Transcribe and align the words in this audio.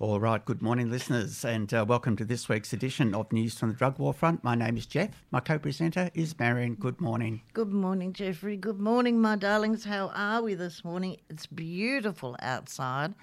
All 0.00 0.20
right, 0.20 0.44
good 0.44 0.62
morning, 0.62 0.92
listeners, 0.92 1.44
and 1.44 1.74
uh, 1.74 1.84
welcome 1.84 2.14
to 2.18 2.24
this 2.24 2.48
week's 2.48 2.72
edition 2.72 3.16
of 3.16 3.32
News 3.32 3.58
from 3.58 3.70
the 3.70 3.74
Drug 3.74 3.98
War 3.98 4.14
Front. 4.14 4.44
My 4.44 4.54
name 4.54 4.76
is 4.76 4.86
Jeff. 4.86 5.24
My 5.32 5.40
co 5.40 5.58
presenter 5.58 6.08
is 6.14 6.38
Marion. 6.38 6.76
Good 6.76 7.00
morning. 7.00 7.40
Good 7.52 7.72
morning, 7.72 8.12
Jeffrey. 8.12 8.56
Good 8.56 8.78
morning, 8.78 9.20
my 9.20 9.34
darlings. 9.34 9.84
How 9.84 10.12
are 10.14 10.40
we 10.40 10.54
this 10.54 10.84
morning? 10.84 11.16
It's 11.28 11.46
beautiful 11.46 12.36
outside, 12.40 13.14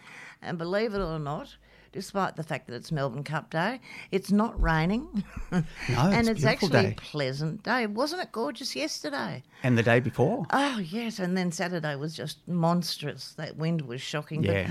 and 0.42 0.58
believe 0.58 0.94
it 0.94 1.00
or 1.00 1.18
not, 1.18 1.56
despite 1.96 2.36
the 2.36 2.44
fact 2.44 2.68
that 2.68 2.76
it's 2.76 2.92
Melbourne 2.92 3.24
Cup 3.24 3.50
Day, 3.50 3.80
it's 4.12 4.32
not 4.32 4.62
raining. 4.62 5.24
No, 5.52 5.62
and 5.98 6.28
it's 6.28 6.44
it's 6.44 6.44
a 6.44 6.48
beautiful 6.48 6.76
actually 6.76 6.92
a 6.92 6.96
pleasant 6.96 7.64
day. 7.64 7.88
Wasn't 7.88 8.22
it 8.22 8.32
gorgeous 8.32 8.76
yesterday? 8.76 9.44
And 9.64 9.78
the 9.78 9.84
day 9.84 10.00
before? 10.00 10.46
Oh, 10.50 10.80
yes. 10.80 11.20
And 11.20 11.38
then 11.38 11.52
Saturday 11.52 11.96
was 11.96 12.14
just 12.14 12.46
monstrous. 12.48 13.34
That 13.38 13.56
wind 13.56 13.82
was 13.82 14.02
shocking. 14.02 14.44
Yeah. 14.44 14.68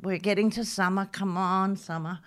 But 0.00 0.06
we're 0.06 0.18
getting 0.18 0.48
to 0.50 0.64
summer. 0.64 1.06
Come 1.12 1.36
on, 1.36 1.76
summer. 1.76 2.20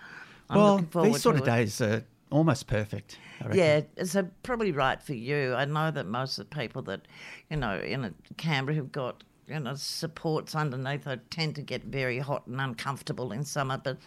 I'm 0.48 0.58
well, 0.58 0.72
looking 0.74 0.86
forward 0.88 1.14
these 1.14 1.22
sort 1.22 1.36
of 1.36 1.42
it. 1.42 1.46
days 1.46 1.80
are 1.80 2.04
almost 2.30 2.66
perfect. 2.66 3.18
I. 3.40 3.54
Yeah, 3.54 3.80
so 4.04 4.28
probably 4.42 4.72
right 4.72 5.02
for 5.02 5.14
you. 5.14 5.54
I 5.54 5.64
know 5.64 5.90
that 5.90 6.06
most 6.06 6.38
of 6.38 6.48
the 6.48 6.56
people 6.56 6.82
that, 6.82 7.02
you 7.50 7.56
know, 7.56 7.78
in 7.78 8.04
a 8.04 8.12
Canberra 8.36 8.76
who've 8.76 8.92
got, 8.92 9.24
you 9.48 9.58
know, 9.58 9.74
supports 9.74 10.54
underneath, 10.54 11.04
they 11.04 11.16
tend 11.30 11.56
to 11.56 11.62
get 11.62 11.84
very 11.84 12.18
hot 12.18 12.46
and 12.46 12.60
uncomfortable 12.60 13.32
in 13.32 13.44
summer. 13.44 13.80
But 13.82 13.98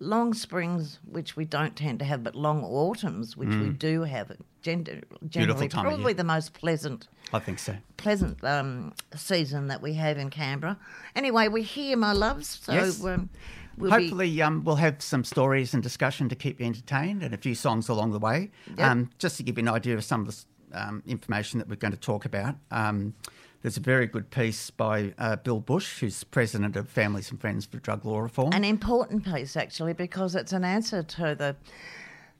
long 0.00 0.32
springs, 0.34 0.98
which 1.10 1.36
we 1.36 1.44
don't 1.44 1.74
tend 1.76 1.98
to 1.98 2.04
have, 2.04 2.22
but 2.22 2.34
long 2.34 2.62
autumns, 2.62 3.36
which 3.36 3.48
we 3.48 3.70
do 3.70 4.02
have, 4.02 4.30
gen- 4.62 5.02
generally 5.28 5.68
time 5.68 5.84
probably 5.84 6.12
the 6.12 6.24
most 6.24 6.52
pleasant 6.54 7.08
I 7.32 7.38
think 7.40 7.58
so. 7.58 7.76
pleasant 7.96 8.42
um, 8.44 8.92
season 9.16 9.66
that 9.68 9.82
we 9.82 9.94
have 9.94 10.16
in 10.18 10.30
Canberra. 10.30 10.78
Anyway, 11.16 11.48
we're 11.48 11.62
here, 11.64 11.96
my 11.96 12.12
loves. 12.12 12.60
So 12.62 12.72
Yes. 12.72 13.04
um, 13.04 13.28
we'll 13.76 13.90
be 13.96 14.02
Hopefully, 14.04 14.40
um, 14.42 14.62
we'll 14.64 14.76
have 14.76 15.02
some 15.02 15.24
stories 15.24 15.74
and 15.74 15.82
discussion 15.82 16.28
to 16.28 16.36
keep 16.36 16.60
you 16.60 16.66
entertained 16.66 17.22
and 17.22 17.34
a 17.34 17.38
few 17.38 17.54
songs 17.54 17.88
along 17.88 18.12
the 18.12 18.18
way. 18.18 18.50
Yep. 18.76 18.80
Um, 18.86 19.10
just 19.18 19.36
to 19.38 19.42
give 19.42 19.58
you 19.58 19.62
an 19.64 19.68
idea 19.68 19.94
of 19.94 20.04
some 20.04 20.26
of 20.26 20.28
the 20.28 20.80
um, 20.80 21.02
information 21.06 21.58
that 21.58 21.68
we're 21.68 21.76
going 21.76 21.92
to 21.92 21.98
talk 21.98 22.24
about, 22.24 22.54
um, 22.70 23.14
there's 23.62 23.76
a 23.76 23.80
very 23.80 24.06
good 24.06 24.30
piece 24.30 24.70
by 24.70 25.14
uh, 25.18 25.36
Bill 25.36 25.60
Bush, 25.60 26.00
who's 26.00 26.24
president 26.24 26.76
of 26.76 26.88
Families 26.88 27.30
and 27.30 27.40
Friends 27.40 27.66
for 27.66 27.78
Drug 27.78 28.04
Law 28.04 28.20
Reform. 28.20 28.52
an 28.52 28.64
important 28.64 29.24
piece 29.24 29.56
actually 29.56 29.92
because 29.92 30.34
it's 30.34 30.52
an 30.52 30.64
answer 30.64 31.02
to 31.02 31.34
the 31.34 31.56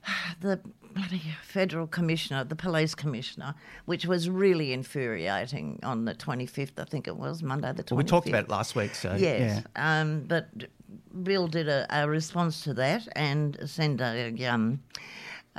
the 0.40 0.60
bloody 0.94 1.22
federal 1.42 1.86
commissioner, 1.86 2.44
the 2.44 2.56
police 2.56 2.94
commissioner, 2.94 3.54
which 3.84 4.06
was 4.06 4.28
really 4.30 4.72
infuriating 4.72 5.78
on 5.82 6.04
the 6.04 6.14
25th, 6.14 6.72
I 6.78 6.84
think 6.84 7.06
it 7.06 7.16
was 7.16 7.42
Monday 7.42 7.72
the 7.72 7.82
25th. 7.84 7.90
well, 7.90 7.98
we 7.98 8.04
talked 8.04 8.28
about 8.28 8.44
it 8.44 8.50
last 8.50 8.74
week, 8.74 8.94
so 8.94 9.14
Yes, 9.16 9.62
yeah. 9.76 10.00
um, 10.00 10.24
but 10.26 10.48
Bill 11.22 11.46
did 11.46 11.68
a, 11.68 11.86
a 11.90 12.08
response 12.08 12.62
to 12.64 12.74
that 12.74 13.06
and 13.14 13.58
sent 13.66 14.00
a 14.00 14.46
um, 14.46 14.80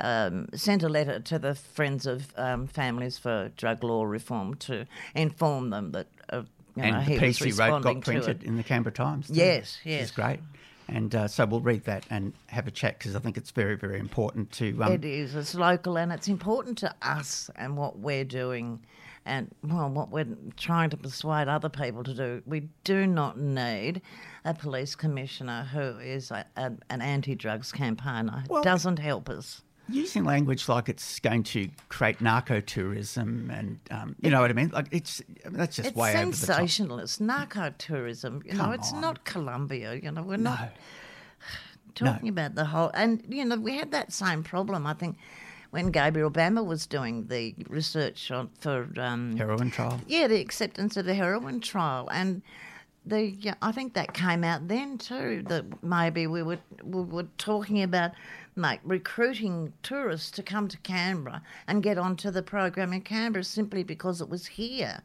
um, 0.00 0.48
sent 0.54 0.82
a 0.82 0.88
letter 0.88 1.20
to 1.20 1.38
the 1.38 1.54
Friends 1.54 2.06
of 2.06 2.32
um, 2.36 2.66
Families 2.66 3.18
for 3.18 3.50
Drug 3.56 3.82
Law 3.84 4.04
Reform 4.04 4.54
to 4.56 4.86
inform 5.14 5.70
them 5.70 5.92
that 5.92 6.06
uh, 6.30 6.42
you 6.76 6.82
know, 6.82 6.88
and 6.98 7.02
he 7.04 7.14
the 7.14 7.20
piece 7.20 7.38
he 7.38 7.52
wrote 7.52 7.82
got 7.82 8.00
printed 8.02 8.42
it. 8.42 8.46
in 8.46 8.56
the 8.56 8.62
Canberra 8.62 8.92
Times. 8.92 9.28
too, 9.28 9.34
Yes, 9.34 9.78
Which 9.84 9.92
is 9.94 10.00
yes. 10.00 10.10
great. 10.12 10.40
And 10.88 11.14
uh, 11.14 11.28
so 11.28 11.46
we'll 11.46 11.60
read 11.60 11.84
that 11.84 12.04
and 12.10 12.32
have 12.48 12.66
a 12.66 12.70
chat 12.72 12.98
because 12.98 13.14
I 13.14 13.20
think 13.20 13.36
it's 13.36 13.52
very, 13.52 13.76
very 13.76 14.00
important 14.00 14.50
to. 14.52 14.82
Um, 14.82 14.92
It 14.92 15.04
is. 15.04 15.36
It's 15.36 15.54
local, 15.54 15.96
and 15.96 16.12
it's 16.12 16.26
important 16.26 16.78
to 16.78 16.92
us 17.00 17.48
and 17.54 17.76
what 17.76 18.00
we're 18.00 18.24
doing, 18.24 18.80
and 19.24 19.54
well, 19.62 19.88
what 19.88 20.10
we're 20.10 20.26
trying 20.56 20.90
to 20.90 20.96
persuade 20.96 21.46
other 21.46 21.68
people 21.68 22.02
to 22.02 22.12
do. 22.14 22.42
We 22.44 22.70
do 22.82 23.06
not 23.06 23.38
need 23.38 24.02
a 24.44 24.52
police 24.52 24.96
commissioner 24.96 25.68
who 25.72 25.98
is 26.00 26.32
a, 26.32 26.44
a, 26.56 26.72
an 26.88 27.02
anti-drugs 27.02 27.70
campaigner. 27.70 28.42
Well- 28.48 28.62
it 28.62 28.64
doesn't 28.64 28.98
help 28.98 29.28
us. 29.28 29.62
Using 29.90 30.24
language 30.24 30.68
like 30.68 30.88
it's 30.88 31.18
going 31.20 31.42
to 31.44 31.68
create 31.88 32.20
narco 32.20 32.60
tourism 32.60 33.50
and 33.52 33.78
um, 33.90 34.16
you 34.20 34.30
know 34.30 34.40
what 34.40 34.50
I 34.50 34.54
mean? 34.54 34.70
Like 34.72 34.86
it's 34.90 35.22
that's 35.44 35.76
just 35.76 35.88
It's 35.90 35.96
way 35.96 36.10
over 36.16 36.30
the 36.30 36.46
top. 36.46 36.56
sensationalist 36.56 37.20
narco 37.20 37.72
tourism. 37.78 38.42
You 38.44 38.54
know, 38.54 38.72
it's 38.72 38.92
on. 38.92 39.00
not 39.00 39.24
Colombia. 39.24 39.94
You 39.94 40.10
know, 40.12 40.22
we're 40.22 40.36
No. 40.36 40.50
not 40.50 40.72
talking 41.94 42.28
about 42.28 42.54
the 42.54 42.64
whole. 42.66 42.90
And 42.94 43.22
you 43.28 43.44
know, 43.44 43.56
we 43.56 43.76
had 43.76 43.90
that 43.92 44.12
same 44.12 44.42
problem. 44.42 44.86
I 44.86 44.94
think 44.94 45.16
when 45.70 45.90
Gabriel 45.90 46.30
Bammer 46.30 46.64
was 46.64 46.86
doing 46.86 47.26
the 47.28 47.54
research 47.68 48.30
on 48.30 48.50
for 48.60 48.88
um, 48.98 49.36
Heroin 49.36 49.70
trial. 49.70 50.00
Yeah, 50.06 50.26
the 50.26 50.40
acceptance 50.40 50.96
of 50.96 51.04
the 51.06 51.14
heroin 51.14 51.60
trial, 51.60 52.08
and 52.12 52.42
the 53.06 53.22
yeah, 53.30 53.54
I 53.62 53.72
think 53.72 53.94
that 53.94 54.12
came 54.12 54.44
out 54.44 54.68
then 54.68 54.98
too. 54.98 55.42
That 55.48 55.82
maybe 55.82 56.26
we 56.26 56.42
were 56.42 56.58
we 56.84 57.02
were 57.02 57.26
talking 57.38 57.82
about 57.82 58.12
like 58.60 58.80
recruiting 58.84 59.72
tourists 59.82 60.30
to 60.32 60.42
come 60.42 60.68
to 60.68 60.76
Canberra 60.78 61.42
and 61.66 61.82
get 61.82 61.98
onto 61.98 62.30
the 62.30 62.42
program 62.42 62.92
in 62.92 63.02
Canberra 63.02 63.44
simply 63.44 63.82
because 63.82 64.20
it 64.20 64.28
was 64.28 64.46
here, 64.46 65.02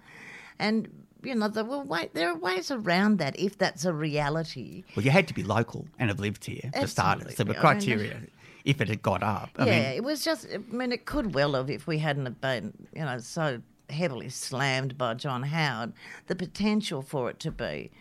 and 0.60 1.06
you 1.24 1.36
know 1.36 1.48
there 1.48 1.64
were 1.64 1.80
way, 1.80 2.10
there 2.14 2.30
are 2.30 2.38
ways 2.38 2.72
around 2.72 3.20
that 3.20 3.38
if 3.40 3.58
that's 3.58 3.86
a 3.86 3.94
reality. 3.94 4.84
Well, 4.96 5.06
you 5.06 5.12
had 5.12 5.28
to 5.28 5.34
be 5.34 5.44
local 5.44 5.88
and 6.00 6.10
have 6.10 6.20
lived 6.20 6.46
here 6.46 6.72
for 6.80 6.88
starters. 6.88 7.36
There 7.36 7.46
were 7.46 7.56
Absolutely. 7.56 7.94
I 7.94 7.98
mean, 7.98 8.08
criteria 8.10 8.22
if 8.66 8.82
it 8.82 8.90
had 8.90 9.02
got 9.02 9.24
up. 9.24 9.52
I 9.58 9.66
yeah, 9.66 9.72
mean, 9.72 9.98
it 9.98 10.04
was 10.04 10.24
just. 10.24 10.48
I 10.54 10.58
mean, 10.58 10.92
it 10.92 11.06
could 11.06 11.34
well 11.34 11.54
have 11.54 11.70
if 11.70 11.88
we 11.88 12.00
hadn't 12.00 12.26
have 12.26 12.42
been, 12.42 12.74
you 12.94 13.06
know, 13.06 13.20
so 13.20 13.62
heavily 13.90 14.30
slammed 14.30 14.98
by 14.98 15.14
John 15.14 15.44
Howard. 15.44 15.94
The 16.28 16.36
potential 16.36 17.02
for 17.02 17.30
it 17.30 17.40
to 17.42 17.52
be 17.52 17.92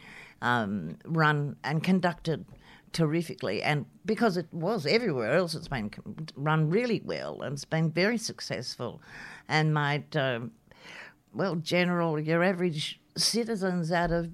um, 0.42 0.98
run 1.04 1.56
and 1.62 1.82
conducted 1.82 2.44
terrifically, 2.94 3.62
and 3.62 3.84
because 4.06 4.38
it 4.38 4.46
was 4.52 4.86
everywhere 4.86 5.34
else, 5.34 5.54
it's 5.54 5.68
been 5.68 5.90
run 6.34 6.70
really 6.70 7.02
well 7.04 7.42
and 7.42 7.52
it's 7.52 7.66
been 7.66 7.90
very 7.90 8.16
successful, 8.16 9.02
and 9.48 9.74
made 9.74 10.16
um, 10.16 10.52
well, 11.34 11.56
general 11.56 12.18
your 12.18 12.42
average 12.42 13.00
citizens 13.16 13.92
out 13.92 14.10
of 14.10 14.30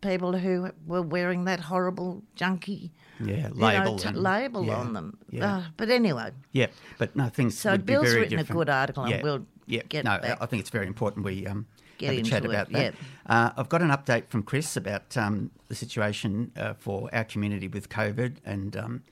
people 0.00 0.36
who 0.38 0.70
were 0.86 1.02
wearing 1.02 1.44
that 1.44 1.60
horrible 1.60 2.22
junky 2.36 2.90
yeah, 3.20 3.48
you 3.48 3.54
know, 3.54 3.66
label 3.66 3.98
t- 3.98 4.10
label 4.10 4.64
yeah, 4.64 4.76
on 4.76 4.92
them. 4.92 5.18
Yeah, 5.30 5.56
Uh, 5.56 5.62
but 5.76 5.90
anyway, 5.90 6.30
yeah, 6.52 6.68
but 6.98 7.16
no, 7.16 7.28
things 7.28 7.58
So 7.58 7.72
would 7.72 7.84
Bill's 7.86 8.04
be 8.06 8.10
very 8.10 8.20
written 8.22 8.38
a 8.38 8.44
good 8.44 8.68
article 8.68 9.04
and 9.04 9.12
yeah, 9.12 9.22
we'll 9.22 9.46
yeah. 9.66 9.82
get 9.88 10.04
no, 10.04 10.18
back- 10.18 10.38
I 10.40 10.46
think 10.46 10.60
it's 10.60 10.70
very 10.70 10.86
important 10.86 11.24
we 11.24 11.46
um, 11.46 11.66
Get 11.98 12.14
have 12.14 12.26
a 12.26 12.28
chat 12.28 12.44
it, 12.44 12.48
about 12.48 12.72
that. 12.72 12.94
Uh, 13.26 13.50
I've 13.56 13.68
got 13.68 13.82
an 13.82 13.90
update 13.90 14.28
from 14.28 14.42
Chris 14.42 14.76
about 14.76 15.16
um, 15.16 15.50
the 15.68 15.74
situation 15.74 16.52
uh, 16.56 16.74
for 16.74 17.10
our 17.12 17.24
community 17.24 17.68
with 17.68 17.88
COVID 17.88 18.36
and. 18.44 18.76
Um, 18.76 19.02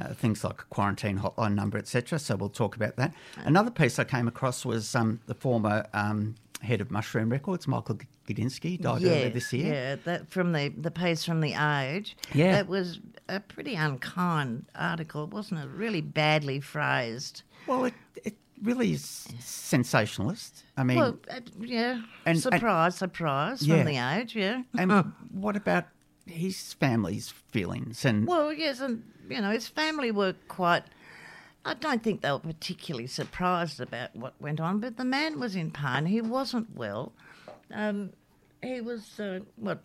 uh, 0.00 0.14
things 0.14 0.42
like 0.42 0.60
a 0.62 0.64
quarantine 0.64 1.18
hotline 1.18 1.54
number, 1.54 1.78
etc. 1.78 2.18
So 2.18 2.34
we'll 2.34 2.48
talk 2.48 2.74
about 2.74 2.96
that. 2.96 3.14
Another 3.44 3.70
piece 3.70 3.98
I 3.98 4.04
came 4.04 4.26
across 4.26 4.64
was 4.64 4.96
um, 4.96 5.20
the 5.26 5.34
former 5.34 5.86
um, 5.92 6.34
head 6.60 6.80
of 6.80 6.90
Mushroom 6.90 7.28
Records, 7.28 7.68
Michael 7.68 7.98
Gudinski, 8.26 8.80
died 8.80 9.02
earlier 9.04 9.30
this 9.30 9.52
year. 9.52 9.72
Yeah, 9.72 9.96
that 10.04 10.30
from 10.30 10.52
the 10.52 10.70
the 10.70 10.90
piece 10.90 11.24
from 11.24 11.40
the 11.40 11.54
Age. 11.54 12.16
Yeah. 12.32 12.52
that 12.52 12.68
was 12.68 13.00
a 13.28 13.40
pretty 13.40 13.74
unkind 13.74 14.66
article, 14.74 15.26
wasn't 15.26 15.60
it? 15.60 15.68
Really 15.68 16.00
badly 16.00 16.60
phrased. 16.60 17.42
Well, 17.66 17.84
it, 17.84 17.94
it 18.24 18.34
really 18.62 18.92
is 18.92 19.26
sensationalist. 19.40 20.64
I 20.76 20.84
mean, 20.84 20.98
Well, 20.98 21.18
uh, 21.30 21.40
yeah, 21.60 22.02
and- 22.24 22.38
surprise, 22.40 22.96
surprise 22.96 23.66
Yeah. 23.66 23.76
from 23.78 23.86
the 23.86 23.98
Age. 23.98 24.36
Yeah, 24.36 24.62
and 24.78 25.12
what 25.32 25.56
about 25.56 25.86
his 26.26 26.72
family's 26.74 27.28
feelings? 27.28 28.04
And 28.04 28.26
Well, 28.26 28.52
yes, 28.52 28.80
and 28.80 29.02
you 29.28 29.40
know 29.40 29.50
his 29.50 29.68
family 29.68 30.10
were 30.10 30.34
quite. 30.48 30.84
I 31.64 31.74
don't 31.74 32.02
think 32.02 32.22
they 32.22 32.30
were 32.32 32.40
particularly 32.40 33.06
surprised 33.06 33.80
about 33.80 34.16
what 34.16 34.34
went 34.40 34.60
on, 34.60 34.80
but 34.80 34.96
the 34.96 35.04
man 35.04 35.38
was 35.38 35.54
in 35.54 35.70
pain. 35.70 36.06
He 36.06 36.20
wasn't 36.20 36.74
well. 36.74 37.12
Um, 37.72 38.10
he 38.62 38.80
was 38.80 39.20
uh, 39.20 39.40
what 39.56 39.82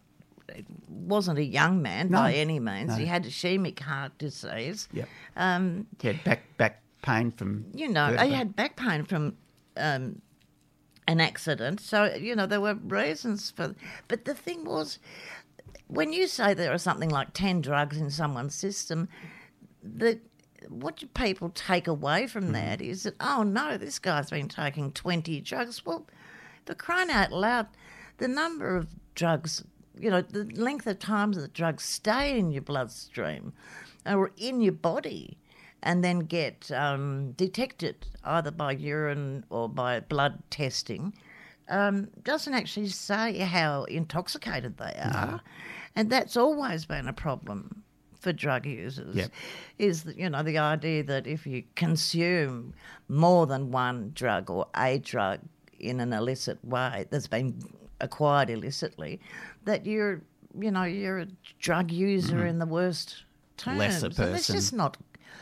wasn't 0.89 1.37
a 1.37 1.43
young 1.43 1.81
man 1.81 2.09
No, 2.09 2.19
by 2.19 2.33
any 2.33 2.59
means. 2.59 2.89
no. 2.89 2.95
He 2.95 3.05
had 3.05 3.25
ischemic 3.25 3.79
heart 3.79 4.17
disease. 4.17 4.87
Yep. 4.93 5.09
Um, 5.35 5.87
he 6.01 6.07
had 6.07 6.23
back 6.23 6.57
back 6.57 6.81
pain 7.07 7.31
from 7.31 7.65
you 7.73 7.87
know, 7.87 8.07
vertebra. 8.07 8.25
he 8.27 8.33
had 8.33 8.55
back 8.55 8.75
pain 8.75 9.03
from 9.05 9.35
um, 9.77 10.21
an 11.07 11.19
accident. 11.21 11.79
So, 11.81 12.13
you 12.15 12.35
know, 12.35 12.45
there 12.45 12.61
were 12.61 12.75
reasons 12.75 13.51
for. 13.51 13.75
But 14.07 14.25
the 14.25 14.33
thing 14.33 14.65
was, 14.65 14.99
when 15.87 16.11
you 16.13 16.27
say 16.27 16.53
there 16.53 16.73
are 16.73 16.77
something 16.77 17.09
like 17.09 17.33
10 17.33 17.61
drugs 17.61 17.97
in 17.97 18.09
someone's 18.11 18.55
system, 18.55 19.07
the, 19.81 20.19
what 20.69 20.97
do 20.97 21.07
people 21.07 21.49
take 21.49 21.87
away 21.87 22.21
Hmm. 22.23 22.27
from 22.27 22.51
that 22.53 22.81
is 22.81 23.03
that, 23.03 23.15
oh 23.19 23.43
no, 23.43 23.77
this 23.77 23.99
guy's 23.99 24.29
been 24.29 24.49
taking 24.49 24.91
20 24.91 25.39
drugs. 25.41 25.85
Well, 25.85 26.05
for 26.65 26.75
crying 26.75 27.09
out 27.09 27.31
loud, 27.31 27.67
the 28.17 28.27
number 28.27 28.75
of 28.75 28.89
drugs, 29.15 29.63
you 29.97 30.09
know, 30.09 30.21
the 30.21 30.43
length 30.61 30.87
of 30.87 30.99
times 30.99 31.37
that 31.37 31.53
drugs 31.53 31.83
stay 31.83 32.37
in 32.37 32.51
your 32.51 32.61
bloodstream 32.63 33.53
or 34.05 34.31
in 34.37 34.59
your 34.61 34.73
body 34.73 35.37
and 35.83 36.03
then 36.03 36.19
get 36.19 36.71
um, 36.71 37.31
detected 37.33 37.95
either 38.23 38.51
by 38.51 38.71
urine 38.71 39.45
or 39.49 39.69
by 39.69 39.99
blood 39.99 40.41
testing 40.49 41.13
um, 41.69 42.07
doesn't 42.23 42.53
actually 42.53 42.87
say 42.89 43.37
how 43.39 43.83
intoxicated 43.85 44.77
they 44.77 44.97
are. 45.03 45.41
And 45.95 46.09
that's 46.09 46.37
always 46.37 46.85
been 46.85 47.07
a 47.07 47.13
problem 47.13 47.83
for 48.19 48.31
drug 48.33 48.65
users 48.65 49.15
Yep. 49.15 49.31
is 49.77 50.03
that, 50.03 50.17
you 50.17 50.29
know 50.29 50.41
the 50.43 50.57
idea 50.57 51.03
that 51.03 51.27
if 51.27 51.45
you 51.45 51.63
consume 51.75 52.73
more 53.09 53.45
than 53.45 53.69
one 53.71 54.11
drug 54.15 54.49
or 54.49 54.67
a 54.75 54.97
drug 54.99 55.39
in 55.79 55.99
an 55.99 56.13
illicit 56.13 56.63
way 56.65 57.05
that's 57.11 57.27
been 57.27 57.61
acquired 58.01 58.49
illicitly, 58.49 59.19
that 59.65 59.85
you're 59.85 60.21
you 60.59 60.71
know 60.71 60.83
you're 60.83 61.19
a 61.19 61.27
drug 61.59 61.91
user 61.91 62.45
in 62.45 62.57
the 62.59 62.65
worst 62.65 63.23
terms. 63.57 63.77
Lesser 63.79 64.05
And 64.07 64.13
it's 64.13 64.19
person. 64.47 64.55
just 64.55 64.73
not 64.73 64.97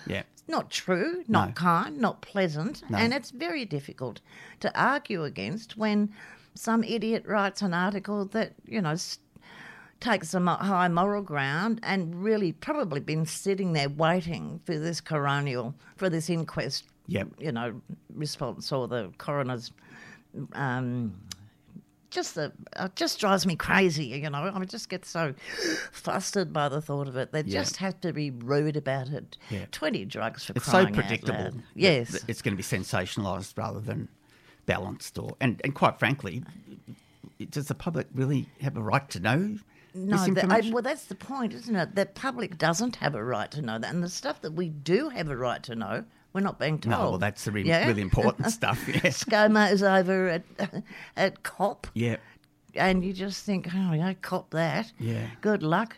Yeah. 0.08 0.24
It's 0.34 0.44
not 0.48 0.70
true, 0.70 1.24
not 1.28 1.50
No. 1.50 1.54
kind, 1.54 1.98
not 2.00 2.22
pleasant, 2.22 2.84
No. 2.90 2.98
and 2.98 3.14
it's 3.14 3.32
very 3.32 3.66
difficult 3.66 4.22
to 4.60 4.80
argue 4.80 5.24
against 5.24 5.78
when 5.78 6.14
some 6.54 6.84
idiot 6.84 7.24
writes 7.26 7.62
an 7.62 7.74
article 7.74 8.26
that 8.26 8.54
you 8.66 8.82
know 8.82 8.96
takes 10.00 10.34
a 10.34 10.40
mo- 10.40 10.56
high 10.56 10.88
moral 10.88 11.22
ground 11.24 11.80
and 11.84 12.24
really 12.24 12.52
probably 12.52 13.00
been 13.00 13.26
sitting 13.26 13.74
there 13.74 13.90
waiting 13.90 14.60
for 14.66 14.78
this 14.78 15.02
coronial 15.02 15.74
for 15.96 16.10
this 16.10 16.30
inquest. 16.30 16.84
Yep. 17.08 17.28
You 17.40 17.52
know, 17.52 17.82
response 18.14 18.72
or 18.72 18.88
the 18.88 19.12
coroner's. 19.18 19.72
Um, 20.54 21.14
just 22.16 22.34
the 22.36 22.52
it 22.80 22.96
just 22.96 23.20
drives 23.20 23.46
me 23.46 23.56
crazy, 23.56 24.06
you 24.06 24.30
know. 24.30 24.52
I 24.56 24.66
just 24.66 24.90
get 24.90 25.06
so 25.06 25.36
flustered 25.92 26.52
by 26.54 26.70
the 26.70 26.82
thought 26.82 27.08
of 27.08 27.16
it. 27.18 27.32
They 27.32 27.42
Yeah. 27.42 27.62
just 27.62 27.78
have 27.78 28.00
to 28.02 28.14
be 28.14 28.32
rude 28.32 28.78
about 28.78 29.10
it. 29.10 29.38
Yeah. 29.50 29.66
Twenty 29.72 30.06
drugs 30.06 30.46
for 30.46 30.54
It's 30.56 30.66
so 30.66 30.86
predictable. 30.88 31.52
Yes, 31.76 32.24
it's 32.28 32.42
going 32.42 32.54
to 32.54 32.58
be 32.58 32.64
sensationalised 32.64 33.58
rather 33.58 33.80
than 33.80 34.08
balanced. 34.66 35.18
Or 35.20 35.36
and, 35.40 35.62
and 35.64 35.76
quite 35.76 36.00
frankly, 36.00 36.44
does 37.50 37.68
the 37.68 37.76
public 37.76 38.08
really 38.14 38.50
have 38.62 38.78
a 38.78 38.82
right 38.82 39.08
to 39.12 39.20
know 39.20 39.58
no. 39.94 40.18
the- 40.26 40.48
I- 40.50 40.72
well, 40.74 40.82
that's 40.84 41.06
the 41.06 41.16
point, 41.16 41.54
isn't 41.54 41.76
it? 41.76 41.96
The 41.96 42.06
public 42.06 42.58
doesn't 42.58 42.98
have 42.98 43.16
a 43.16 43.24
right 43.24 43.50
to 43.52 43.62
know 43.62 43.78
that, 43.80 43.94
and 43.94 44.04
the 44.04 44.10
stuff 44.10 44.42
that 44.42 44.52
we 44.54 44.70
do 44.70 45.10
have 45.10 45.30
a 45.30 45.38
right 45.38 45.62
to 45.64 45.76
know, 45.76 46.04
we're 46.36 46.42
not 46.42 46.60
being 46.60 46.78
told. 46.78 46.92
no, 46.92 47.10
well, 47.12 47.18
that's 47.18 47.46
the 47.46 47.52
re- 47.52 47.64
Yeah? 47.64 47.88
really 47.88 48.04
important 48.04 48.52
stuff. 48.60 48.88
Yeah. 48.88 49.00
ScoMo's 49.10 49.82
over 49.82 50.28
at 50.30 50.44
at 51.18 51.42
COP, 51.42 51.88
yeah. 51.96 52.18
and 52.76 53.04
you 53.04 53.14
just 53.14 53.44
think, 53.46 53.70
oh, 53.74 53.94
yeah, 53.94 54.14
cop 54.22 54.52
that. 54.52 54.92
Yeah. 55.00 55.26
Good 55.42 55.64
luck. 55.64 55.98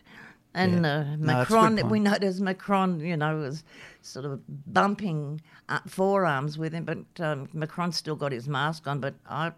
And 0.54 0.84
Yeah. 0.84 0.98
uh, 1.00 1.02
No, 1.02 1.04
that's 1.04 1.12
a 1.14 1.16
good 1.16 1.26
Macron, 1.26 1.76
point. 1.76 1.90
we 1.90 2.00
noticed 2.00 2.40
Macron, 2.40 3.00
you 3.00 3.16
know, 3.16 3.36
was 3.36 3.64
sort 4.00 4.24
of 4.24 4.40
bumping 4.72 5.42
forearms 5.86 6.56
with 6.56 6.72
him, 6.72 6.84
but 6.84 6.98
um, 7.22 7.48
Macron 7.52 7.92
still 7.92 8.16
got 8.16 8.32
his 8.32 8.48
mask 8.48 8.86
on, 8.86 9.00
but 9.00 9.14
I, 9.28 9.52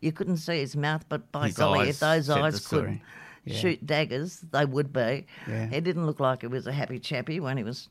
you 0.00 0.12
couldn't 0.12 0.36
see 0.38 0.58
his 0.58 0.76
mouth. 0.76 1.04
But 1.08 1.30
by 1.32 1.46
His 1.46 1.56
golly, 1.56 1.88
if 1.88 2.00
those 2.00 2.28
eyes 2.28 2.66
could. 2.66 3.00
Yeah. 3.46 3.56
shoot 3.58 3.86
daggers, 3.86 4.40
they 4.52 4.64
would 4.64 4.90
be. 4.90 5.26
Yeah. 5.46 5.68
It 5.70 5.84
didn't 5.84 6.06
look 6.06 6.18
like 6.18 6.40
he 6.40 6.46
was 6.46 6.66
a 6.66 6.72
happy 6.72 6.98
chappy 6.98 7.40
when 7.40 7.58
he 7.58 7.62
was 7.62 7.90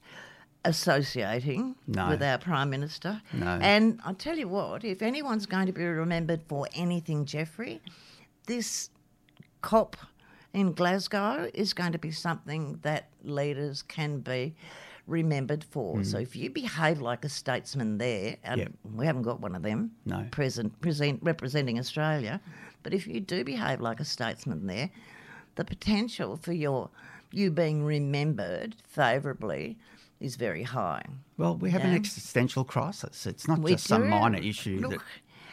associating 0.65 1.75
No. 1.87 2.09
with 2.09 2.23
our 2.23 2.37
Prime 2.37 2.69
Minister. 2.69 3.21
No. 3.33 3.57
And 3.61 3.99
I 4.05 4.13
tell 4.13 4.37
you 4.37 4.47
what, 4.47 4.83
if 4.83 5.01
anyone's 5.01 5.45
going 5.45 5.65
to 5.67 5.71
be 5.73 5.83
remembered 5.83 6.41
for 6.47 6.67
anything, 6.73 7.25
Jeffrey, 7.25 7.81
this 8.47 8.89
COP 9.61 9.95
in 10.53 10.73
Glasgow 10.73 11.49
is 11.53 11.73
going 11.73 11.91
to 11.93 11.97
be 11.99 12.11
something 12.11 12.79
that 12.83 13.09
leaders 13.23 13.81
can 13.81 14.19
be 14.19 14.55
remembered 15.07 15.63
for. 15.65 15.97
Mm. 15.97 16.05
So 16.05 16.17
if 16.19 16.35
you 16.35 16.49
behave 16.49 17.01
like 17.01 17.25
a 17.25 17.29
statesman 17.29 17.97
there, 17.97 18.37
and 18.43 18.59
Yep. 18.61 18.71
we 18.95 19.05
haven't 19.05 19.23
got 19.23 19.41
one 19.41 19.55
of 19.55 19.61
them 19.63 19.91
No. 20.05 20.25
present, 20.31 20.79
present 20.79 21.19
representing 21.21 21.77
Australia, 21.77 22.39
but 22.83 22.93
if 22.93 23.05
you 23.07 23.19
do 23.19 23.43
behave 23.43 23.81
like 23.81 23.99
a 23.99 24.05
statesman 24.05 24.67
there, 24.67 24.89
the 25.55 25.65
potential 25.65 26.37
for 26.37 26.53
your 26.53 26.89
you 27.31 27.49
being 27.51 27.83
remembered 27.83 28.75
favourably 28.87 29.75
is 30.23 30.35
very 30.37 30.63
high. 30.63 31.03
Well, 31.37 31.57
we 31.57 31.69
have 31.71 31.83
an 31.83 31.93
existential 31.93 32.63
crisis. 32.63 33.25
It's 33.25 33.47
not 33.47 33.59
We 33.59 33.71
just 33.71 33.85
some 33.87 34.07
minor 34.09 34.39
issue 34.39 34.79
that 34.81 34.89
Look, 34.89 35.03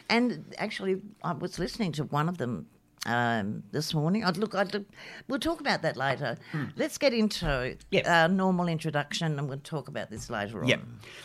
and 0.09 0.53
actually, 0.57 1.01
I 1.23 1.33
was 1.33 1.59
listening 1.59 1.91
to 1.93 2.03
one 2.05 2.29
of 2.29 2.37
them 2.37 2.67
um, 3.05 3.63
this 3.71 3.93
morning. 3.93 4.23
I'd 4.23 4.37
look. 4.37 4.55
I'd, 4.55 4.85
we'll 5.27 5.39
talk 5.39 5.59
about 5.59 5.81
that 5.81 5.97
later. 5.97 6.37
Let's 6.75 6.97
get 6.97 7.13
into 7.13 7.77
Yep. 7.91 8.07
our 8.07 8.27
normal 8.27 8.67
introduction, 8.67 9.37
and 9.39 9.49
we'll 9.49 9.59
talk 9.59 9.87
about 9.87 10.09
this 10.09 10.29
later 10.29 10.61
on. 10.61 10.67
Yep. 10.67 10.81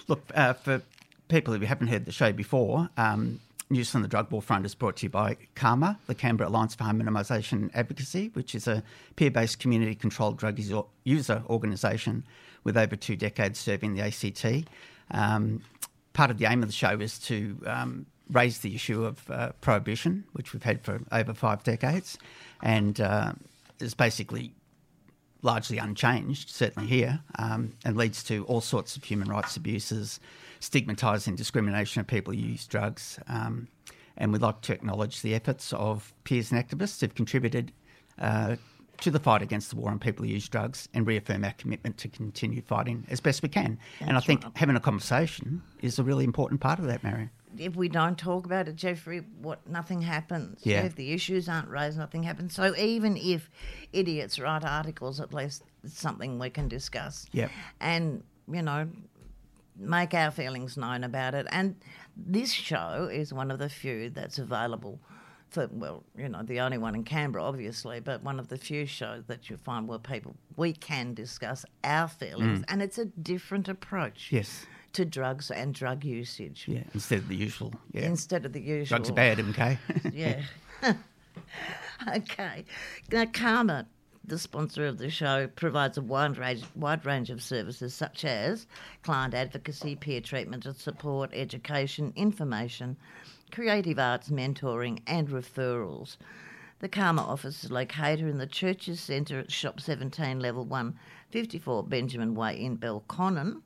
Look, 0.09 0.23
uh, 0.35 0.53
for 0.55 0.83
people 1.29 1.55
who 1.55 1.65
haven't 1.67 1.89
heard 1.89 2.05
the 2.05 2.13
show 2.13 2.33
before, 2.33 2.89
um, 2.97 3.41
News 3.69 3.91
from 3.91 4.03
the 4.03 4.09
Drug 4.09 4.31
War 4.31 4.41
Front 4.41 4.65
is 4.65 4.77
brought 4.77 4.99
to 4.99 5.07
you 5.07 5.11
by 5.11 5.37
CAHMA, 5.57 5.99
the 6.07 6.15
Canberra 6.15 6.49
Alliance 6.49 6.77
for 6.77 6.85
Harm 6.85 7.03
Minimisation 7.03 7.69
Advocacy, 7.75 8.31
which 8.35 8.55
is 8.55 8.69
a 8.69 8.85
peer 9.17 9.31
based 9.31 9.59
community 9.59 9.97
controlled 9.97 10.39
drug 10.39 10.61
user, 11.05 11.43
organisation 11.49 12.25
with 12.63 12.77
over 12.77 12.95
two 12.95 13.17
decades 13.17 13.59
serving 13.59 13.95
the 13.95 14.03
ACT. 14.03 14.69
Um, 15.11 15.63
part 16.13 16.31
of 16.31 16.39
the 16.39 16.47
aim 16.47 16.63
of 16.63 16.69
the 16.69 16.73
show 16.73 17.01
is 17.01 17.19
to 17.21 17.61
um, 17.67 18.07
raise 18.31 18.61
the 18.61 18.73
issue 18.73 19.05
of 19.05 19.29
uh, 19.31 19.51
prohibition, 19.61 20.25
which 20.33 20.53
we've 20.53 20.63
had 20.63 20.85
for 20.85 21.01
over 21.11 21.35
five 21.35 21.65
decades, 21.65 22.19
and 22.63 23.01
uh, 23.01 23.33
is 23.81 23.95
basically 23.95 24.55
largely 25.43 25.79
unchanged, 25.79 26.51
certainly 26.51 26.89
here, 26.89 27.19
um, 27.41 27.73
and 27.85 27.97
leads 27.97 28.23
to 28.25 28.45
all 28.45 28.61
sorts 28.61 28.97
of 28.97 29.03
human 29.03 29.29
rights 29.29 29.57
abuses, 29.57 30.21
stigmatising 30.61 31.37
discrimination 31.37 32.01
of 32.01 32.07
people 32.07 32.33
who 32.33 32.41
use 32.41 32.67
drugs. 32.67 33.19
Um, 33.29 33.69
and 34.17 34.33
we'd 34.33 34.43
like 34.43 34.61
to 34.63 34.73
acknowledge 34.73 35.23
the 35.23 35.35
efforts 35.35 35.73
of 35.73 36.15
peers 36.25 36.51
and 36.51 36.63
activists 36.63 37.01
who've 37.01 37.15
contributed 37.15 37.73
uh, 38.19 38.57
to 39.01 39.11
the 39.11 39.21
fight 39.21 39.43
against 39.43 39.71
the 39.71 39.77
war 39.77 39.91
on 39.91 39.99
people 39.99 40.25
who 40.25 40.31
use 40.31 40.49
drugs 40.49 40.89
and 40.95 41.07
reaffirm 41.07 41.45
our 41.45 41.53
commitment 41.53 41.99
to 41.99 42.09
continue 42.09 42.63
fighting 42.63 43.07
as 43.11 43.21
best 43.21 43.43
we 43.43 43.49
can. 43.49 43.79
and 44.01 44.17
I 44.17 44.21
think 44.21 44.43
right. 44.43 44.53
having 44.57 44.77
a 44.77 44.81
conversation 44.81 45.63
is 45.83 45.99
a 45.99 46.03
really 46.03 46.25
important 46.25 46.61
part 46.61 46.79
of 46.79 46.87
that, 46.87 47.03
Marion. 47.03 47.31
If 47.59 47.75
we 47.75 47.89
don't 47.89 48.19
talk 48.19 48.45
about 48.45 48.69
it, 48.69 48.77
Jeffrey, 48.77 49.23
what 49.41 49.67
nothing 49.69 50.03
happens. 50.03 50.61
Yeah. 50.63 50.83
If 50.83 50.95
the 50.95 51.13
issues 51.13 51.49
aren't 51.49 51.69
raised, 51.69 51.99
nothing 51.99 52.23
happens. 52.23 52.55
So 52.55 52.75
even 52.77 53.17
if 53.17 53.51
idiots 53.93 54.39
write 54.39 54.65
articles, 54.65 55.21
at 55.21 55.33
least 55.33 55.63
it's 55.83 55.99
something 55.99 56.39
we 56.39 56.51
can 56.51 56.69
discuss. 56.69 57.27
Yep. 57.33 57.51
And 57.81 58.23
you 58.51 58.63
know, 58.63 58.89
make 59.79 60.15
our 60.15 60.31
feelings 60.31 60.77
known 60.77 61.05
about 61.05 61.35
it. 61.35 61.47
And 61.51 61.77
this 62.17 62.53
show 62.53 63.09
is 63.13 63.33
one 63.33 63.51
of 63.51 63.59
the 63.59 63.69
few 63.69 64.11
that's 64.11 64.39
available 64.39 65.01
for, 65.49 65.69
well, 65.71 66.03
you 66.17 66.29
know, 66.29 66.43
the 66.43 66.61
only 66.61 66.77
one 66.79 66.95
in 66.95 67.05
Canberra, 67.05 67.45
obviously, 67.45 68.01
but 68.01 68.23
one 68.23 68.39
of 68.41 68.49
the 68.49 68.57
few 68.59 68.85
shows 68.87 69.25
that 69.27 69.49
you 69.49 69.57
find 69.57 69.87
where 69.87 69.99
people, 69.99 70.35
we 70.57 70.73
can 70.73 71.15
discuss 71.15 71.65
our 71.85 72.09
feelings. 72.09 72.65
And 72.69 72.83
it's 72.83 72.99
a 72.99 73.05
different 73.05 73.69
approach 73.69 74.29
Mm. 74.31 74.33
Yes. 74.33 74.67
to 74.95 75.05
drugs 75.05 75.51
and 75.51 75.73
drug 75.75 76.05
usage 76.05 76.65
Yeah, 76.67 76.83
instead 76.95 77.19
of 77.21 77.29
the 77.29 77.37
usual. 77.37 77.75
Yeah. 77.93 78.07
instead 78.07 78.45
of 78.47 78.53
the 78.55 78.61
usual. 78.61 78.97
Drugs 78.99 79.11
are 79.11 79.15
bad, 79.15 79.39
MK. 79.39 79.79
Yeah. 80.15 80.43
okay. 82.17 82.65
Now, 83.13 83.25
CAHMA, 83.27 83.87
the 84.27 84.39
sponsor 84.39 84.87
of 84.87 84.99
the 84.99 85.11
show, 85.11 85.47
provides 85.47 85.97
a 85.97 86.03
wide 86.03 86.37
range, 86.37 86.65
wide 86.75 87.07
range 87.07 87.31
of 87.31 87.43
services 87.43 87.95
such 87.95 88.25
as 88.25 88.67
client 89.03 89.35
advocacy, 89.35 89.95
peer 89.95 90.21
treatment 90.21 90.67
and 90.67 90.77
support, 90.77 91.31
education, 91.33 92.13
information, 92.17 92.97
creative 93.53 93.99
arts 93.99 94.29
mentoring, 94.29 95.01
and 95.07 95.29
referrals. 95.29 96.17
The 96.81 96.89
CAHMA 96.89 97.21
office 97.21 97.65
is 97.65 97.71
located 97.71 98.29
in 98.29 98.39
the 98.39 98.47
Churches 98.47 99.01
Centre 99.01 99.39
at 99.39 99.53
Shop 99.53 99.81
17, 99.81 100.41
Level 100.41 100.65
1, 100.65 100.99
54 101.31 101.85
Benjamin 101.85 102.35
Way 102.35 102.61
in 102.61 102.77
Belconnen. 102.77 103.63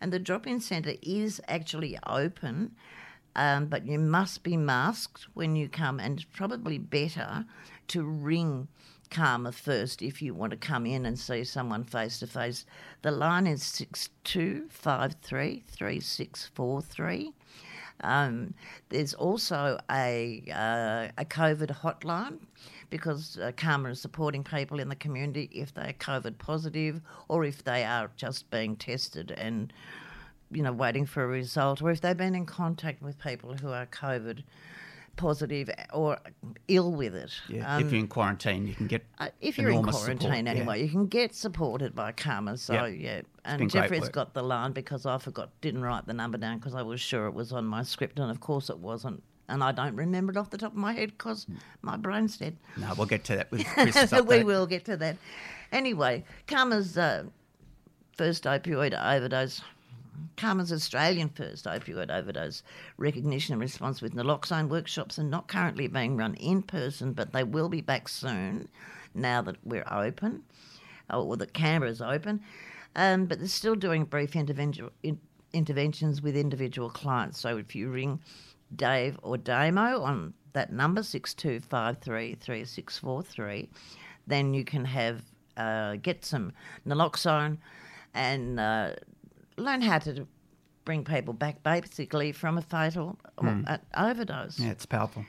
And 0.00 0.12
the 0.12 0.18
drop 0.18 0.46
in 0.46 0.60
centre 0.60 0.94
is 1.02 1.40
actually 1.48 1.98
open, 2.06 2.74
um, 3.34 3.66
but 3.66 3.86
you 3.86 3.98
must 3.98 4.44
be 4.44 4.56
masked 4.56 5.26
when 5.34 5.56
you 5.56 5.68
come, 5.68 5.98
and 5.98 6.20
it's 6.20 6.28
probably 6.32 6.78
better 6.78 7.44
to 7.88 8.02
ring 8.02 8.68
CAHMA 9.10 9.52
first 9.52 10.02
if 10.02 10.22
you 10.22 10.34
want 10.34 10.50
to 10.50 10.56
come 10.56 10.86
in 10.86 11.06
and 11.06 11.18
see 11.18 11.44
someone 11.44 11.84
face 11.84 12.18
to 12.20 12.26
face. 12.26 12.64
The 13.02 13.10
line 13.10 13.46
is 13.46 13.62
6253 13.62 15.64
3643. 15.66 17.32
Um, 18.00 18.54
there's 18.90 19.14
also 19.14 19.78
a 19.90 20.44
uh, 20.52 21.08
a 21.18 21.24
COVID 21.24 21.80
hotline 21.80 22.38
because 22.90 23.38
uh, 23.38 23.52
CAHMA 23.52 23.90
is 23.90 24.00
supporting 24.00 24.44
people 24.44 24.80
in 24.80 24.88
the 24.88 24.96
community 24.96 25.50
if 25.52 25.74
they're 25.74 25.94
COVID 25.98 26.38
positive 26.38 27.00
or 27.28 27.44
if 27.44 27.64
they 27.64 27.84
are 27.84 28.10
just 28.16 28.50
being 28.50 28.76
tested 28.76 29.32
and 29.32 29.72
you 30.50 30.62
know 30.62 30.72
waiting 30.72 31.06
for 31.06 31.24
a 31.24 31.26
result 31.26 31.82
or 31.82 31.90
if 31.90 32.00
they've 32.00 32.16
been 32.16 32.34
in 32.34 32.46
contact 32.46 33.02
with 33.02 33.18
people 33.18 33.54
who 33.54 33.68
are 33.68 33.86
COVID 33.86 34.42
positive 35.18 35.68
or 35.92 36.16
ill 36.68 36.92
with 36.92 37.14
it. 37.14 37.30
Yeah, 37.48 37.74
Um, 37.76 37.84
if 37.84 37.92
you're 37.92 38.00
in 38.00 38.08
quarantine, 38.08 38.66
you 38.66 38.74
can 38.74 38.86
get 38.86 39.04
uh, 39.18 39.28
if 39.42 39.58
you're 39.58 39.68
in 39.70 39.82
quarantine 39.82 40.20
support, 40.20 40.44
yeah. 40.44 40.50
anyway, 40.50 40.82
you 40.82 40.88
can 40.88 41.06
get 41.06 41.34
supported 41.34 41.94
by 41.94 42.12
CAHMA. 42.12 42.58
So 42.58 42.72
Yeah. 42.72 42.86
yeah, 42.86 43.20
and 43.44 43.70
Jeffrey's 43.70 44.08
got 44.08 44.32
the 44.32 44.42
line 44.42 44.72
because 44.72 45.04
I 45.04 45.18
forgot, 45.18 45.50
didn't 45.60 45.82
write 45.82 46.06
the 46.06 46.14
number 46.14 46.38
down 46.38 46.58
because 46.58 46.74
I 46.74 46.80
was 46.82 47.00
sure 47.02 47.26
it 47.26 47.34
was 47.34 47.52
on 47.52 47.66
my 47.66 47.82
script, 47.82 48.18
and 48.18 48.30
of 48.30 48.40
course 48.40 48.70
it 48.70 48.78
wasn't. 48.78 49.22
And 49.50 49.62
I 49.64 49.72
don't 49.72 49.96
remember 49.96 50.30
it 50.32 50.36
off 50.36 50.50
the 50.50 50.58
top 50.58 50.72
of 50.72 50.78
my 50.78 50.92
head 50.92 51.10
because 51.10 51.46
my 51.82 51.96
brain's 51.96 52.36
dead. 52.38 52.56
No, 52.76 52.92
we'll 52.96 53.06
get 53.06 53.24
to 53.24 53.36
that 53.36 53.50
with 53.50 53.64
Chris. 53.74 54.12
we 54.26 54.44
will 54.44 54.66
get 54.66 54.84
to 54.86 54.96
that. 54.98 55.16
Anyway, 55.72 56.24
CAHMA's 56.46 56.96
uh, 56.98 57.24
first 58.16 58.44
opioid 58.44 58.92
overdose. 58.92 59.62
CAHMA's 60.36 60.72
Australian 60.72 61.28
first 61.28 61.64
opioid 61.64 62.10
overdose 62.10 62.62
recognition 62.96 63.54
and 63.54 63.60
response 63.60 64.00
with 64.00 64.14
naloxone 64.14 64.68
workshops 64.68 65.18
are 65.18 65.24
not 65.24 65.48
currently 65.48 65.88
being 65.88 66.16
run 66.16 66.34
in 66.34 66.62
person, 66.62 67.12
but 67.12 67.32
they 67.32 67.44
will 67.44 67.68
be 67.68 67.80
back 67.80 68.08
soon 68.08 68.68
now 69.14 69.42
that 69.42 69.56
we're 69.64 69.86
open, 69.90 70.44
or 71.10 71.36
that 71.36 71.52
Canberra's 71.52 72.00
open. 72.00 72.40
Um, 72.96 73.26
but 73.26 73.38
they're 73.38 73.48
still 73.48 73.74
doing 73.74 74.04
brief 74.04 74.34
intervention, 74.36 74.88
in, 75.02 75.18
interventions 75.52 76.22
with 76.22 76.36
individual 76.36 76.90
clients. 76.90 77.40
So 77.40 77.58
if 77.58 77.74
you 77.74 77.90
ring 77.90 78.20
Dave 78.74 79.18
or 79.22 79.36
Damo 79.36 80.00
on 80.02 80.32
that 80.52 80.72
number, 80.72 81.02
62533643, 81.02 83.68
then 84.26 84.54
you 84.54 84.64
can 84.64 84.84
have 84.84 85.22
uh, 85.56 85.96
get 85.96 86.24
some 86.24 86.52
naloxone 86.86 87.58
and 88.14 88.60
uh, 88.60 88.92
learn 89.58 89.80
how 89.80 89.98
to 90.00 90.26
bring 90.84 91.04
people 91.04 91.34
back 91.34 91.62
basically 91.62 92.32
from 92.32 92.56
a 92.56 92.62
fatal 92.62 93.18
mm. 93.38 93.80
overdose. 93.96 94.58
Yeah, 94.58 94.70
it's 94.70 94.86
powerful. 94.86 95.24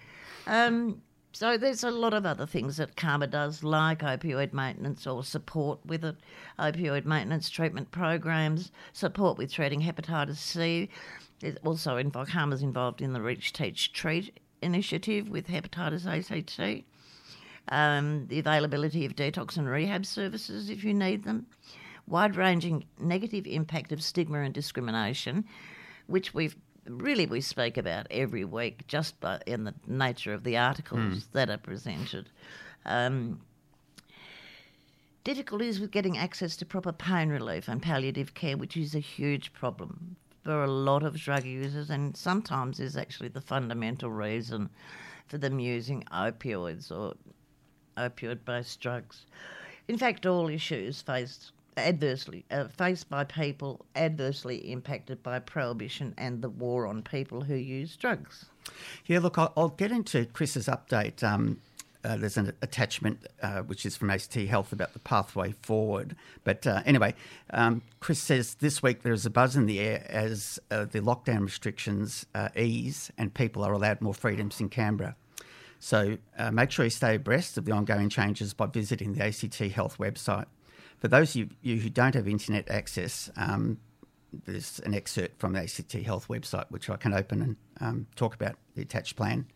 Um, 0.47 1.01
so 1.31 1.57
there's 1.57 1.83
a 1.83 1.91
lot 1.91 2.13
of 2.13 2.25
other 2.25 2.45
things 2.45 2.77
that 2.77 2.95
CAHMA 2.95 3.29
does, 3.29 3.63
like 3.63 3.99
opioid 3.99 4.51
maintenance 4.51 5.05
or 5.05 5.23
support 5.23 5.79
with 5.85 6.03
it, 6.03 6.15
opioid 6.57 7.05
maintenance 7.05 7.49
treatment 7.49 7.91
programs, 7.91 8.71
support 8.93 9.37
with 9.37 9.53
treating 9.53 9.81
hepatitis 9.81 10.37
C. 10.37 10.89
There's 11.39 11.57
also 11.63 11.97
involved, 11.97 12.31
CAHMA's 12.31 12.63
involved 12.63 13.01
in 13.01 13.13
the 13.13 13.21
Reach, 13.21 13.53
Teach, 13.53 13.93
Treat 13.93 14.39
initiative 14.61 15.29
with 15.29 15.47
hepatitis 15.47 16.05
ACT. 16.07 16.85
Um, 17.67 18.25
the 18.27 18.39
availability 18.39 19.05
of 19.05 19.15
detox 19.15 19.57
and 19.57 19.69
rehab 19.69 20.05
services 20.05 20.69
if 20.69 20.83
you 20.83 20.93
need 20.93 21.23
them, 21.23 21.45
wide 22.09 22.35
ranging 22.35 22.85
negative 22.99 23.45
impact 23.47 23.91
of 23.91 24.01
stigma 24.01 24.41
and 24.41 24.53
discrimination, 24.53 25.45
which 26.07 26.33
we've 26.33 26.55
really 26.87 27.27
we 27.27 27.39
speak 27.39 27.77
about 27.77 28.07
every 28.09 28.43
week 28.43 28.85
just 28.87 29.19
by, 29.19 29.39
in 29.45 29.63
the 29.63 29.73
nature 29.87 30.33
of 30.33 30.43
the 30.43 30.57
articles 30.57 30.99
mm. 30.99 31.31
that 31.33 31.49
are 31.49 31.57
presented. 31.57 32.29
Um, 32.85 33.41
difficulties 35.23 35.79
with 35.79 35.91
getting 35.91 36.17
access 36.17 36.57
to 36.57 36.65
proper 36.65 36.91
pain 36.91 37.29
relief 37.29 37.67
and 37.67 37.81
palliative 37.81 38.33
care, 38.33 38.57
which 38.57 38.75
is 38.75 38.95
a 38.95 38.99
huge 38.99 39.53
problem 39.53 40.15
for 40.43 40.63
a 40.63 40.71
lot 40.71 41.03
of 41.03 41.15
drug 41.15 41.45
users, 41.45 41.89
and 41.89 42.17
sometimes 42.17 42.79
is 42.79 42.97
actually 42.97 43.29
the 43.29 43.41
fundamental 43.41 44.09
reason 44.09 44.69
for 45.27 45.37
them 45.37 45.59
using 45.59 46.03
opioids 46.11 46.91
or 46.91 47.13
opioid 47.97 48.43
based 48.45 48.79
drugs. 48.79 49.25
In 49.87 49.97
fact, 49.97 50.25
all 50.25 50.49
issues 50.49 51.01
faced 51.01 51.51
adversely 51.77 52.45
uh, 52.51 52.67
faced 52.67 53.09
by 53.09 53.23
people 53.23 53.85
adversely 53.95 54.71
impacted 54.71 55.21
by 55.23 55.39
prohibition 55.39 56.13
and 56.17 56.41
the 56.41 56.49
war 56.49 56.87
on 56.87 57.01
people 57.01 57.41
who 57.41 57.55
use 57.55 57.95
drugs. 57.95 58.45
Yeah, 59.05 59.19
look, 59.19 59.37
I'll, 59.37 59.53
I'll 59.55 59.69
get 59.69 59.91
into 59.91 60.25
Chris's 60.25 60.67
update. 60.67 61.23
Um, 61.23 61.59
uh, 62.03 62.15
there's 62.15 62.37
an 62.37 62.53
attachment 62.61 63.27
uh, 63.41 63.61
which 63.61 63.85
is 63.85 63.97
from 63.97 64.09
ACT 64.09 64.35
Health 64.35 64.71
about 64.71 64.93
the 64.93 64.99
pathway 64.99 65.53
forward. 65.61 66.15
But 66.43 66.65
uh, 66.65 66.81
anyway, 66.85 67.13
um, 67.51 67.81
Chris 67.99 68.19
says 68.19 68.55
this 68.55 68.81
week 68.81 69.03
there 69.03 69.11
is 69.11 69.25
a 69.25 69.29
buzz 69.29 69.55
in 69.55 69.65
the 69.65 69.79
air 69.79 70.05
as 70.07 70.59
uh, 70.71 70.85
the 70.85 71.01
lockdown 71.01 71.41
restrictions 71.41 72.25
uh, 72.33 72.49
ease 72.55 73.11
and 73.17 73.33
people 73.33 73.63
are 73.63 73.73
allowed 73.73 73.99
more 73.99 74.13
freedoms 74.13 74.61
in 74.61 74.69
Canberra. 74.69 75.15
So 75.81 76.17
make 76.51 76.71
sure 76.71 76.83
you 76.83 76.91
stay 76.91 77.15
abreast 77.15 77.57
of 77.57 77.63
the 77.63 77.71
ongoing 77.71 78.09
changes 78.09 78.53
by 78.53 78.65
visiting 78.65 79.13
the 79.13 79.23
ACT 79.23 79.59
Health 79.59 79.97
website. 79.97 80.45
For 80.99 81.07
those 81.07 81.35
of 81.35 81.49
you 81.61 81.77
who 81.77 81.89
don't 81.89 82.13
have 82.15 82.27
internet 82.27 82.69
access, 82.69 83.29
um, 83.37 83.79
there's 84.31 84.79
an 84.85 84.93
excerpt 84.93 85.39
from 85.39 85.53
the 85.53 85.59
ACT 85.59 85.93
Health 85.93 86.27
website 86.27 86.65
which 86.69 86.89
I 86.89 86.97
can 86.97 87.13
open 87.13 87.41
and 87.41 87.55
um, 87.79 88.07
talk 88.15 88.35
about 88.35 88.55
the 88.75 88.81
attached 88.81 89.15
plan. 89.15 89.47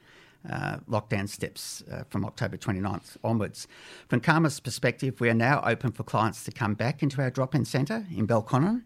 Uh, 0.50 0.77
lockdown 0.89 1.29
steps 1.29 1.83
uh, 1.89 2.03
from 2.09 2.25
October 2.25 2.57
29th 2.57 3.15
onwards. 3.23 3.65
From 4.09 4.19
CAHMA's 4.19 4.59
perspective, 4.59 5.21
we 5.21 5.29
are 5.29 5.33
now 5.33 5.62
open 5.65 5.93
for 5.93 6.03
clients 6.03 6.43
to 6.43 6.51
come 6.51 6.73
back 6.73 7.01
into 7.01 7.21
our 7.21 7.29
drop 7.29 7.55
in 7.55 7.63
centre 7.63 8.05
in 8.13 8.27
Belconnen, 8.27 8.83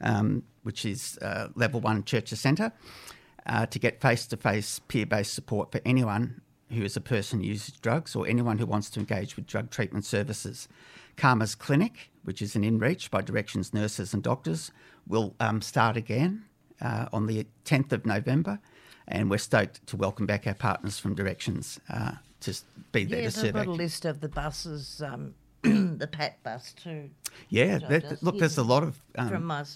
um, 0.00 0.44
which 0.62 0.86
is 0.86 1.18
uh, 1.20 1.48
level 1.56 1.78
one 1.80 2.04
Churches 2.04 2.40
Centre, 2.40 2.72
uh, 3.44 3.66
to 3.66 3.78
get 3.78 4.00
face 4.00 4.26
to 4.28 4.38
face 4.38 4.78
peer 4.88 5.04
based 5.04 5.34
support 5.34 5.70
for 5.72 5.80
anyone 5.84 6.40
who 6.70 6.82
is 6.82 6.96
a 6.96 7.00
person 7.00 7.40
who 7.40 7.46
uses 7.46 7.74
drugs 7.74 8.16
or 8.16 8.26
anyone 8.26 8.58
who 8.58 8.66
wants 8.66 8.90
to 8.90 9.00
engage 9.00 9.36
with 9.36 9.46
drug 9.46 9.70
treatment 9.70 10.04
services. 10.04 10.68
CAHMA's 11.16 11.54
Clinic, 11.54 12.10
which 12.24 12.42
is 12.42 12.56
an 12.56 12.62
InReach 12.62 13.10
by 13.10 13.20
Directions 13.20 13.72
nurses 13.72 14.14
and 14.14 14.22
doctors, 14.22 14.72
will 15.06 15.34
um, 15.40 15.60
start 15.60 15.96
again 15.96 16.44
uh, 16.80 17.06
on 17.12 17.26
the 17.26 17.46
10th 17.64 17.92
of 17.92 18.06
November, 18.06 18.58
and 19.06 19.30
we're 19.30 19.38
stoked 19.38 19.86
to 19.86 19.96
welcome 19.96 20.26
back 20.26 20.46
our 20.46 20.54
partners 20.54 20.98
from 20.98 21.14
Directions 21.14 21.78
uh, 21.88 22.12
to 22.40 22.54
be 22.92 23.04
there 23.04 23.20
yeah, 23.20 23.24
to 23.26 23.30
serve. 23.30 23.44
Yeah, 23.46 23.52
got 23.52 23.66
a 23.66 23.70
list 23.70 24.04
of 24.04 24.20
the 24.20 24.28
buses. 24.28 25.02
Um, 25.02 25.34
the 25.62 26.06
PAT 26.06 26.42
bus 26.42 26.74
too. 26.74 27.08
Yeah, 27.48 27.78
that, 27.78 28.22
look, 28.22 28.38
there's 28.38 28.58
a 28.58 28.62
lot 28.62 28.82
of 28.82 29.00
um, 29.16 29.30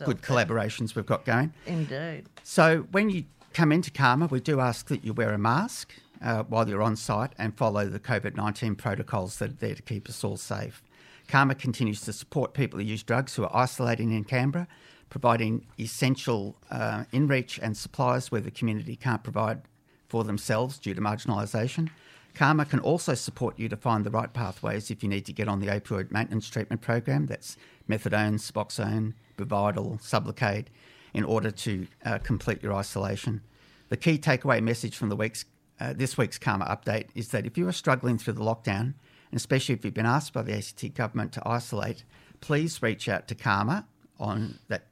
good 0.05 0.21
collaborations 0.21 0.95
we've 0.95 1.07
got 1.07 1.25
going. 1.25 1.55
Indeed. 1.65 2.27
So 2.43 2.87
when 2.91 3.09
you 3.09 3.25
come 3.55 3.73
into 3.73 3.91
CAHMA, 3.91 4.31
we 4.31 4.41
do 4.41 4.61
ask 4.61 4.89
that 4.89 5.03
you 5.03 5.15
wear 5.15 5.33
a 5.33 5.39
mask 5.39 5.95
uh, 6.23 6.43
while 6.45 6.69
you're 6.69 6.83
on 6.83 6.97
site 6.97 7.33
and 7.39 7.57
follow 7.57 7.87
the 7.87 8.01
COVID 8.01 8.37
19 8.37 8.75
protocols 8.75 9.39
that 9.39 9.51
are 9.51 9.55
there 9.55 9.75
to 9.75 9.83
keep 9.83 10.09
us 10.09 10.25
all 10.25 10.37
safe. 10.37 10.83
CAHMA 11.29 11.59
continues 11.59 12.01
to 12.03 12.13
support 12.13 12.55
people 12.55 12.79
who 12.79 12.85
use 12.85 13.03
drugs 13.03 13.35
who 13.35 13.45
are 13.45 13.55
isolating 13.55 14.13
in 14.13 14.25
Canberra, 14.25 14.67
providing 15.11 15.67
essential 15.79 16.57
uh, 16.71 17.05
in 17.13 17.27
reach 17.27 17.59
and 17.63 17.77
supplies 17.77 18.33
where 18.33 18.41
the 18.41 18.51
community 18.51 18.97
can't 18.97 19.23
provide 19.23 19.63
for 20.09 20.25
themselves 20.25 20.79
due 20.79 20.95
to 20.95 21.01
marginalisation. 21.01 21.91
CAHMA 22.35 22.69
can 22.69 22.79
also 22.81 23.15
support 23.15 23.59
you 23.59 23.69
to 23.69 23.77
find 23.77 24.05
the 24.05 24.11
right 24.11 24.33
pathways 24.33 24.91
if 24.91 25.03
you 25.03 25.09
need 25.09 25.27
to 25.27 25.33
get 25.33 25.49
on 25.49 25.61
the 25.61 25.67
opioid 25.67 26.11
maintenance 26.11 26.49
treatment 26.49 26.81
program. 26.81 27.27
That's 27.27 27.57
methadone, 27.89 28.35
Suboxone, 28.35 29.15
Buvidal, 29.37 30.01
Sublocade, 30.01 30.67
in 31.13 31.25
order 31.25 31.51
to 31.51 31.87
uh, 32.05 32.19
complete 32.19 32.63
your 32.63 32.75
isolation. 32.75 33.41
The 33.89 33.97
key 33.97 34.19
takeaway 34.19 34.63
message 34.63 34.97
from 34.97 35.09
the 35.09 35.17
week's, 35.17 35.45
uh, 35.81 35.93
this 35.93 36.19
week's 36.19 36.39
CAHMA 36.39 36.69
update 36.69 37.09
is 37.15 37.29
that 37.29 37.47
if 37.47 37.57
you 37.57 37.69
are 37.69 37.73
struggling 37.73 38.19
through 38.19 38.35
the 38.35 38.43
lockdown, 38.43 38.95
and 39.31 39.37
especially 39.37 39.75
if 39.75 39.85
you've 39.85 39.95
been 39.95 40.07
asked 40.07 40.33
by 40.33 40.43
the 40.43 40.57
ACT 40.57 40.95
government 40.95 41.33
to 41.33 41.43
isolate, 41.47 42.05
please 42.41 42.83
reach 42.83 43.09
out 43.09 43.29
to 43.29 43.35
CAHMA 43.35 43.85
on 44.19 44.59
that 44.69 44.87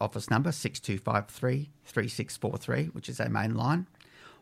office 0.00 0.30
number 0.30 0.52
6253 0.52 1.70
3643, 1.84 2.84
which 2.86 3.08
is 3.08 3.20
our 3.20 3.28
main 3.28 3.54
line, 3.54 3.86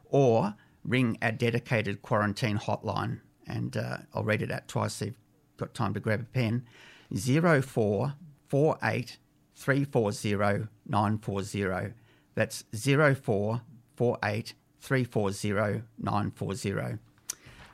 or 0.06 0.54
ring 0.84 1.18
our 1.22 1.32
dedicated 1.32 2.02
quarantine 2.02 2.58
hotline. 2.58 3.20
And 3.46 3.76
uh, 3.76 3.98
I'll 4.14 4.24
read 4.24 4.42
it 4.42 4.50
out 4.50 4.66
twice 4.68 4.94
so 4.94 5.04
you've 5.06 5.14
got 5.56 5.74
time 5.74 5.94
to 5.94 6.00
grab 6.00 6.20
a 6.20 6.24
pen 6.24 6.66
0448 7.14 9.18
340 9.54 10.68
940. 10.86 11.94
That's 12.34 12.64
0448 12.72 14.54
340 14.82 15.82
940. 15.98 16.98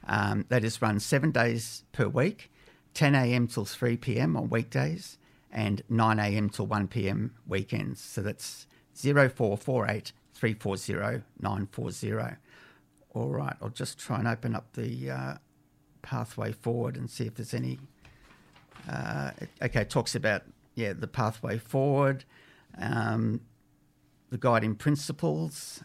Um, 0.06 0.44
that 0.48 0.62
is 0.62 0.80
run 0.80 1.00
seven 1.00 1.30
days 1.30 1.84
per 1.92 2.06
week, 2.06 2.50
10 2.94 3.14
a.m. 3.14 3.46
till 3.48 3.64
3 3.64 3.96
p.m. 3.96 4.36
on 4.36 4.48
weekdays, 4.48 5.18
and 5.50 5.82
9 5.88 6.18
a.m. 6.18 6.50
till 6.50 6.66
1 6.66 6.88
p.m. 6.88 7.34
weekends. 7.46 8.00
So 8.00 8.22
that's 8.22 8.66
0448 8.94 10.12
340 10.34 11.24
940. 11.40 12.36
All 13.14 13.28
right, 13.28 13.56
I'll 13.60 13.70
just 13.70 13.98
try 13.98 14.18
and 14.18 14.28
open 14.28 14.54
up 14.54 14.72
the 14.74 15.10
uh, 15.10 15.34
pathway 16.02 16.52
forward 16.52 16.96
and 16.96 17.10
see 17.10 17.24
if 17.24 17.34
there's 17.34 17.54
any. 17.54 17.78
Uh, 18.88 19.30
okay, 19.62 19.84
talks 19.84 20.14
about 20.14 20.42
yeah 20.74 20.92
the 20.92 21.08
pathway 21.08 21.58
forward, 21.58 22.24
um, 22.78 23.40
the 24.30 24.38
guiding 24.38 24.74
principles, 24.74 25.82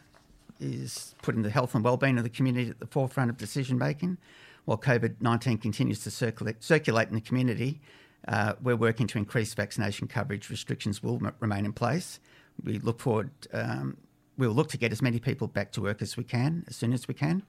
is 0.63 1.13
putting 1.21 1.43
the 1.43 1.49
health 1.49 1.75
and 1.75 1.83
well-being 1.83 2.17
of 2.17 2.23
the 2.23 2.29
community 2.29 2.69
at 2.69 2.79
the 2.79 2.87
forefront 2.87 3.29
of 3.29 3.37
decision 3.37 3.77
making. 3.77 4.17
While 4.65 4.77
COVID 4.77 5.21
nineteen 5.21 5.57
continues 5.57 6.03
to 6.03 6.11
circulate, 6.11 6.63
circulate 6.63 7.09
in 7.09 7.15
the 7.15 7.21
community, 7.21 7.81
uh, 8.27 8.53
we're 8.61 8.77
working 8.77 9.07
to 9.07 9.17
increase 9.17 9.53
vaccination 9.53 10.07
coverage. 10.07 10.49
Restrictions 10.49 11.03
will 11.03 11.15
m- 11.15 11.33
remain 11.39 11.65
in 11.65 11.73
place. 11.73 12.19
We 12.63 12.79
look 12.79 12.99
forward. 12.99 13.31
Um, 13.51 13.97
we 14.37 14.47
will 14.47 14.55
look 14.55 14.69
to 14.69 14.77
get 14.77 14.91
as 14.91 15.01
many 15.01 15.19
people 15.19 15.47
back 15.47 15.71
to 15.73 15.81
work 15.81 16.01
as 16.01 16.15
we 16.15 16.23
can, 16.23 16.63
as 16.67 16.75
soon 16.75 16.93
as 16.93 17.07
we 17.07 17.13
can. 17.13 17.43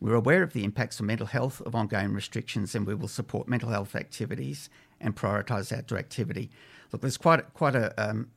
We're 0.00 0.14
aware 0.14 0.42
of 0.42 0.52
the 0.52 0.64
impacts 0.64 1.00
on 1.00 1.06
mental 1.06 1.26
health 1.26 1.60
of 1.62 1.74
ongoing 1.74 2.12
restrictions, 2.12 2.74
and 2.74 2.86
we 2.86 2.94
will 2.94 3.08
support 3.08 3.48
mental 3.48 3.70
health 3.70 3.94
activities 3.94 4.70
and 5.00 5.14
prioritise 5.16 5.76
outdoor 5.76 5.98
activity. 5.98 6.50
Look, 6.92 7.02
there's 7.02 7.16
quite 7.16 7.40
a, 7.40 7.42
quite 7.42 7.76
a, 7.76 7.92
um, 7.96 8.30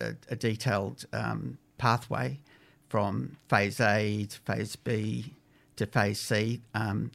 a, 0.00 0.14
a 0.30 0.36
detailed 0.36 1.06
um, 1.12 1.58
pathway 1.78 2.40
from 2.88 3.36
phase 3.48 3.80
A 3.80 4.26
to 4.26 4.38
phase 4.40 4.76
B 4.76 5.34
to 5.76 5.86
phase 5.86 6.18
C. 6.18 6.60
Um, 6.74 7.10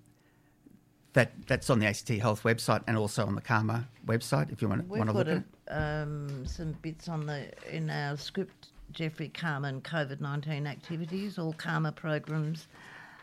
that 1.14 1.34
that's 1.48 1.70
on 1.70 1.80
the 1.80 1.88
ACT 1.88 2.10
Health 2.10 2.44
website 2.44 2.84
and 2.88 2.98
also 2.98 3.26
on 3.26 3.36
the 3.36 3.42
CAHMA 3.42 3.86
website 4.06 4.52
if 4.52 4.62
you 4.62 4.70
want, 4.70 4.88
want 4.88 5.10
to 5.10 5.12
look 5.12 5.28
at 5.28 5.44
um, 5.68 6.46
some 6.46 6.72
bits 6.82 7.10
on 7.10 7.26
the 7.26 7.52
in 7.70 7.90
our 7.90 8.18
script. 8.18 8.68
Jeffrey 8.92 9.30
CAHMA 9.30 9.82
COVID 9.84 10.20
nineteen 10.20 10.68
activities. 10.68 11.38
All 11.40 11.54
CAHMA 11.54 11.96
programs 11.96 12.68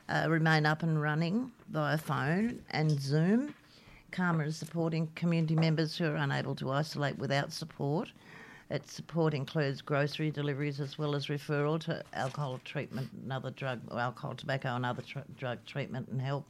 uh, 0.08 0.26
remain 0.28 0.64
up 0.64 0.82
and 0.82 1.00
running 1.00 1.52
via 1.70 1.98
phone 1.98 2.62
and 2.70 2.98
Zoom. 3.00 3.54
CAHMA 4.12 4.46
is 4.46 4.56
supporting 4.56 5.08
community 5.14 5.54
members 5.54 5.96
who 5.96 6.06
are 6.06 6.16
unable 6.16 6.54
to 6.56 6.70
isolate 6.70 7.18
without 7.18 7.52
support. 7.52 8.10
Its 8.70 8.92
support 8.92 9.32
includes 9.32 9.80
grocery 9.80 10.30
deliveries 10.30 10.78
as 10.78 10.98
well 10.98 11.14
as 11.14 11.26
referral 11.28 11.80
to 11.80 12.02
alcohol 12.12 12.60
treatment 12.64 13.10
and 13.22 13.32
other 13.32 13.50
drug, 13.50 13.80
alcohol, 13.90 14.34
tobacco, 14.34 14.76
and 14.76 14.84
other 14.84 15.00
tr- 15.02 15.20
drug 15.38 15.64
treatment 15.64 16.06
and 16.08 16.20
help 16.20 16.46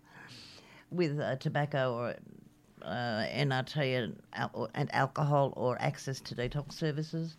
with 0.90 1.20
uh, 1.20 1.37
tobacco 1.37 1.94
or 1.94 2.16
uh, 2.82 3.25
NRT 3.26 4.02
and, 4.02 4.22
al- 4.34 4.68
and 4.75 4.92
alcohol 4.92 5.52
or 5.56 5.80
access 5.80 6.20
to 6.20 6.34
detox 6.34 6.72
services. 6.72 7.37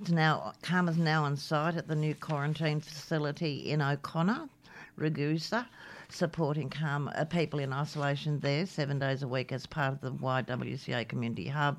It's 0.00 0.10
now 0.10 0.52
CAHMA's 0.62 0.98
now 0.98 1.24
on 1.24 1.36
site 1.36 1.76
at 1.76 1.86
the 1.86 1.96
new 1.96 2.14
quarantine 2.14 2.80
facility 2.80 3.70
in 3.70 3.80
O'Connor, 3.80 4.48
Ragusa, 4.96 5.66
supporting 6.08 6.70
CAHMA, 6.70 7.20
uh, 7.20 7.24
people 7.24 7.60
in 7.60 7.72
isolation 7.72 8.40
there 8.40 8.66
seven 8.66 8.98
days 8.98 9.22
a 9.22 9.28
week 9.28 9.52
as 9.52 9.66
part 9.66 9.92
of 9.92 10.00
the 10.00 10.12
YWCA 10.12 11.06
Community 11.08 11.48
Hub. 11.48 11.78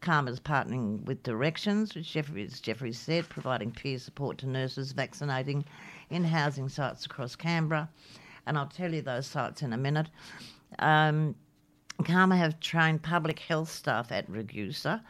CAHMA's 0.00 0.40
partnering 0.40 1.04
with 1.04 1.22
Directions, 1.22 1.94
which 1.94 2.12
Jeffrey, 2.12 2.44
as 2.44 2.60
Jeffrey 2.60 2.92
said, 2.92 3.28
providing 3.28 3.72
peer 3.72 3.98
support 3.98 4.38
to 4.38 4.46
nurses 4.46 4.92
vaccinating 4.92 5.64
in 6.10 6.24
housing 6.24 6.68
sites 6.68 7.06
across 7.06 7.36
Canberra. 7.36 7.88
And 8.46 8.56
I'll 8.56 8.66
tell 8.66 8.94
you 8.94 9.02
those 9.02 9.26
sites 9.26 9.62
in 9.62 9.72
a 9.72 9.76
minute. 9.76 10.08
Um, 10.78 11.34
CAHMA 12.02 12.36
have 12.36 12.60
trained 12.60 13.02
public 13.02 13.40
health 13.40 13.70
staff 13.70 14.12
at 14.12 14.30
Ragusa 14.30 15.02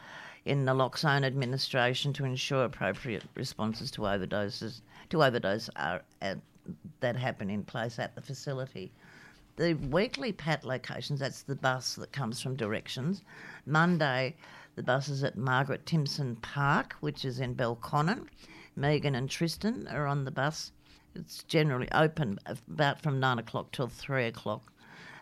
in 0.45 0.65
the 0.65 0.71
naloxone 0.71 1.23
administration 1.23 2.11
to 2.13 2.25
ensure 2.25 2.63
appropriate 2.63 3.23
responses 3.35 3.91
to 3.91 4.01
overdoses 4.01 4.81
to 5.09 5.23
overdose 5.23 5.69
are 5.75 6.01
at, 6.21 6.39
that 6.99 7.15
happen 7.15 7.49
in 7.49 7.63
place 7.63 7.99
at 7.99 8.15
the 8.15 8.21
facility. 8.21 8.91
The 9.57 9.73
weekly 9.73 10.31
PAT 10.31 10.63
locations, 10.63 11.19
that's 11.19 11.43
the 11.43 11.55
bus 11.55 11.95
that 11.95 12.11
comes 12.11 12.41
from 12.41 12.55
directions. 12.55 13.23
Monday, 13.65 14.35
the 14.79 14.83
bus 14.83 15.09
is 15.09 15.25
at 15.25 15.35
Margaret 15.35 15.85
Timpson 15.85 16.37
Park, 16.37 16.95
which 17.01 17.25
is 17.25 17.41
in 17.41 17.53
Belconnen. 17.53 18.27
Megan 18.77 19.13
and 19.13 19.29
Tristan 19.29 19.89
are 19.89 20.07
on 20.07 20.23
the 20.23 20.31
bus. 20.31 20.71
It's 21.13 21.43
generally 21.43 21.89
open 21.91 22.39
about 22.45 23.01
from 23.01 23.19
nine 23.19 23.39
o'clock 23.39 23.73
till 23.73 23.89
three 23.89 24.23
o'clock. 24.23 24.71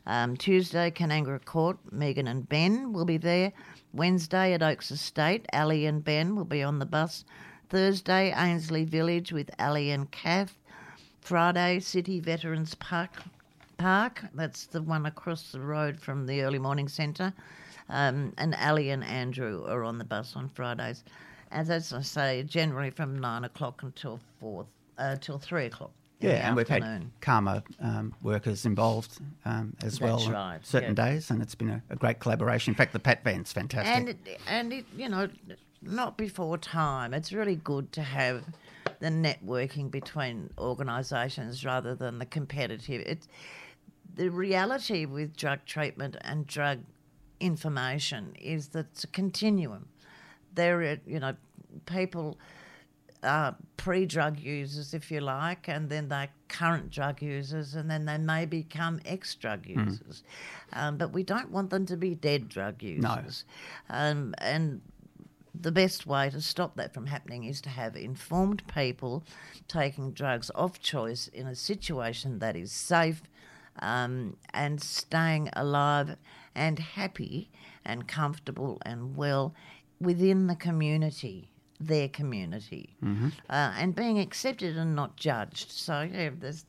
Um, 0.06 0.38
Tuesday, 0.38 0.92
Kanangra 0.92 1.44
Court, 1.44 1.80
Megan 1.92 2.28
and 2.28 2.48
Ben 2.48 2.94
will 2.94 3.04
be 3.04 3.18
there. 3.18 3.52
Wednesday 3.94 4.54
at 4.54 4.62
Oaks 4.62 4.92
Estate, 4.92 5.48
Ali 5.52 5.88
and 5.88 6.04
Ben 6.04 6.36
will 6.36 6.46
be 6.46 6.62
on 6.62 6.78
the 6.78 6.86
bus. 6.86 7.26
Thursday, 7.68 8.32
Ainslie 8.38 8.86
Village 8.86 9.32
with 9.32 9.50
Ali 9.58 9.90
and 9.90 10.12
Kath. 10.12 10.56
Friday, 11.20 11.80
City 11.80 12.20
Veterans 12.20 12.76
Park, 12.76 13.24
Park. 13.80 14.24
That's 14.36 14.68
the 14.68 14.84
one 14.84 15.08
across 15.08 15.52
the 15.52 15.62
road 15.62 16.00
from 16.00 16.28
the 16.28 16.44
early 16.44 16.60
morning 16.60 16.88
centre. 16.88 17.34
Um, 17.90 18.34
and 18.38 18.56
Ali 18.56 18.90
and 18.90 19.04
Andrew 19.04 19.66
are 19.68 19.84
on 19.84 19.98
the 19.98 20.04
bus 20.04 20.36
on 20.36 20.50
Fridays. 20.50 21.04
And 21.52 21.70
as 21.70 21.94
I 21.94 22.02
say, 22.02 22.44
generally 22.44 22.90
from 22.90 23.20
nine 23.20 23.46
o'clock 23.46 23.84
until 23.84 24.20
four, 24.40 24.66
uh, 24.98 25.16
till 25.16 25.40
three 25.40 25.66
o'clock. 25.66 25.92
Yeah, 26.20 26.48
and 26.48 26.56
we've 26.56 26.68
had. 26.68 27.12
CAHMA 27.22 27.64
um, 27.80 28.14
workers 28.24 28.66
involved 28.66 29.20
um, 29.46 29.76
as 29.84 30.02
well 30.02 30.18
That's 30.18 30.28
on 30.28 30.34
right, 30.34 30.66
certain 30.66 30.96
yeah. 30.98 31.12
days, 31.12 31.30
and 31.30 31.42
it's 31.42 31.54
been 31.54 31.70
a, 31.70 31.82
a 31.92 31.96
great 31.96 32.20
collaboration. 32.20 32.72
In 32.72 32.76
fact, 32.76 32.94
the 32.94 33.00
Pat 33.00 33.24
Van's 33.24 33.54
fantastic. 33.54 33.96
And 33.96 34.10
it, 34.10 34.40
and 34.48 34.74
it, 34.74 34.86
you 34.96 35.10
know, 35.10 35.30
not 35.82 36.18
before 36.18 36.58
time. 36.58 37.14
It's 37.14 37.32
really 37.32 37.58
good 37.58 37.92
to 37.94 38.02
have 38.02 38.44
the 39.00 39.10
networking 39.10 39.92
between 39.92 40.50
organisations 40.58 41.64
rather 41.64 41.94
than 41.94 42.18
the 42.18 42.26
competitive. 42.26 43.04
It's 43.06 43.28
the 44.16 44.30
reality 44.30 45.06
with 45.06 45.38
drug 45.38 45.60
treatment 45.66 46.18
and 46.22 46.48
drug 46.48 46.80
information 47.40 48.36
is 48.40 48.70
that 48.70 48.88
it's 48.92 49.04
a 49.04 49.08
continuum. 49.08 49.88
There, 50.56 50.82
are, 50.82 50.98
you 51.06 51.20
know, 51.20 51.36
people 51.86 52.38
are 53.24 53.56
pre-drug 53.78 54.40
users, 54.40 54.94
if 54.94 55.12
you 55.12 55.20
like, 55.22 55.68
and 55.68 55.90
then 55.90 56.08
they're 56.10 56.30
current 56.48 56.90
drug 56.92 57.22
users, 57.22 57.76
and 57.76 57.90
then 57.90 58.06
they 58.06 58.18
may 58.18 58.46
become 58.46 59.00
ex-drug 59.06 59.66
users. 59.66 60.24
Um, 60.74 60.98
but 60.98 61.12
we 61.14 61.24
don't 61.24 61.52
want 61.52 61.70
them 61.70 61.86
to 61.88 61.98
be 61.98 62.16
dead 62.16 62.50
drug 62.50 62.82
users. 62.84 63.46
Um, 63.90 64.34
and 64.40 64.82
the 65.60 65.72
best 65.72 66.06
way 66.06 66.30
to 66.30 66.42
stop 66.42 66.76
that 66.76 66.94
from 66.94 67.08
happening 67.08 67.44
is 67.46 67.62
to 67.62 67.70
have 67.70 67.96
informed 67.96 68.64
people 68.74 69.24
taking 69.68 70.12
drugs 70.12 70.50
of 70.52 70.80
choice 70.80 71.28
in 71.30 71.48
a 71.48 71.56
situation 71.56 72.40
that 72.40 72.56
is 72.56 72.72
safe 72.72 73.24
um, 73.80 74.38
and 74.54 74.82
staying 74.82 75.50
alive 75.54 76.16
and 76.58 76.80
happy 76.80 77.50
and 77.86 78.08
comfortable 78.08 78.80
and 78.86 79.16
well 79.16 79.54
within 80.02 80.48
the 80.48 80.56
community, 80.56 81.50
their 81.80 82.10
community, 82.10 82.96
uh, 83.02 83.72
and 83.78 83.96
being 83.96 84.20
accepted 84.20 84.76
and 84.76 84.96
not 84.96 85.16
judged. 85.16 85.72
So, 85.72 86.02
yeah, 86.02 86.32
there's 86.38 86.66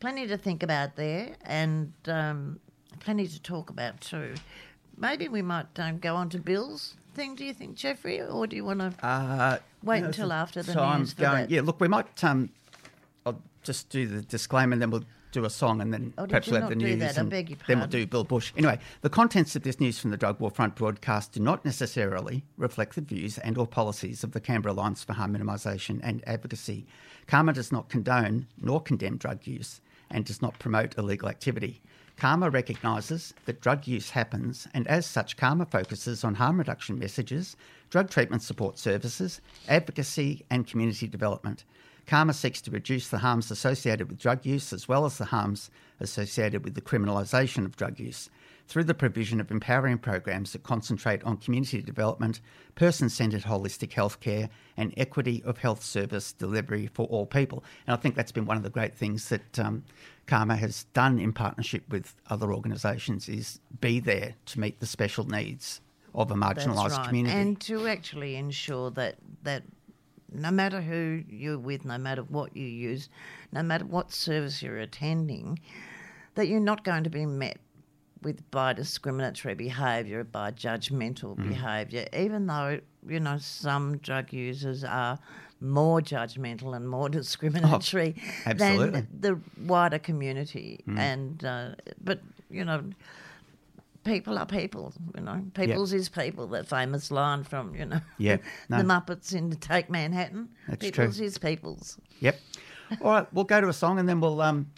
plenty 0.00 0.26
to 0.26 0.36
think 0.36 0.62
about 0.62 0.96
there 0.96 1.36
and 1.42 1.92
um, 2.08 2.58
plenty 3.00 3.26
to 3.28 3.40
talk 3.40 3.70
about 3.70 4.00
too. 4.00 4.34
Maybe 4.96 5.28
we 5.28 5.42
might 5.42 5.78
um, 5.78 5.98
go 5.98 6.16
on 6.16 6.28
to 6.30 6.38
Bill's 6.38 6.94
thing, 7.14 7.34
do 7.34 7.44
you 7.44 7.52
think, 7.54 7.76
Jeffrey, 7.76 8.20
or 8.22 8.46
do 8.46 8.56
you 8.56 8.64
want 8.64 8.80
to 8.80 8.92
Uh, 9.06 9.58
wait 9.82 10.00
no, 10.00 10.06
until 10.06 10.32
after 10.32 10.62
the 10.62 10.72
so 10.72 10.80
I'm 10.80 11.00
news 11.00 11.12
for 11.12 11.22
going, 11.22 11.42
that? 11.42 11.50
Yeah, 11.50 11.60
look, 11.62 11.80
we 11.80 11.88
might. 11.88 12.22
Um, 12.24 12.50
I'll 13.26 13.40
just 13.62 13.88
do 13.90 14.06
the 14.06 14.22
disclaimer, 14.22 14.72
and 14.72 14.82
then 14.82 14.90
we'll 14.90 15.04
do 15.34 15.44
a 15.44 15.50
song, 15.50 15.80
and 15.80 15.92
then 15.92 16.14
Oh, 16.16 16.26
perhaps 16.26 16.48
we'll 16.48 16.60
have 16.60 16.70
the 16.70 16.76
news. 16.76 16.98
that? 17.00 17.18
I 17.18 17.20
and 17.20 17.30
beg 17.30 17.50
your 17.50 17.58
Then 17.66 17.78
we'll 17.80 17.88
do 17.88 18.06
Bill 18.06 18.24
Bush. 18.24 18.52
Anyway, 18.56 18.78
the 19.02 19.10
contents 19.10 19.54
of 19.56 19.62
this 19.62 19.80
news 19.80 19.98
from 19.98 20.10
the 20.10 20.16
Drug 20.16 20.40
War 20.40 20.50
Front 20.50 20.76
broadcast 20.76 21.32
do 21.32 21.40
not 21.40 21.64
necessarily 21.64 22.44
reflect 22.56 22.94
the 22.94 23.00
views 23.02 23.36
and/or 23.38 23.66
policies 23.66 24.24
of 24.24 24.32
the 24.32 24.40
Canberra 24.40 24.72
Alliance 24.72 25.04
for 25.04 25.12
Harm 25.12 25.36
Minimisation 25.36 26.00
and 26.02 26.22
Advocacy. 26.26 26.86
CAHMA 27.26 27.52
does 27.54 27.72
not 27.72 27.88
condone 27.88 28.46
nor 28.60 28.80
condemn 28.80 29.16
drug 29.16 29.46
use 29.46 29.80
and 30.10 30.24
does 30.24 30.40
not 30.40 30.58
promote 30.58 30.96
illegal 30.96 31.28
activity. 31.28 31.80
CAHMA 32.16 32.52
recognises 32.52 33.34
that 33.46 33.60
drug 33.60 33.88
use 33.88 34.10
happens, 34.10 34.68
and 34.72 34.86
as 34.86 35.04
such, 35.04 35.36
CAHMA 35.36 35.68
focuses 35.68 36.22
on 36.22 36.34
harm 36.34 36.58
reduction 36.58 36.96
messages, 36.98 37.56
drug 37.90 38.08
treatment 38.08 38.42
support 38.42 38.78
services, 38.78 39.40
advocacy, 39.68 40.44
and 40.48 40.66
community 40.66 41.08
development. 41.08 41.64
CAHMA 42.06 42.34
seeks 42.34 42.60
to 42.62 42.70
reduce 42.70 43.08
the 43.08 43.18
harms 43.18 43.50
associated 43.50 44.08
with 44.08 44.18
drug 44.18 44.44
use 44.44 44.72
as 44.72 44.88
well 44.88 45.04
as 45.04 45.18
the 45.18 45.26
harms 45.26 45.70
associated 46.00 46.64
with 46.64 46.74
the 46.74 46.80
criminalisation 46.80 47.64
of 47.64 47.76
drug 47.76 47.98
use 47.98 48.28
through 48.66 48.84
the 48.84 48.94
provision 48.94 49.40
of 49.40 49.50
empowering 49.50 49.98
programs 49.98 50.52
that 50.52 50.62
concentrate 50.62 51.22
on 51.24 51.36
community 51.36 51.82
development, 51.82 52.40
person 52.74 53.08
centred 53.08 53.42
holistic 53.42 53.90
healthcare, 53.90 54.48
and 54.76 54.92
equity 54.96 55.42
of 55.44 55.58
health 55.58 55.82
service 55.82 56.32
delivery 56.32 56.88
for 56.92 57.06
all 57.06 57.26
people. 57.26 57.62
And 57.86 57.94
I 57.94 58.00
think 58.00 58.14
that's 58.14 58.32
been 58.32 58.46
one 58.46 58.56
of 58.56 58.62
the 58.62 58.70
great 58.70 58.94
things 58.94 59.28
that 59.28 59.58
um, 59.58 59.84
CAHMA 60.26 60.56
has 60.56 60.84
done 60.94 61.18
in 61.18 61.32
partnership 61.32 61.82
with 61.90 62.14
other 62.30 62.52
organisations 62.52 63.28
is 63.28 63.60
be 63.80 64.00
there 64.00 64.34
to 64.46 64.60
meet 64.60 64.80
the 64.80 64.86
special 64.86 65.26
needs 65.26 65.80
of 66.14 66.30
a 66.30 66.34
marginalised 66.34 66.96
right. 66.96 67.06
community. 67.06 67.36
And 67.36 67.60
to 67.62 67.86
actually 67.88 68.36
ensure 68.36 68.90
that 68.92 69.16
that 69.42 69.64
no 70.34 70.50
matter 70.50 70.80
who 70.80 71.22
you're 71.28 71.58
with, 71.58 71.84
no 71.84 71.98
matter 71.98 72.22
what 72.22 72.56
you 72.56 72.66
use, 72.66 73.08
no 73.52 73.62
matter 73.62 73.84
what 73.84 74.12
service 74.12 74.62
you're 74.62 74.78
attending, 74.78 75.58
that 76.34 76.48
you're 76.48 76.60
not 76.60 76.84
going 76.84 77.04
to 77.04 77.10
be 77.10 77.24
met 77.26 77.58
with 78.22 78.48
by 78.50 78.72
discriminatory 78.72 79.54
behaviour, 79.54 80.24
by 80.24 80.50
judgmental 80.50 81.36
Mm. 81.36 81.48
behaviour, 81.48 82.06
even 82.12 82.46
though, 82.46 82.80
you 83.06 83.20
know, 83.20 83.36
some 83.38 83.98
drug 83.98 84.32
users 84.32 84.82
are 84.82 85.18
more 85.60 86.00
judgmental 86.00 86.74
and 86.74 86.88
more 86.88 87.08
discriminatory 87.20 88.14
Oh. 88.46 88.50
Mm. 88.50 88.58
than 88.92 89.08
the 89.20 89.40
wider 89.66 89.98
community. 89.98 90.80
And 90.96 91.44
uh, 91.44 91.74
but 92.02 92.20
you 92.50 92.64
know, 92.64 92.82
people 94.04 94.38
are 94.38 94.46
people. 94.46 94.92
You 95.16 95.22
know, 95.22 95.44
people's 95.54 95.92
is 95.92 96.08
people. 96.08 96.46
That 96.48 96.66
famous 96.68 97.10
line 97.10 97.42
from 97.44 97.74
you 97.74 97.86
know, 97.86 98.00
Yeah, 98.18 98.36
no. 98.68 98.78
the 98.78 98.84
Muppets 98.84 99.34
in 99.34 99.50
Take 99.56 99.90
Manhattan. 99.90 100.48
That's 100.68 100.90
true. 100.90 101.04
people's 101.04 101.20
is 101.20 101.38
people's. 101.38 101.98
Yep. 102.20 102.38
All 103.00 103.10
right, 103.12 103.32
we'll 103.32 103.44
go 103.44 103.60
to 103.60 103.68
a 103.68 103.72
song 103.72 103.98
and 103.98 104.08
then 104.08 104.20
we'll 104.20 104.40
um, 104.40 104.70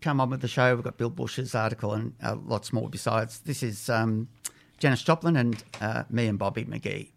come 0.00 0.20
on 0.20 0.30
with 0.30 0.40
the 0.40 0.48
show. 0.48 0.74
We've 0.74 0.82
got 0.84 0.96
Bill 0.96 1.10
Bush's 1.10 1.54
article 1.54 1.92
and 1.92 2.14
uh, 2.22 2.36
lots 2.44 2.72
more 2.72 2.88
besides. 2.88 3.40
This 3.40 3.62
is 3.62 3.88
um, 3.90 4.28
Janis 4.78 5.02
Joplin 5.02 5.36
and 5.36 5.62
uh, 5.80 6.04
me 6.10 6.26
and 6.26 6.38
Bobby 6.38 6.64
McGee. 6.64 7.10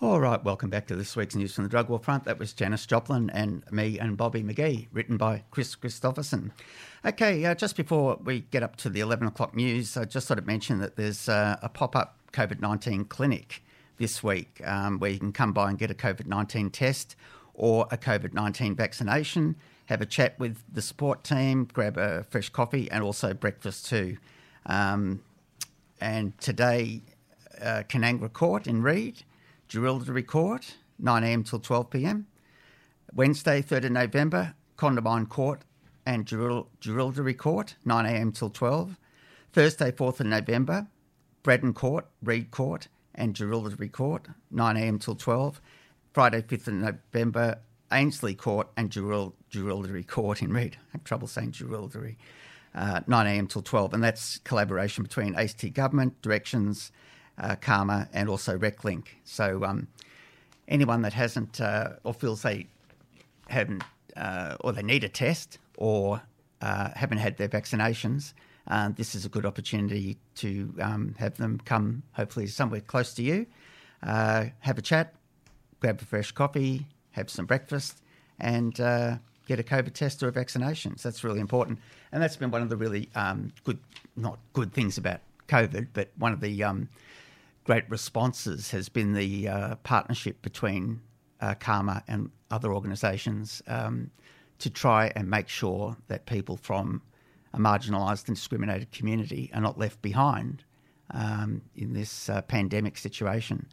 All 0.00 0.18
right, 0.18 0.42
welcome 0.42 0.70
back 0.70 0.88
to 0.88 0.96
this 0.96 1.14
week's 1.14 1.36
news 1.36 1.54
from 1.54 1.62
the 1.62 1.70
drug 1.70 1.88
war 1.88 2.00
front. 2.00 2.24
That 2.24 2.36
was 2.36 2.52
Janis 2.52 2.84
Joplin 2.84 3.30
and 3.30 3.62
me 3.70 3.96
and 3.96 4.16
Bobby 4.16 4.42
McGee, 4.42 4.88
written 4.90 5.16
by 5.16 5.44
Kris 5.52 5.76
Kristofferson. 5.76 6.50
Okay, 7.06 7.44
uh, 7.44 7.54
just 7.54 7.76
before 7.76 8.18
we 8.24 8.40
get 8.40 8.64
up 8.64 8.74
to 8.78 8.90
the 8.90 8.98
11 8.98 9.28
o'clock 9.28 9.54
news, 9.54 9.96
I 9.96 10.04
just 10.04 10.26
thought 10.26 10.38
I'd 10.38 10.48
mention 10.48 10.80
that 10.80 10.96
there's 10.96 11.28
uh, 11.28 11.58
a 11.62 11.68
pop 11.68 11.94
up 11.94 12.18
COVID 12.32 12.60
19 12.60 13.04
clinic 13.04 13.62
this 13.96 14.20
week, 14.20 14.60
um, 14.64 14.98
where 14.98 15.12
you 15.12 15.20
can 15.20 15.32
come 15.32 15.52
by 15.52 15.70
and 15.70 15.78
get 15.78 15.92
a 15.92 15.94
COVID 15.94 16.26
19 16.26 16.70
test 16.70 17.14
or 17.54 17.86
a 17.92 17.96
COVID 17.96 18.34
19 18.34 18.74
vaccination, 18.74 19.54
have 19.86 20.00
a 20.00 20.06
chat 20.06 20.36
with 20.40 20.58
the 20.72 20.82
support 20.82 21.22
team, 21.22 21.68
grab 21.72 21.96
a 21.98 22.24
fresh 22.24 22.48
coffee, 22.48 22.90
and 22.90 23.04
also 23.04 23.32
breakfast 23.32 23.86
too. 23.86 24.16
Um, 24.66 25.22
and 26.00 26.36
today, 26.40 27.02
uh, 27.62 27.84
Kanangra 27.88 28.32
Court 28.32 28.66
in 28.66 28.82
Reid, 29.72 29.82
Jerilderie 29.82 30.26
Court, 30.26 30.74
9am 31.02 31.48
till 31.48 31.60
12pm. 31.60 32.24
Wednesday, 33.14 33.62
3rd 33.62 33.86
of 33.86 33.92
November, 33.92 34.54
Condamine 34.76 35.28
Court 35.28 35.62
and 36.06 36.26
Jerilderie 36.26 37.36
Court, 37.36 37.76
9am 37.86 38.34
till 38.36 38.50
12. 38.50 38.98
Thursday, 39.52 39.92
4th 39.92 40.20
of 40.20 40.26
November, 40.26 40.86
Braddon 41.42 41.74
Court, 41.74 42.06
Reid 42.22 42.50
Court 42.50 42.88
and 43.14 43.34
Jerilderie 43.34 43.92
Court, 43.92 44.28
9am 44.52 45.00
till 45.00 45.14
12. 45.14 45.60
Friday, 46.12 46.42
5th 46.42 46.68
of 46.68 46.74
November, 46.74 47.58
Ainslie 47.92 48.34
Court 48.34 48.68
and 48.76 48.90
Jerilderie 48.90 50.06
Court 50.06 50.42
in 50.42 50.52
Reid. 50.52 50.76
I 50.76 50.92
have 50.92 51.04
trouble 51.04 51.28
saying 51.28 51.52
Jerilderie. 51.52 52.16
Uh, 52.74 53.00
9am 53.02 53.48
till 53.48 53.62
12. 53.62 53.94
And 53.94 54.02
that's 54.02 54.38
collaboration 54.38 55.04
between 55.04 55.36
ACT 55.36 55.72
Government, 55.74 56.20
Directions, 56.22 56.90
uh, 57.38 57.56
CAHMA, 57.56 58.08
and 58.12 58.28
also 58.28 58.56
RecLink. 58.58 59.06
So 59.24 59.64
um, 59.64 59.88
anyone 60.68 61.02
that 61.02 61.12
hasn't 61.12 61.60
uh, 61.60 61.94
or 62.04 62.14
feels 62.14 62.42
they 62.42 62.66
haven't 63.48 63.82
uh, 64.16 64.56
or 64.60 64.72
they 64.72 64.82
need 64.82 65.04
a 65.04 65.08
test 65.08 65.58
or 65.76 66.22
uh, 66.60 66.90
haven't 66.94 67.18
had 67.18 67.36
their 67.36 67.48
vaccinations, 67.48 68.32
uh, 68.68 68.90
this 68.96 69.14
is 69.14 69.24
a 69.24 69.28
good 69.28 69.44
opportunity 69.44 70.16
to 70.36 70.72
um, 70.80 71.14
have 71.18 71.36
them 71.36 71.60
come, 71.64 72.02
hopefully, 72.12 72.46
somewhere 72.46 72.80
close 72.80 73.12
to 73.14 73.22
you, 73.22 73.46
uh, 74.02 74.46
have 74.60 74.78
a 74.78 74.82
chat, 74.82 75.14
grab 75.80 76.00
a 76.00 76.04
fresh 76.04 76.32
coffee, 76.32 76.86
have 77.10 77.28
some 77.28 77.44
breakfast, 77.44 78.00
and 78.40 78.80
uh, 78.80 79.16
get 79.46 79.60
a 79.60 79.62
COVID 79.62 79.92
test 79.92 80.22
or 80.22 80.28
a 80.28 80.32
vaccination. 80.32 80.96
So 80.96 81.08
that's 81.08 81.22
really 81.22 81.40
important. 81.40 81.78
And 82.10 82.22
that's 82.22 82.36
been 82.36 82.50
one 82.50 82.62
of 82.62 82.70
the 82.70 82.76
really 82.76 83.10
um, 83.14 83.52
good, 83.64 83.78
not 84.16 84.38
good 84.54 84.72
things 84.72 84.96
about 84.96 85.20
COVID, 85.48 85.88
but 85.92 86.10
one 86.16 86.32
of 86.32 86.40
the 86.40 86.64
um, 86.64 86.88
great 87.64 87.88
responses 87.88 88.70
has 88.70 88.88
been 88.88 89.14
the 89.14 89.48
uh, 89.48 89.74
partnership 89.76 90.40
between 90.42 91.00
uh, 91.40 91.54
CAHMA 91.54 92.02
and 92.06 92.30
other 92.50 92.72
organisations 92.72 93.62
um, 93.66 94.10
to 94.58 94.70
try 94.70 95.10
and 95.16 95.28
make 95.28 95.48
sure 95.48 95.96
that 96.08 96.26
people 96.26 96.56
from 96.56 97.02
a 97.52 97.58
marginalised 97.58 98.28
and 98.28 98.36
discriminated 98.36 98.92
community 98.92 99.50
are 99.54 99.60
not 99.60 99.78
left 99.78 100.00
behind 100.02 100.64
um, 101.10 101.62
in 101.74 101.92
this 101.94 102.28
uh, 102.28 102.42
pandemic 102.42 102.96
situation. 102.96 103.66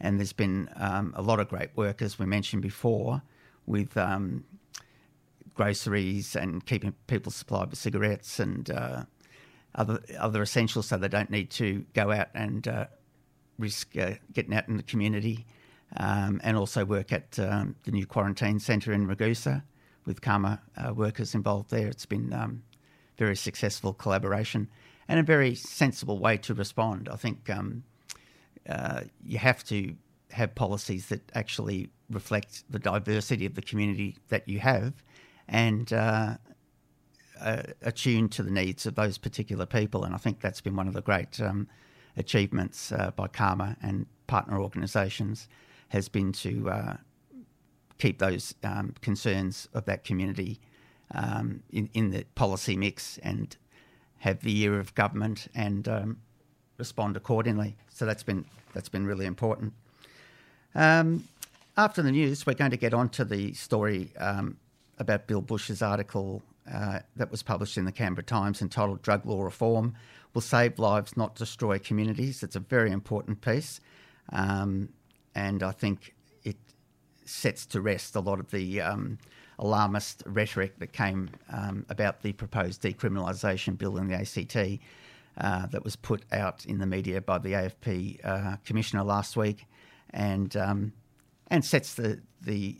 And 0.00 0.18
there's 0.18 0.32
been 0.32 0.68
um, 0.76 1.14
a 1.16 1.22
lot 1.22 1.40
of 1.40 1.48
great 1.48 1.70
work, 1.76 2.02
as 2.02 2.18
we 2.18 2.26
mentioned 2.26 2.62
before, 2.62 3.22
with 3.64 3.96
um, 3.96 4.44
groceries 5.54 6.36
and 6.36 6.64
keeping 6.66 6.92
people 7.06 7.32
supplied 7.32 7.70
with 7.70 7.78
cigarettes 7.78 8.38
and 8.38 8.70
uh, 8.70 9.04
other 9.74 10.00
other 10.18 10.42
essentials, 10.42 10.86
so 10.86 10.96
they 10.96 11.08
don't 11.08 11.30
need 11.30 11.50
to 11.50 11.84
go 11.94 12.10
out 12.10 12.28
and 12.34 12.68
uh, 12.68 12.86
risk 13.58 13.96
uh, 13.96 14.12
getting 14.32 14.54
out 14.54 14.68
in 14.68 14.76
the 14.76 14.82
community. 14.82 15.46
Um, 15.98 16.40
and 16.42 16.56
also 16.56 16.84
work 16.84 17.12
at 17.12 17.38
um, 17.38 17.76
the 17.84 17.92
new 17.92 18.06
quarantine 18.06 18.58
centre 18.58 18.92
in 18.92 19.06
Ragusa 19.06 19.62
with 20.04 20.20
CAHMA 20.20 20.58
uh, 20.76 20.92
workers 20.92 21.32
involved 21.32 21.70
there. 21.70 21.86
It's 21.86 22.06
been 22.06 22.32
um, 22.32 22.64
very 23.16 23.36
successful 23.36 23.92
collaboration 23.92 24.68
and 25.08 25.20
a 25.20 25.22
very 25.22 25.54
sensible 25.54 26.18
way 26.18 26.36
to 26.38 26.54
respond. 26.54 27.08
I 27.08 27.16
think 27.16 27.48
um, 27.50 27.84
uh, 28.68 29.02
you 29.24 29.38
have 29.38 29.64
to 29.64 29.94
have 30.32 30.54
policies 30.54 31.06
that 31.06 31.30
actually 31.34 31.88
reflect 32.10 32.64
the 32.70 32.78
diversity 32.78 33.46
of 33.46 33.54
the 33.54 33.62
community 33.62 34.16
that 34.28 34.48
you 34.48 34.58
have 34.58 34.92
and 35.48 35.92
uh, 35.92 36.36
uh, 37.40 37.62
attune 37.82 38.28
to 38.30 38.42
the 38.42 38.50
needs 38.50 38.86
of 38.86 38.94
those 38.94 39.18
particular 39.18 39.66
people. 39.66 40.04
And 40.04 40.14
I 40.14 40.18
think 40.18 40.40
that's 40.40 40.60
been 40.60 40.76
one 40.76 40.88
of 40.88 40.94
the 40.94 41.02
great 41.02 41.40
um, 41.40 41.68
achievements 42.16 42.92
uh, 42.92 43.10
by 43.14 43.28
CAHMA 43.28 43.76
and 43.82 44.06
partner 44.26 44.60
organisations 44.60 45.48
has 45.88 46.08
been 46.08 46.32
to 46.32 46.70
uh, 46.70 46.96
keep 47.98 48.18
those 48.18 48.54
um, 48.64 48.94
concerns 49.00 49.68
of 49.72 49.84
that 49.84 50.04
community 50.04 50.60
um, 51.14 51.62
in, 51.70 51.88
in 51.94 52.10
the 52.10 52.24
policy 52.34 52.76
mix 52.76 53.18
and 53.18 53.56
have 54.18 54.40
the 54.40 54.58
ear 54.60 54.78
of 54.80 54.94
government 54.94 55.48
and 55.54 55.88
um, 55.88 56.18
respond 56.78 57.16
accordingly. 57.16 57.76
So 57.88 58.06
that's 58.06 58.22
been 58.22 58.44
that's 58.74 58.88
been 58.88 59.06
really 59.06 59.26
important. 59.26 59.72
Um, 60.74 61.24
after 61.76 62.02
the 62.02 62.12
news, 62.12 62.46
we're 62.46 62.54
going 62.54 62.70
to 62.70 62.76
get 62.76 62.92
on 62.92 63.08
to 63.10 63.24
the 63.24 63.54
story 63.54 64.10
um, 64.18 64.56
about 64.98 65.26
Bill 65.26 65.40
Bush's 65.40 65.82
article 65.82 66.42
uh, 66.72 67.00
that 67.16 67.30
was 67.30 67.42
published 67.42 67.78
in 67.78 67.84
the 67.84 67.92
Canberra 67.92 68.24
Times 68.24 68.60
entitled 68.60 69.02
"Drug 69.02 69.24
Law 69.24 69.42
Reform 69.42 69.94
Will 70.36 70.42
Save 70.42 70.78
Lives, 70.78 71.16
Not 71.16 71.34
Destroy 71.34 71.78
Communities." 71.78 72.42
It's 72.42 72.56
a 72.56 72.60
very 72.60 72.90
important 72.90 73.40
piece, 73.40 73.80
um, 74.30 74.90
and 75.34 75.62
I 75.62 75.70
think 75.72 76.14
it 76.44 76.58
sets 77.24 77.64
to 77.68 77.80
rest 77.80 78.14
a 78.14 78.20
lot 78.20 78.38
of 78.38 78.50
the 78.50 78.82
um, 78.82 79.16
alarmist 79.58 80.22
rhetoric 80.26 80.78
that 80.80 80.92
came 80.92 81.30
um, 81.50 81.86
about 81.88 82.20
the 82.20 82.34
proposed 82.34 82.82
decriminalisation 82.82 83.78
bill 83.78 83.96
in 83.96 84.08
the 84.08 84.14
ACT 84.14 84.78
uh, 85.38 85.68
that 85.68 85.82
was 85.82 85.96
put 85.96 86.26
out 86.30 86.66
in 86.66 86.80
the 86.80 86.86
media 86.86 87.22
by 87.22 87.38
the 87.38 87.52
AFP 87.52 88.20
uh, 88.22 88.56
commissioner 88.62 89.04
last 89.04 89.38
week, 89.38 89.64
and 90.10 90.54
um, 90.54 90.92
and 91.46 91.64
sets 91.64 91.94
the 91.94 92.20
the 92.42 92.76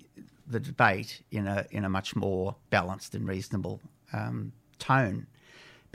the 0.47 0.61
debate 0.61 1.23
in 1.31 1.47
a 1.47 1.65
in 1.71 1.87
a 1.87 1.89
much 1.89 2.15
more 2.15 2.55
balanced 2.69 3.15
and 3.15 3.27
reasonable 3.27 3.81
um, 4.13 4.53
tone, 4.79 5.27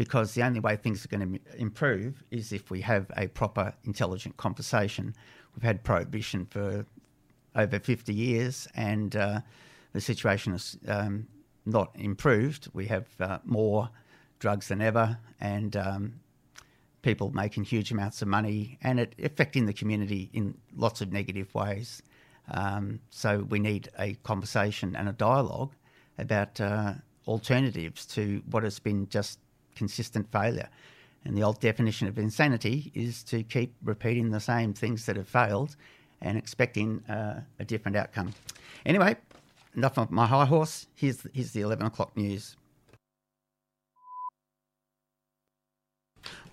because 0.02 0.34
the 0.34 0.42
only 0.42 0.60
way 0.60 0.76
things 0.76 1.06
are 1.06 1.08
going 1.16 1.34
to 1.34 1.62
improve 1.62 2.24
is 2.32 2.52
if 2.52 2.72
we 2.72 2.82
have 2.82 3.06
a 3.18 3.28
proper, 3.28 3.72
intelligent 3.84 4.36
conversation. 4.36 5.14
We've 5.54 5.62
had 5.62 5.84
prohibition 5.84 6.48
for 6.48 6.88
over 7.56 7.78
fifty 7.78 8.16
years, 8.16 8.68
and 8.74 9.16
uh, 9.16 9.42
the 9.94 10.02
situation 10.02 10.54
has 10.54 10.76
um, 10.88 11.28
not 11.68 11.92
improved. 11.94 12.68
We 12.74 12.88
have 12.88 13.06
uh, 13.20 13.38
more 13.46 13.90
drugs 14.40 14.70
than 14.70 14.82
ever, 14.82 15.20
and 15.40 15.76
um, 15.76 16.14
people 17.04 17.30
making 17.30 17.66
huge 17.66 17.92
amounts 17.92 18.24
of 18.24 18.28
money, 18.28 18.80
and 18.82 19.00
it 19.00 19.14
affecting 19.24 19.68
the 19.68 19.74
community 19.74 20.32
in 20.34 20.58
lots 20.76 21.02
of 21.02 21.14
negative 21.14 21.54
ways. 21.54 22.02
Um, 22.50 23.02
so 23.12 23.46
we 23.50 23.60
need 23.60 23.90
a 24.00 24.16
conversation 24.24 24.96
and 24.96 25.08
a 25.08 25.14
dialogue 25.14 25.74
about 26.18 26.60
uh, 26.60 26.94
alternatives 27.28 28.08
to 28.08 28.42
what 28.50 28.64
has 28.64 28.80
been 28.80 29.08
just 29.10 29.38
consistent 29.76 30.32
failure. 30.32 30.70
And 31.24 31.38
the 31.38 31.44
old 31.44 31.60
definition 31.60 32.08
of 32.08 32.18
insanity 32.18 32.92
is 32.96 33.24
to 33.24 33.44
keep 33.44 33.76
repeating 33.84 34.32
the 34.32 34.40
same 34.40 34.74
things 34.74 35.06
that 35.06 35.16
have 35.16 35.28
failed 35.28 35.76
and 36.22 36.38
expecting 36.38 37.04
uh, 37.10 37.42
a 37.60 37.66
different 37.66 37.98
outcome. 37.98 38.34
Anyway, 38.86 39.18
enough 39.76 39.98
of 39.98 40.12
my 40.12 40.26
high 40.26 40.46
horse. 40.46 40.88
Here's, 40.96 41.26
here's 41.34 41.52
the 41.52 41.62
11 41.62 41.86
o'clock 41.86 42.16
news. 42.18 42.56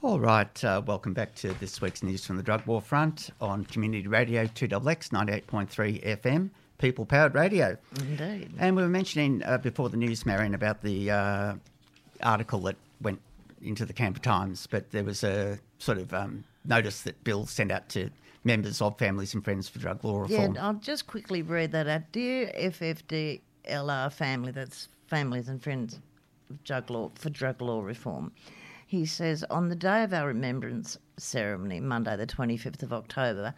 All 0.00 0.20
right, 0.20 0.64
uh, 0.64 0.80
welcome 0.86 1.12
back 1.12 1.34
to 1.36 1.52
this 1.54 1.80
week's 1.80 2.04
news 2.04 2.24
from 2.24 2.36
the 2.36 2.42
drug 2.42 2.64
war 2.66 2.80
front 2.80 3.30
on 3.40 3.64
Community 3.64 4.06
Radio 4.06 4.44
2XX 4.44 5.08
98.3 5.08 6.20
FM, 6.20 6.50
people 6.78 7.04
powered 7.04 7.34
radio. 7.34 7.76
Indeed. 7.98 8.52
And 8.58 8.76
we 8.76 8.82
were 8.82 8.88
mentioning 8.88 9.42
uh, 9.44 9.58
before 9.58 9.88
the 9.88 9.96
news, 9.96 10.24
Marion, 10.24 10.54
about 10.54 10.82
the 10.82 11.10
uh, 11.10 11.54
article 12.22 12.60
that 12.60 12.76
went 13.00 13.20
into 13.62 13.84
the 13.84 13.92
Canberra 13.92 14.22
Times, 14.22 14.66
but 14.66 14.90
there 14.90 15.04
was 15.04 15.24
a 15.24 15.58
sort 15.78 15.98
of 15.98 16.12
um, 16.14 16.44
notice 16.64 17.02
that 17.02 17.22
Bill 17.24 17.46
sent 17.46 17.72
out 17.72 17.88
to 17.90 18.10
members 18.44 18.80
of 18.80 18.98
Families 18.98 19.34
and 19.34 19.44
Friends 19.44 19.68
for 19.68 19.78
Drug 19.78 20.04
Law 20.04 20.20
Reform. 20.20 20.54
Yeah, 20.54 20.66
I'll 20.66 20.74
just 20.74 21.06
quickly 21.06 21.42
read 21.42 21.72
that 21.72 21.88
out. 21.88 22.12
Dear 22.12 22.52
FFDLR 22.56 24.12
family, 24.12 24.52
that's 24.52 24.88
Families 25.06 25.48
and 25.48 25.62
Friends 25.62 25.98
of 26.50 26.62
Drug 26.64 26.90
Law, 26.90 27.10
for 27.14 27.30
Drug 27.30 27.60
Law 27.60 27.82
Reform. 27.82 28.32
He 28.86 29.04
says, 29.04 29.44
on 29.50 29.68
the 29.68 29.76
day 29.76 30.02
of 30.02 30.14
our 30.14 30.28
remembrance 30.28 30.96
ceremony, 31.18 31.80
Monday, 31.80 32.16
the 32.16 32.26
25th 32.26 32.82
of 32.82 32.92
October, 32.92 33.54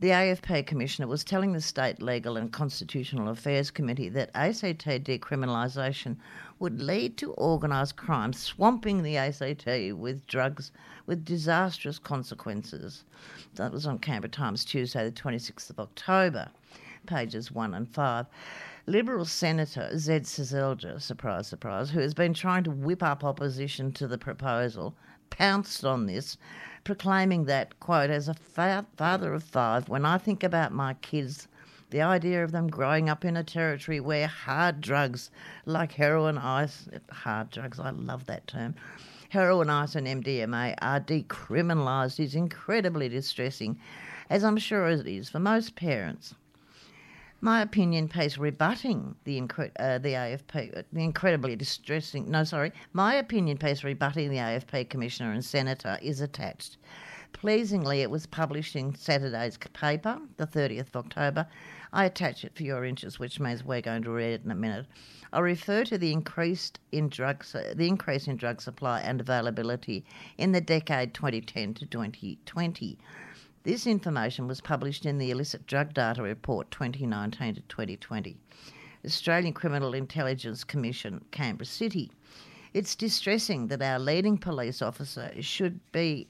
the 0.00 0.10
AFP 0.10 0.66
Commissioner 0.66 1.08
was 1.08 1.24
telling 1.24 1.52
the 1.52 1.60
State 1.60 2.00
Legal 2.00 2.36
and 2.36 2.52
Constitutional 2.52 3.30
Affairs 3.30 3.70
Committee 3.70 4.08
that 4.10 4.30
ACT 4.34 4.86
decriminalisation 4.86 6.16
would 6.58 6.80
lead 6.80 7.16
to 7.16 7.34
organised 7.34 7.96
crime 7.96 8.32
swamping 8.32 9.02
the 9.02 9.16
ACT 9.16 9.66
with 9.96 10.26
drugs 10.26 10.72
with 11.06 11.24
disastrous 11.24 11.98
consequences. 11.98 13.04
That 13.54 13.72
was 13.72 13.86
on 13.86 13.98
Canberra 13.98 14.30
Times 14.30 14.64
Tuesday, 14.64 15.04
the 15.04 15.12
26th 15.12 15.70
of 15.70 15.80
October, 15.80 16.48
pages 17.06 17.50
1 17.52 17.74
and 17.74 17.88
5. 17.88 18.26
Liberal 18.86 19.24
Senator 19.24 19.90
Zed 19.98 20.24
Seselja, 20.24 21.00
surprise, 21.00 21.46
surprise, 21.46 21.90
who 21.90 22.00
has 22.00 22.14
been 22.14 22.32
trying 22.34 22.64
to 22.64 22.70
whip 22.70 23.02
up 23.02 23.22
opposition 23.22 23.92
to 23.92 24.08
the 24.08 24.18
proposal, 24.18 24.94
pounced 25.30 25.84
on 25.84 26.06
this, 26.06 26.38
proclaiming 26.84 27.44
that, 27.44 27.78
quote, 27.80 28.08
as 28.10 28.28
a 28.28 28.34
fa- 28.34 28.86
father 28.96 29.34
of 29.34 29.44
five, 29.44 29.88
when 29.88 30.04
I 30.06 30.16
think 30.16 30.42
about 30.42 30.72
my 30.72 30.94
kids, 30.94 31.48
the 31.90 32.02
idea 32.02 32.44
of 32.44 32.52
them 32.52 32.68
growing 32.68 33.08
up 33.08 33.24
in 33.24 33.36
a 33.36 33.44
territory 33.44 34.00
where 34.00 34.26
hard 34.26 34.80
drugs 34.80 35.30
like 35.64 35.92
heroin, 35.92 36.38
ice, 36.38 36.88
hard 37.10 37.50
drugs, 37.50 37.80
I 37.80 37.90
love 37.90 38.26
that 38.26 38.46
term, 38.46 38.74
heroin, 39.30 39.70
ice, 39.70 39.94
and 39.94 40.06
MDMA 40.06 40.74
are 40.80 41.00
decriminalised 41.00 42.20
is 42.20 42.34
incredibly 42.34 43.08
distressing, 43.08 43.78
as 44.30 44.44
I'm 44.44 44.58
sure 44.58 44.88
it 44.88 45.06
is 45.06 45.28
for 45.28 45.38
most 45.38 45.76
parents. 45.76 46.34
My 47.40 47.62
opinion 47.62 48.08
piece 48.08 48.36
rebutting 48.36 49.14
the 49.22 49.40
incre- 49.40 49.70
uh, 49.78 49.98
the 49.98 50.14
AFP, 50.14 50.76
uh, 50.76 50.82
the 50.92 51.04
incredibly 51.04 51.54
distressing. 51.54 52.28
No, 52.28 52.42
sorry, 52.42 52.72
my 52.92 53.14
opinion 53.14 53.58
piece 53.58 53.84
rebutting 53.84 54.30
the 54.30 54.38
AFP 54.38 54.88
commissioner 54.88 55.32
and 55.32 55.44
senator 55.44 55.98
is 56.02 56.20
attached. 56.20 56.78
Pleasingly, 57.32 58.00
it 58.02 58.10
was 58.10 58.26
published 58.26 58.74
in 58.74 58.94
Saturday's 58.94 59.58
paper, 59.72 60.18
the 60.38 60.46
30th 60.46 60.88
of 60.88 60.96
October. 60.96 61.46
I 61.92 62.04
attach 62.04 62.44
it 62.44 62.54
for 62.56 62.64
your 62.64 62.84
interest, 62.84 63.20
which 63.20 63.38
means 63.38 63.64
we're 63.64 63.80
going 63.80 64.02
to 64.02 64.10
read 64.10 64.32
it 64.32 64.44
in 64.44 64.50
a 64.50 64.56
minute. 64.56 64.86
I 65.32 65.40
refer 65.40 65.84
to 65.84 65.98
the 65.98 66.12
increased 66.12 66.80
in 66.90 67.08
drugs, 67.08 67.52
the 67.52 67.86
increase 67.86 68.26
in 68.26 68.36
drug 68.36 68.60
supply 68.60 69.00
and 69.00 69.20
availability 69.20 70.04
in 70.36 70.52
the 70.52 70.60
decade 70.60 71.14
2010 71.14 71.74
to 71.74 71.86
2020. 71.86 72.98
This 73.62 73.86
information 73.86 74.48
was 74.48 74.60
published 74.60 75.04
in 75.04 75.18
the 75.18 75.30
Illicit 75.30 75.66
Drug 75.66 75.92
Data 75.92 76.22
Report 76.22 76.70
2019 76.70 77.56
to 77.56 77.60
2020. 77.62 78.36
Australian 79.04 79.52
Criminal 79.52 79.94
Intelligence 79.94 80.64
Commission, 80.64 81.24
Canberra 81.30 81.66
City. 81.66 82.10
It's 82.74 82.94
distressing 82.94 83.68
that 83.68 83.82
our 83.82 83.98
leading 83.98 84.38
police 84.38 84.82
officer 84.82 85.32
should 85.40 85.80
be 85.92 86.28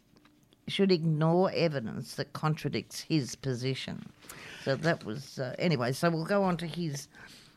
should 0.68 0.92
ignore 0.92 1.50
evidence 1.54 2.14
that 2.14 2.32
contradicts 2.32 3.00
his 3.00 3.34
position. 3.34 4.10
So 4.64 4.76
that 4.76 5.04
was 5.04 5.38
uh, 5.38 5.54
anyway. 5.58 5.92
So 5.92 6.10
we'll 6.10 6.24
go 6.24 6.42
on 6.44 6.56
to 6.58 6.66
his 6.66 7.08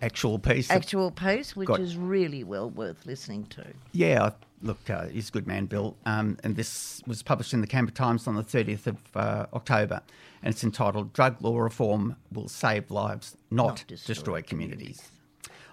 Actual 0.02 0.40
piece. 0.40 0.72
actual 0.72 1.12
piece, 1.12 1.56
which 1.56 1.70
is 1.78 1.96
really 1.96 2.44
well 2.44 2.72
worth 2.72 3.06
listening 3.06 3.46
to. 3.48 3.64
Yeah, 3.92 4.32
look, 4.64 4.90
uh, 4.90 5.06
he's 5.08 5.30
a 5.30 5.32
good 5.32 5.46
man, 5.46 5.68
Bill. 5.68 5.96
Um, 6.08 6.38
and 6.44 6.56
this 6.56 7.04
was 7.06 7.22
published 7.22 7.54
in 7.54 7.62
the 7.62 7.68
Canberra 7.68 7.94
Times 7.94 8.26
on 8.28 8.36
the 8.36 8.44
30th 8.44 8.88
of 8.88 8.98
uh, 9.16 9.46
October. 9.54 10.02
And 10.42 10.52
it's 10.52 10.64
entitled 10.64 11.14
Drug 11.14 11.40
Law 11.42 11.60
Reform 11.60 12.16
Will 12.32 12.48
Save 12.48 12.90
Lives, 12.90 13.38
Not, 13.52 13.66
Not 13.68 13.84
Destroy, 13.88 14.14
Destroy 14.14 14.42
communities. 14.42 15.04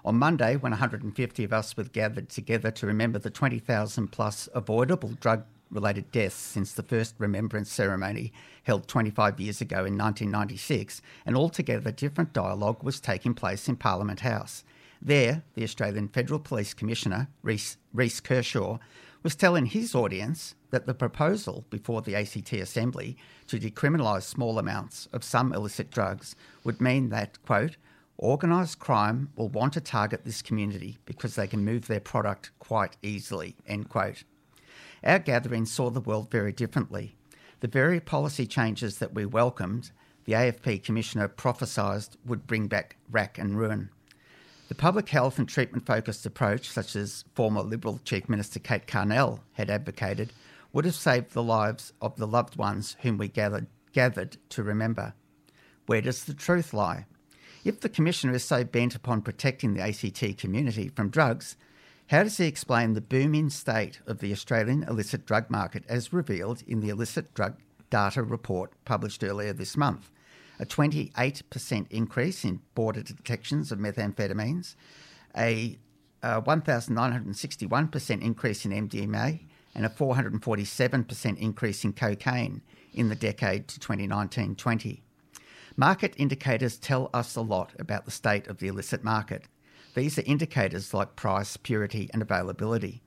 On 0.05 0.15
Monday, 0.15 0.55
when 0.57 0.71
150 0.73 1.43
of 1.43 1.51
us 1.51 1.75
were 1.75 1.83
gathered 1.85 2.29
together 2.29 2.69
to 2.69 2.85
remember 2.85 3.17
the 3.17 3.31
20,000 3.31 4.09
plus 4.09 4.47
avoidable 4.53 5.09
drug 5.19 5.43
related 5.71 6.11
deaths 6.11 6.35
since 6.35 6.73
the 6.73 6.83
first 6.83 7.15
remembrance 7.17 7.71
ceremony 7.71 8.31
held 8.63 8.87
25 8.87 9.39
years 9.39 9.61
ago 9.61 9.77
in 9.77 9.97
1996, 9.97 11.01
an 11.25 11.35
altogether 11.35 11.91
different 11.91 12.33
dialogue 12.33 12.83
was 12.83 12.99
taking 12.99 13.33
place 13.33 13.67
in 13.67 13.75
Parliament 13.75 14.21
House. 14.21 14.63
There, 15.01 15.43
the 15.53 15.63
Australian 15.63 16.09
Federal 16.09 16.39
Police 16.39 16.73
Commissioner, 16.73 17.29
Reece 17.41 17.77
Kershaw, 18.19 18.79
was 19.23 19.35
telling 19.35 19.65
his 19.65 19.95
audience 19.95 20.55
that 20.71 20.85
the 20.85 20.93
proposal 20.93 21.65
before 21.69 22.01
the 22.01 22.15
ACT 22.15 22.53
Assembly 22.53 23.17
to 23.47 23.59
decriminalise 23.59 24.23
small 24.23 24.59
amounts 24.59 25.07
of 25.11 25.23
some 25.23 25.53
illicit 25.53 25.89
drugs 25.89 26.35
would 26.63 26.79
mean 26.79 27.09
that, 27.09 27.41
quote, 27.45 27.77
organised 28.17 28.79
crime 28.79 29.29
will 29.35 29.49
want 29.49 29.73
to 29.73 29.81
target 29.81 30.25
this 30.25 30.41
community 30.41 30.97
because 31.05 31.35
they 31.35 31.47
can 31.47 31.63
move 31.63 31.87
their 31.87 31.99
product 31.99 32.51
quite 32.59 32.97
easily, 33.01 33.55
end 33.65 33.89
quote. 33.89 34.23
Our 35.03 35.19
gathering 35.19 35.65
saw 35.65 35.89
the 35.89 36.01
world 36.01 36.29
very 36.29 36.51
differently. 36.51 37.15
The 37.61 37.67
very 37.67 37.99
policy 37.99 38.45
changes 38.45 38.97
that 38.99 39.13
we 39.13 39.25
welcomed, 39.25 39.91
the 40.25 40.33
AFP 40.33 40.83
Commissioner 40.83 41.27
prophesied 41.27 42.05
would 42.25 42.47
bring 42.47 42.67
back 42.67 42.97
rack 43.09 43.37
and 43.37 43.57
ruin. 43.57 43.89
The 44.67 44.75
public 44.75 45.09
health 45.09 45.39
and 45.39 45.49
treatment 45.49 45.85
focused 45.85 46.25
approach, 46.25 46.69
such 46.69 46.95
as 46.95 47.25
former 47.33 47.61
Liberal 47.61 47.99
Chief 48.05 48.29
Minister 48.29 48.59
Kate 48.59 48.85
Carnell 48.85 49.39
had 49.53 49.69
advocated, 49.69 50.31
would 50.71 50.85
have 50.85 50.95
saved 50.95 51.33
the 51.33 51.41
lives 51.41 51.91
of 52.01 52.15
the 52.17 52.27
loved 52.27 52.55
ones 52.55 52.95
whom 53.01 53.17
we 53.17 53.27
gathered, 53.27 53.67
gathered 53.93 54.37
to 54.49 54.61
remember. 54.61 55.13
Where 55.87 56.01
does 56.01 56.25
the 56.25 56.35
truth 56.35 56.73
lie? 56.73 57.07
If 57.65 57.79
the 57.79 57.89
Commissioner 57.89 58.33
is 58.33 58.43
so 58.43 58.63
bent 58.63 58.95
upon 58.95 59.23
protecting 59.23 59.73
the 59.73 59.81
ACT 59.81 60.37
community 60.37 60.89
from 60.89 61.09
drugs, 61.09 61.57
how 62.09 62.23
does 62.23 62.37
he 62.37 62.45
explain 62.47 62.93
the 62.93 63.01
booming 63.01 63.51
state 63.51 63.99
of 64.07 64.17
the 64.17 64.31
Australian 64.31 64.81
illicit 64.81 65.27
drug 65.27 65.47
market 65.47 65.83
as 65.87 66.11
revealed 66.11 66.63
in 66.67 66.79
the 66.79 66.89
illicit 66.89 67.35
drug 67.35 67.55
data 67.91 68.23
report 68.23 68.71
published 68.83 69.23
earlier 69.23 69.53
this 69.53 69.77
month? 69.77 70.09
A 70.59 70.65
28% 70.65 71.85
increase 71.91 72.43
in 72.43 72.61
border 72.73 73.03
detections 73.03 73.71
of 73.71 73.77
methamphetamines, 73.77 74.73
a, 75.37 75.77
uh 76.23 76.41
1,961% 76.41 78.21
increase 78.23 78.65
in 78.65 78.71
MDMA, 78.71 79.41
and 79.75 79.85
a 79.85 79.89
447% 79.89 81.37
increase 81.37 81.83
in 81.83 81.93
cocaine 81.93 82.63
in 82.91 83.09
the 83.09 83.15
decade 83.15 83.67
to 83.67 83.79
2019 83.79 84.55
20. 84.55 85.03
Market 85.77 86.15
indicators 86.17 86.77
tell 86.77 87.11
us 87.13 87.35
a 87.35 87.41
lot 87.41 87.71
about 87.77 88.05
the 88.05 88.11
state 88.11 88.47
of 88.47 88.57
the 88.57 88.67
illicit 88.67 89.03
market. 89.03 89.43
These 89.95 90.17
are 90.17 90.23
indicators 90.25 90.93
like 90.93 91.15
price, 91.15 91.57
purity, 91.57 92.09
and 92.13 92.21
availability. 92.21 93.01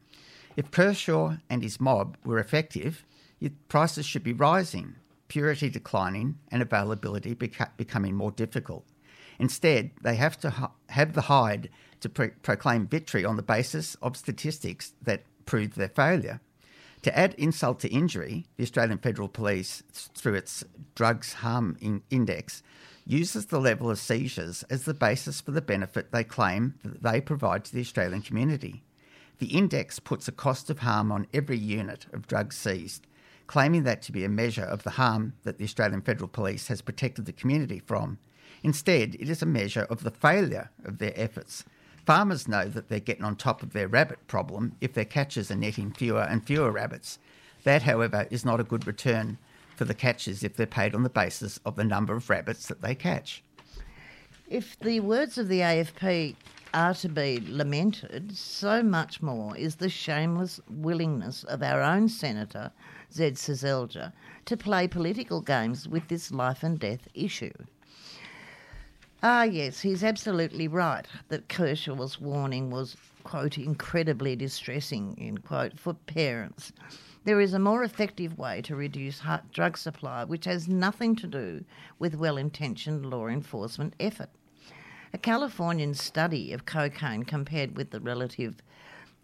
If 0.56 0.70
Kershaw 0.70 1.36
and 1.48 1.62
his 1.62 1.80
mob 1.80 2.16
were 2.24 2.38
effective, 2.38 3.04
prices 3.68 4.04
should 4.06 4.22
be 4.22 4.32
rising, 4.32 4.96
purity 5.28 5.70
declining, 5.70 6.38
and 6.50 6.60
availability 6.62 7.34
beca- 7.34 7.76
becoming 7.76 8.14
more 8.14 8.30
difficult. 8.30 8.84
Instead, 9.38 9.90
they 10.02 10.16
have 10.16 10.38
to 10.40 10.48
h- 10.48 10.70
have 10.90 11.14
the 11.14 11.22
hide 11.22 11.70
to 12.00 12.08
pro- 12.08 12.30
proclaim 12.42 12.86
victory 12.86 13.24
on 13.24 13.36
the 13.36 13.42
basis 13.42 13.94
of 14.02 14.16
statistics 14.16 14.92
that 15.00 15.24
prove 15.46 15.74
their 15.74 15.88
failure. 15.88 16.40
To 17.02 17.18
add 17.18 17.34
insult 17.34 17.80
to 17.80 17.88
injury, 17.88 18.46
the 18.56 18.62
Australian 18.62 18.98
Federal 18.98 19.28
Police, 19.28 19.82
through 19.92 20.34
its 20.34 20.62
Drugs 20.94 21.32
Harm 21.34 21.76
in- 21.80 22.02
Index, 22.10 22.62
uses 23.04 23.46
the 23.46 23.60
level 23.60 23.90
of 23.90 23.98
seizures 23.98 24.62
as 24.64 24.84
the 24.84 24.94
basis 24.94 25.40
for 25.40 25.50
the 25.50 25.60
benefit 25.60 26.12
they 26.12 26.24
claim 26.24 26.74
that 26.84 27.02
they 27.02 27.20
provide 27.20 27.64
to 27.64 27.74
the 27.74 27.80
Australian 27.80 28.22
community. 28.22 28.82
The 29.38 29.46
index 29.48 29.98
puts 29.98 30.28
a 30.28 30.32
cost 30.32 30.70
of 30.70 30.80
harm 30.80 31.10
on 31.10 31.26
every 31.34 31.58
unit 31.58 32.06
of 32.12 32.28
drugs 32.28 32.56
seized, 32.56 33.06
claiming 33.46 33.82
that 33.82 34.02
to 34.02 34.12
be 34.12 34.24
a 34.24 34.28
measure 34.28 34.64
of 34.64 34.84
the 34.84 34.90
harm 34.90 35.32
that 35.42 35.58
the 35.58 35.64
Australian 35.64 36.02
Federal 36.02 36.28
Police 36.28 36.68
has 36.68 36.80
protected 36.80 37.26
the 37.26 37.32
community 37.32 37.80
from. 37.80 38.18
Instead, 38.62 39.16
it 39.16 39.28
is 39.28 39.42
a 39.42 39.46
measure 39.46 39.86
of 39.90 40.04
the 40.04 40.10
failure 40.10 40.70
of 40.84 40.98
their 40.98 41.12
efforts. 41.16 41.64
Farmers 42.06 42.46
know 42.46 42.66
that 42.68 42.88
they're 42.88 43.00
getting 43.00 43.24
on 43.24 43.36
top 43.36 43.62
of 43.62 43.72
their 43.72 43.88
rabbit 43.88 44.26
problem 44.28 44.76
if 44.80 44.92
their 44.92 45.04
catchers 45.04 45.50
are 45.50 45.56
netting 45.56 45.92
fewer 45.92 46.22
and 46.22 46.44
fewer 46.44 46.70
rabbits. 46.70 47.18
That, 47.64 47.82
however, 47.82 48.26
is 48.30 48.44
not 48.44 48.60
a 48.60 48.64
good 48.64 48.86
return 48.86 49.38
for 49.76 49.84
the 49.84 49.94
catchers 49.94 50.42
if 50.42 50.56
they're 50.56 50.66
paid 50.66 50.94
on 50.94 51.02
the 51.02 51.10
basis 51.10 51.58
of 51.64 51.76
the 51.76 51.84
number 51.84 52.14
of 52.14 52.28
rabbits 52.30 52.66
that 52.68 52.82
they 52.82 52.94
catch. 52.94 53.42
If 54.48 54.78
the 54.80 55.00
words 55.00 55.38
of 55.38 55.48
the 55.48 55.60
AFP 55.60 56.36
are 56.74 56.94
to 56.94 57.08
be 57.08 57.42
lamented, 57.46 58.36
so 58.36 58.82
much 58.82 59.22
more 59.22 59.56
is 59.56 59.76
the 59.76 59.88
shameless 59.88 60.60
willingness 60.68 61.44
of 61.44 61.62
our 61.62 61.80
own 61.80 62.08
Senator, 62.08 62.70
Zed 63.12 63.34
Seselja, 63.34 64.12
to 64.46 64.56
play 64.56 64.88
political 64.88 65.40
games 65.40 65.88
with 65.88 66.08
this 66.08 66.30
life 66.30 66.62
and 66.62 66.78
death 66.78 67.08
issue. 67.14 67.52
Ah, 69.22 69.44
yes, 69.44 69.80
he's 69.80 70.02
absolutely 70.02 70.66
right 70.66 71.06
that 71.28 71.48
Kershaw's 71.48 72.20
warning 72.20 72.70
was, 72.70 72.96
quote, 73.22 73.56
incredibly 73.56 74.34
distressing, 74.34 75.16
end 75.18 75.44
quote, 75.44 75.78
for 75.78 75.94
parents. 75.94 76.72
There 77.24 77.40
is 77.40 77.54
a 77.54 77.60
more 77.60 77.84
effective 77.84 78.36
way 78.36 78.62
to 78.62 78.74
reduce 78.74 79.22
drug 79.52 79.78
supply, 79.78 80.24
which 80.24 80.44
has 80.46 80.66
nothing 80.66 81.14
to 81.16 81.28
do 81.28 81.64
with 81.96 82.16
well 82.16 82.36
intentioned 82.36 83.06
law 83.06 83.28
enforcement 83.28 83.94
effort. 84.00 84.30
A 85.12 85.18
Californian 85.18 85.94
study 85.94 86.52
of 86.52 86.66
cocaine 86.66 87.22
compared 87.22 87.76
with 87.76 87.90
the 87.90 88.00
relative 88.00 88.56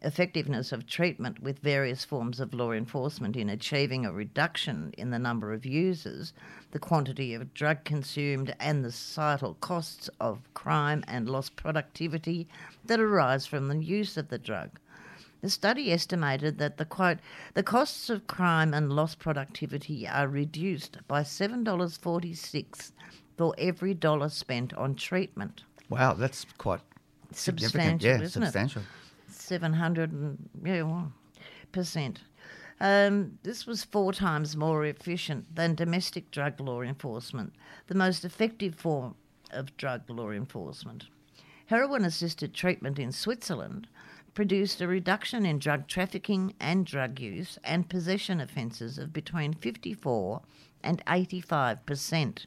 effectiveness 0.01 0.71
of 0.71 0.87
treatment 0.87 1.43
with 1.43 1.59
various 1.59 2.05
forms 2.05 2.39
of 2.39 2.55
law 2.55 2.71
enforcement 2.71 3.35
in 3.35 3.49
achieving 3.49 4.07
a 4.07 4.13
reduction 4.13 4.95
in 4.97 5.11
the 5.11 5.19
number 5.19 5.53
of 5.53 5.67
users, 5.67 6.33
the 6.71 6.79
quantity 6.79 7.35
of 7.35 7.53
drug 7.53 7.83
consumed, 7.83 8.55
and 8.61 8.85
the 8.85 8.93
societal 8.93 9.55
costs 9.55 10.09
of 10.21 10.39
crime 10.55 11.03
and 11.09 11.29
lost 11.29 11.57
productivity 11.57 12.47
that 12.85 13.01
arise 13.01 13.45
from 13.45 13.67
the 13.67 13.83
use 13.83 14.17
of 14.17 14.29
the 14.29 14.39
drug. 14.39 14.79
The 15.41 15.51
study 15.51 15.93
estimated 15.93 16.59
that 16.59 16.79
the 16.79 16.85
quote, 16.85 17.19
the 17.55 17.63
costs 17.63 18.11
of 18.11 18.27
crime 18.27 18.75
and 18.75 18.93
lost 18.93 19.19
productivity 19.21 20.07
are 20.07 20.27
reduced 20.27 20.99
by 21.07 21.23
$7.46 21.23 22.93
for 23.37 23.55
every 23.57 23.95
dollar 23.95 24.29
spent 24.29 24.75
on 24.75 24.95
treatment. 24.97 25.63
Wow, 25.89 26.15
that's 26.15 26.45
quite 26.59 26.81
significant. 27.33 28.03
Substantial, 28.03 28.09
Yeah, 28.09 28.21
isn't 28.27 28.43
it? 28.43 28.47
substantial. 28.47 28.83
700 29.29 30.13
and, 30.13 30.49
yeah, 30.65 30.83
well, 30.83 31.13
percent. 31.73 32.21
Um, 32.81 33.39
this 33.43 33.67
was 33.67 33.85
four 33.85 34.13
times 34.13 34.57
more 34.57 34.85
efficient 34.85 35.55
than 35.55 35.75
domestic 35.75 36.31
drug 36.31 36.61
law 36.61 36.81
enforcement, 36.83 37.53
the 37.87 37.95
most 37.95 38.25
effective 38.25 38.75
form 38.75 39.15
of 39.51 39.77
drug 39.77 40.09
law 40.09 40.31
enforcement. 40.31 41.07
Heroin 41.67 42.05
assisted 42.05 42.55
treatment 42.55 42.99
in 42.99 43.13
Switzerland 43.13 43.89
produced 44.35 44.81
a 44.81 44.87
reduction 44.87 45.47
in 45.47 45.59
drug 45.59 45.87
trafficking 45.87 46.55
and 46.61 46.87
drug 46.87 47.21
use 47.21 47.59
and 47.65 47.89
possession 47.89 48.41
offences 48.41 48.99
of 48.99 49.13
between 49.13 49.55
54 49.55 50.43
and 50.83 51.03
85 51.09 51.85
percent. 51.87 52.47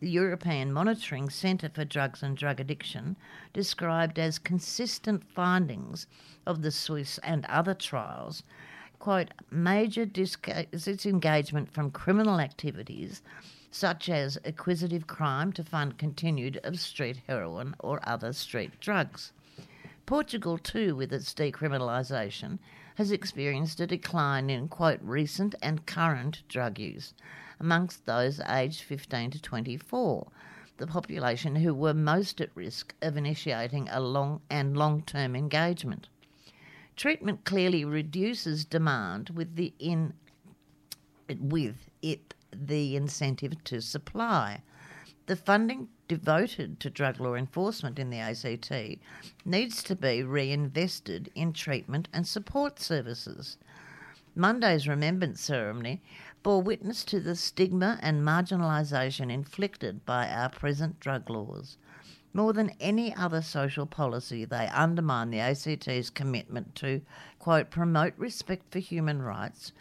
The 0.00 0.10
European 0.10 0.72
Monitoring 0.72 1.28
Centre 1.28 1.68
for 1.68 1.84
Drugs 1.84 2.22
and 2.22 2.36
Drug 2.36 2.60
Addiction 2.60 3.16
described 3.52 4.18
as 4.18 4.38
consistent 4.38 5.24
findings 5.24 6.06
of 6.46 6.62
the 6.62 6.70
Swiss 6.70 7.18
and 7.18 7.44
other 7.46 7.74
trials 7.74 8.42
quote, 8.98 9.32
major 9.50 10.06
its 10.12 11.06
engagement 11.06 11.72
from 11.72 11.90
criminal 11.90 12.40
activities 12.40 13.22
such 13.70 14.08
as 14.08 14.38
acquisitive 14.44 15.06
crime 15.06 15.52
to 15.52 15.62
fund 15.62 15.98
continued 15.98 16.58
of 16.64 16.80
street 16.80 17.20
heroin 17.26 17.74
or 17.78 18.00
other 18.02 18.32
street 18.32 18.72
drugs. 18.80 19.32
Portugal, 20.08 20.56
too, 20.56 20.96
with 20.96 21.12
its 21.12 21.34
decriminalisation, 21.34 22.58
has 22.94 23.12
experienced 23.12 23.78
a 23.78 23.86
decline 23.86 24.48
in, 24.48 24.66
quote, 24.66 25.00
recent 25.02 25.54
and 25.60 25.84
current 25.84 26.42
drug 26.48 26.78
use 26.78 27.12
amongst 27.60 28.06
those 28.06 28.40
aged 28.48 28.80
15 28.80 29.32
to 29.32 29.42
24, 29.42 30.26
the 30.78 30.86
population 30.86 31.56
who 31.56 31.74
were 31.74 31.92
most 31.92 32.40
at 32.40 32.48
risk 32.54 32.94
of 33.02 33.18
initiating 33.18 33.86
a 33.90 34.00
long 34.00 34.40
and 34.48 34.78
long 34.78 35.02
term 35.02 35.36
engagement. 35.36 36.08
Treatment 36.96 37.44
clearly 37.44 37.84
reduces 37.84 38.64
demand 38.64 39.28
with 39.34 39.56
the 39.56 39.74
in 39.78 40.14
with 41.38 41.90
it 42.00 42.32
the 42.50 42.96
incentive 42.96 43.62
to 43.64 43.82
supply. 43.82 44.62
The 45.26 45.36
funding 45.36 45.88
devoted 46.08 46.80
to 46.80 46.90
drug 46.90 47.20
law 47.20 47.34
enforcement 47.34 47.98
in 47.98 48.10
the 48.10 48.18
ACT 48.18 48.72
needs 49.44 49.82
to 49.82 49.94
be 49.94 50.22
reinvested 50.22 51.30
in 51.34 51.52
treatment 51.52 52.08
and 52.12 52.26
support 52.26 52.80
services. 52.80 53.58
Monday's 54.34 54.88
Remembrance 54.88 55.40
Ceremony 55.40 56.00
bore 56.42 56.62
witness 56.62 57.04
to 57.04 57.20
the 57.20 57.36
stigma 57.36 57.98
and 58.02 58.22
marginalisation 58.22 59.30
inflicted 59.30 60.04
by 60.06 60.28
our 60.28 60.48
present 60.48 60.98
drug 61.00 61.28
laws. 61.28 61.76
More 62.32 62.52
than 62.52 62.70
any 62.78 63.14
other 63.14 63.42
social 63.42 63.86
policy, 63.86 64.44
they 64.44 64.68
undermine 64.68 65.30
the 65.30 65.40
ACT's 65.40 66.10
commitment 66.10 66.74
to, 66.76 67.00
quote, 67.38 67.70
promote 67.70 68.14
respect 68.16 68.70
for 68.70 68.78
human 68.78 69.22
rights, 69.22 69.72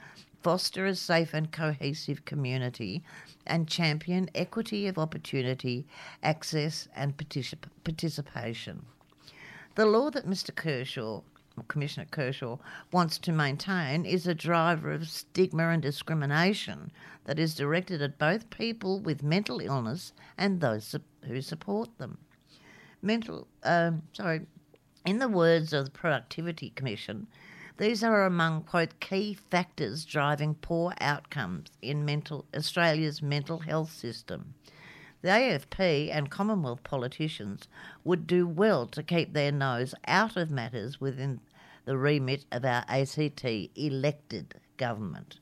foster 0.47 0.85
a 0.85 0.95
safe 0.95 1.33
and 1.33 1.51
cohesive 1.51 2.23
community, 2.23 3.03
and 3.45 3.67
champion 3.67 4.29
equity 4.33 4.87
of 4.87 4.97
opportunity, 4.97 5.85
access, 6.23 6.87
and 6.95 7.17
particip- 7.17 7.67
participation. 7.83 8.85
The 9.75 9.85
law 9.85 10.09
that 10.09 10.25
Mr. 10.25 10.55
Kershaw, 10.55 11.19
Commissioner 11.67 12.07
Kershaw, 12.09 12.59
wants 12.93 13.17
to 13.17 13.33
maintain 13.33 14.05
is 14.05 14.25
a 14.25 14.33
driver 14.33 14.93
of 14.93 15.09
stigma 15.09 15.67
and 15.67 15.81
discrimination 15.81 16.93
that 17.25 17.39
is 17.39 17.53
directed 17.53 18.01
at 18.01 18.17
both 18.17 18.49
people 18.49 19.01
with 19.01 19.21
mental 19.21 19.59
illness 19.59 20.13
and 20.37 20.61
those 20.61 20.95
who 21.25 21.41
support 21.41 21.89
them 21.97 22.19
mental, 23.01 23.49
um, 23.63 24.01
sorry, 24.13 24.45
in 25.05 25.19
the 25.19 25.27
words 25.27 25.73
of 25.73 25.83
the 25.83 25.91
Productivity 25.91 26.69
Commission, 26.69 27.27
these 27.77 28.03
are 28.03 28.25
among, 28.25 28.63
quote, 28.63 28.99
key 28.99 29.37
factors 29.51 30.03
driving 30.03 30.55
poor 30.55 30.93
outcomes 30.99 31.69
in 31.81 32.05
mental, 32.05 32.45
Australia's 32.55 33.21
mental 33.21 33.59
health 33.59 33.91
system. 33.91 34.55
The 35.21 35.29
AFP 35.29 36.09
and 36.11 36.29
Commonwealth 36.29 36.83
politicians 36.83 37.67
would 38.03 38.27
do 38.27 38.47
well 38.47 38.87
to 38.87 39.03
keep 39.03 39.33
their 39.33 39.51
nose 39.51 39.93
out 40.07 40.37
of 40.37 40.49
matters 40.49 40.99
within 40.99 41.39
the 41.85 41.97
remit 41.97 42.45
of 42.51 42.65
our 42.65 42.83
ACT 42.87 43.45
elected 43.75 44.55
government. 44.77 45.39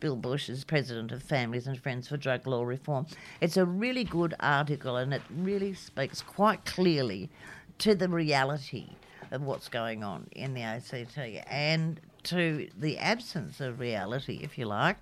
Bill 0.00 0.16
Bush 0.16 0.48
is 0.48 0.64
president 0.64 1.12
of 1.12 1.22
Families 1.22 1.66
and 1.66 1.80
Friends 1.80 2.08
for 2.08 2.16
Drug 2.16 2.46
Law 2.46 2.64
Reform. 2.64 3.06
It's 3.40 3.56
a 3.56 3.64
really 3.64 4.04
good 4.04 4.34
article 4.40 4.96
and 4.96 5.14
it 5.14 5.22
really 5.30 5.72
speaks 5.74 6.20
quite 6.20 6.64
clearly 6.64 7.30
to 7.78 7.94
the 7.94 8.08
reality 8.08 8.90
of 9.34 9.42
what's 9.42 9.68
going 9.68 10.04
on 10.04 10.28
in 10.32 10.54
the 10.54 10.62
ACT 10.62 11.18
and 11.48 12.00
to 12.24 12.68
the 12.78 12.98
absence 12.98 13.60
of 13.60 13.80
reality, 13.80 14.40
if 14.42 14.56
you 14.56 14.64
like, 14.64 14.96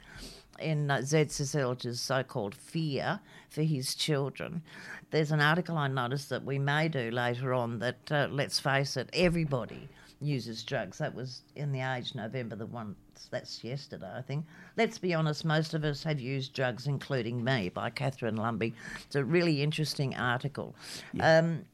in 0.58 0.90
uh, 0.90 1.02
Zed 1.02 1.28
Seselja's 1.28 2.00
so-called 2.00 2.54
fear 2.54 3.20
for 3.48 3.62
his 3.62 3.94
children. 3.94 4.62
There's 5.10 5.30
an 5.30 5.40
article 5.40 5.76
I 5.76 5.88
noticed 5.88 6.30
that 6.30 6.44
we 6.44 6.58
may 6.58 6.88
do 6.88 7.10
later 7.10 7.52
on 7.52 7.78
that, 7.80 8.10
uh, 8.10 8.28
let's 8.30 8.58
face 8.58 8.96
it, 8.96 9.10
everybody 9.12 9.88
uses 10.20 10.62
drugs. 10.62 10.98
That 10.98 11.14
was 11.14 11.42
in 11.56 11.72
the 11.72 11.80
Age, 11.80 12.14
November 12.14 12.56
the 12.56 12.66
one. 12.66 12.96
That's 13.30 13.62
yesterday, 13.62 14.10
I 14.16 14.22
think. 14.22 14.46
Let's 14.76 14.98
be 14.98 15.14
honest, 15.14 15.44
most 15.44 15.74
of 15.74 15.84
us 15.84 16.02
have 16.02 16.18
used 16.18 16.54
drugs, 16.54 16.86
including 16.86 17.44
me, 17.44 17.68
by 17.68 17.90
Catharine 17.90 18.36
Lumby. 18.36 18.72
It's 19.06 19.14
a 19.14 19.24
really 19.24 19.62
interesting 19.62 20.16
article. 20.16 20.74
Yeah. 21.12 21.38
Um, 21.38 21.64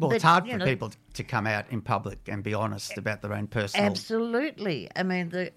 well, 0.00 0.10
but, 0.10 0.16
it's 0.16 0.24
hard 0.24 0.48
for 0.48 0.56
know, 0.56 0.64
people 0.64 0.90
to 1.14 1.24
come 1.24 1.46
out 1.46 1.66
in 1.70 1.80
public 1.82 2.18
and 2.26 2.42
be 2.42 2.54
honest 2.54 2.96
about 2.96 3.22
their 3.22 3.34
own 3.34 3.46
personal. 3.46 3.86
Absolutely. 3.86 4.88
I 4.96 5.02
mean, 5.02 5.28
the, 5.28 5.52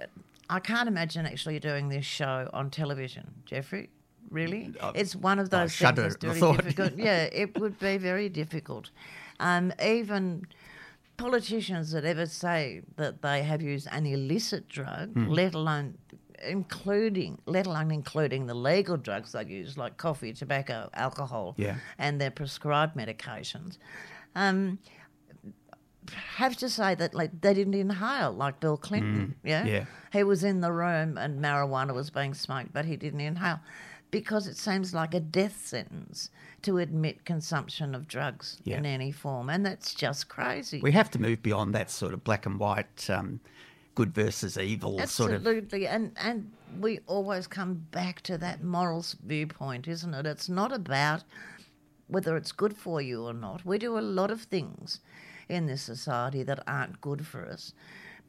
I 0.49 0.59
can't 0.59 0.87
imagine 0.87 1.25
actually 1.25 1.59
doing 1.59 1.89
this 1.89 2.05
show 2.05 2.49
on 2.53 2.69
television, 2.69 3.31
Jeffrey. 3.45 3.89
Really, 4.29 4.73
uh, 4.79 4.91
it's 4.95 5.15
one 5.15 5.37
of 5.37 5.49
those 5.51 5.75
things 5.75 5.95
that's 5.95 6.15
very 6.15 6.39
difficult. 6.39 6.97
yeah, 6.97 7.23
it 7.31 7.59
would 7.59 7.79
be 7.79 7.97
very 7.97 8.29
difficult. 8.29 8.89
Um, 9.39 9.71
even 9.83 10.47
politicians 11.17 11.91
that 11.91 12.03
ever 12.03 12.25
say 12.25 12.81
that 12.95 13.21
they 13.21 13.43
have 13.43 13.61
used 13.61 13.87
an 13.91 14.05
illicit 14.05 14.67
drug, 14.67 15.13
mm. 15.13 15.29
let 15.29 15.53
alone 15.53 15.97
including 16.45 17.39
let 17.45 17.65
alone 17.65 17.91
including 17.91 18.47
the 18.47 18.53
legal 18.53 18.97
drugs 18.97 19.31
they 19.31 19.45
use 19.45 19.77
like 19.77 19.97
coffee, 19.97 20.33
tobacco, 20.33 20.89
alcohol, 20.93 21.55
yeah. 21.57 21.75
and 21.97 22.19
their 22.19 22.31
prescribed 22.31 22.95
medications. 22.97 23.77
Um, 24.35 24.79
have 26.35 26.57
to 26.57 26.69
say 26.69 26.95
that 26.95 27.13
like 27.13 27.41
they 27.41 27.53
didn't 27.53 27.73
inhale 27.73 28.31
like 28.31 28.59
Bill 28.59 28.77
Clinton. 28.77 29.35
Mm, 29.43 29.49
yeah? 29.49 29.65
yeah, 29.65 29.85
he 30.11 30.23
was 30.23 30.43
in 30.43 30.61
the 30.61 30.71
room 30.71 31.17
and 31.17 31.43
marijuana 31.43 31.93
was 31.93 32.09
being 32.09 32.33
smoked, 32.33 32.73
but 32.73 32.85
he 32.85 32.95
didn't 32.95 33.21
inhale 33.21 33.59
because 34.11 34.45
it 34.47 34.57
seems 34.57 34.93
like 34.93 35.15
a 35.15 35.19
death 35.19 35.65
sentence 35.65 36.29
to 36.61 36.77
admit 36.77 37.25
consumption 37.25 37.95
of 37.95 38.07
drugs 38.07 38.61
yeah. 38.63 38.77
in 38.77 38.85
any 38.85 39.11
form, 39.11 39.49
and 39.49 39.65
that's 39.65 39.93
just 39.93 40.29
crazy. 40.29 40.79
We 40.81 40.91
have 40.91 41.09
to 41.11 41.19
move 41.19 41.41
beyond 41.41 41.73
that 41.73 41.89
sort 41.89 42.13
of 42.13 42.23
black 42.23 42.45
and 42.45 42.59
white, 42.59 43.09
um, 43.09 43.39
good 43.95 44.13
versus 44.13 44.57
evil 44.57 45.01
Absolutely. 45.01 45.43
sort 45.43 45.55
of. 45.55 45.63
Absolutely, 45.63 45.87
and 45.87 46.11
and 46.17 46.51
we 46.79 46.99
always 47.07 47.47
come 47.47 47.85
back 47.91 48.21
to 48.21 48.37
that 48.37 48.63
morals 48.63 49.15
viewpoint, 49.25 49.87
isn't 49.87 50.13
it? 50.13 50.25
It's 50.25 50.47
not 50.47 50.71
about 50.71 51.23
whether 52.07 52.37
it's 52.37 52.51
good 52.51 52.75
for 52.75 53.01
you 53.01 53.23
or 53.23 53.33
not. 53.33 53.65
We 53.65 53.77
do 53.77 53.97
a 53.97 54.01
lot 54.01 54.31
of 54.31 54.41
things 54.41 54.99
in 55.49 55.65
this 55.65 55.81
society 55.81 56.43
that 56.43 56.63
aren't 56.67 57.01
good 57.01 57.25
for 57.25 57.45
us 57.45 57.73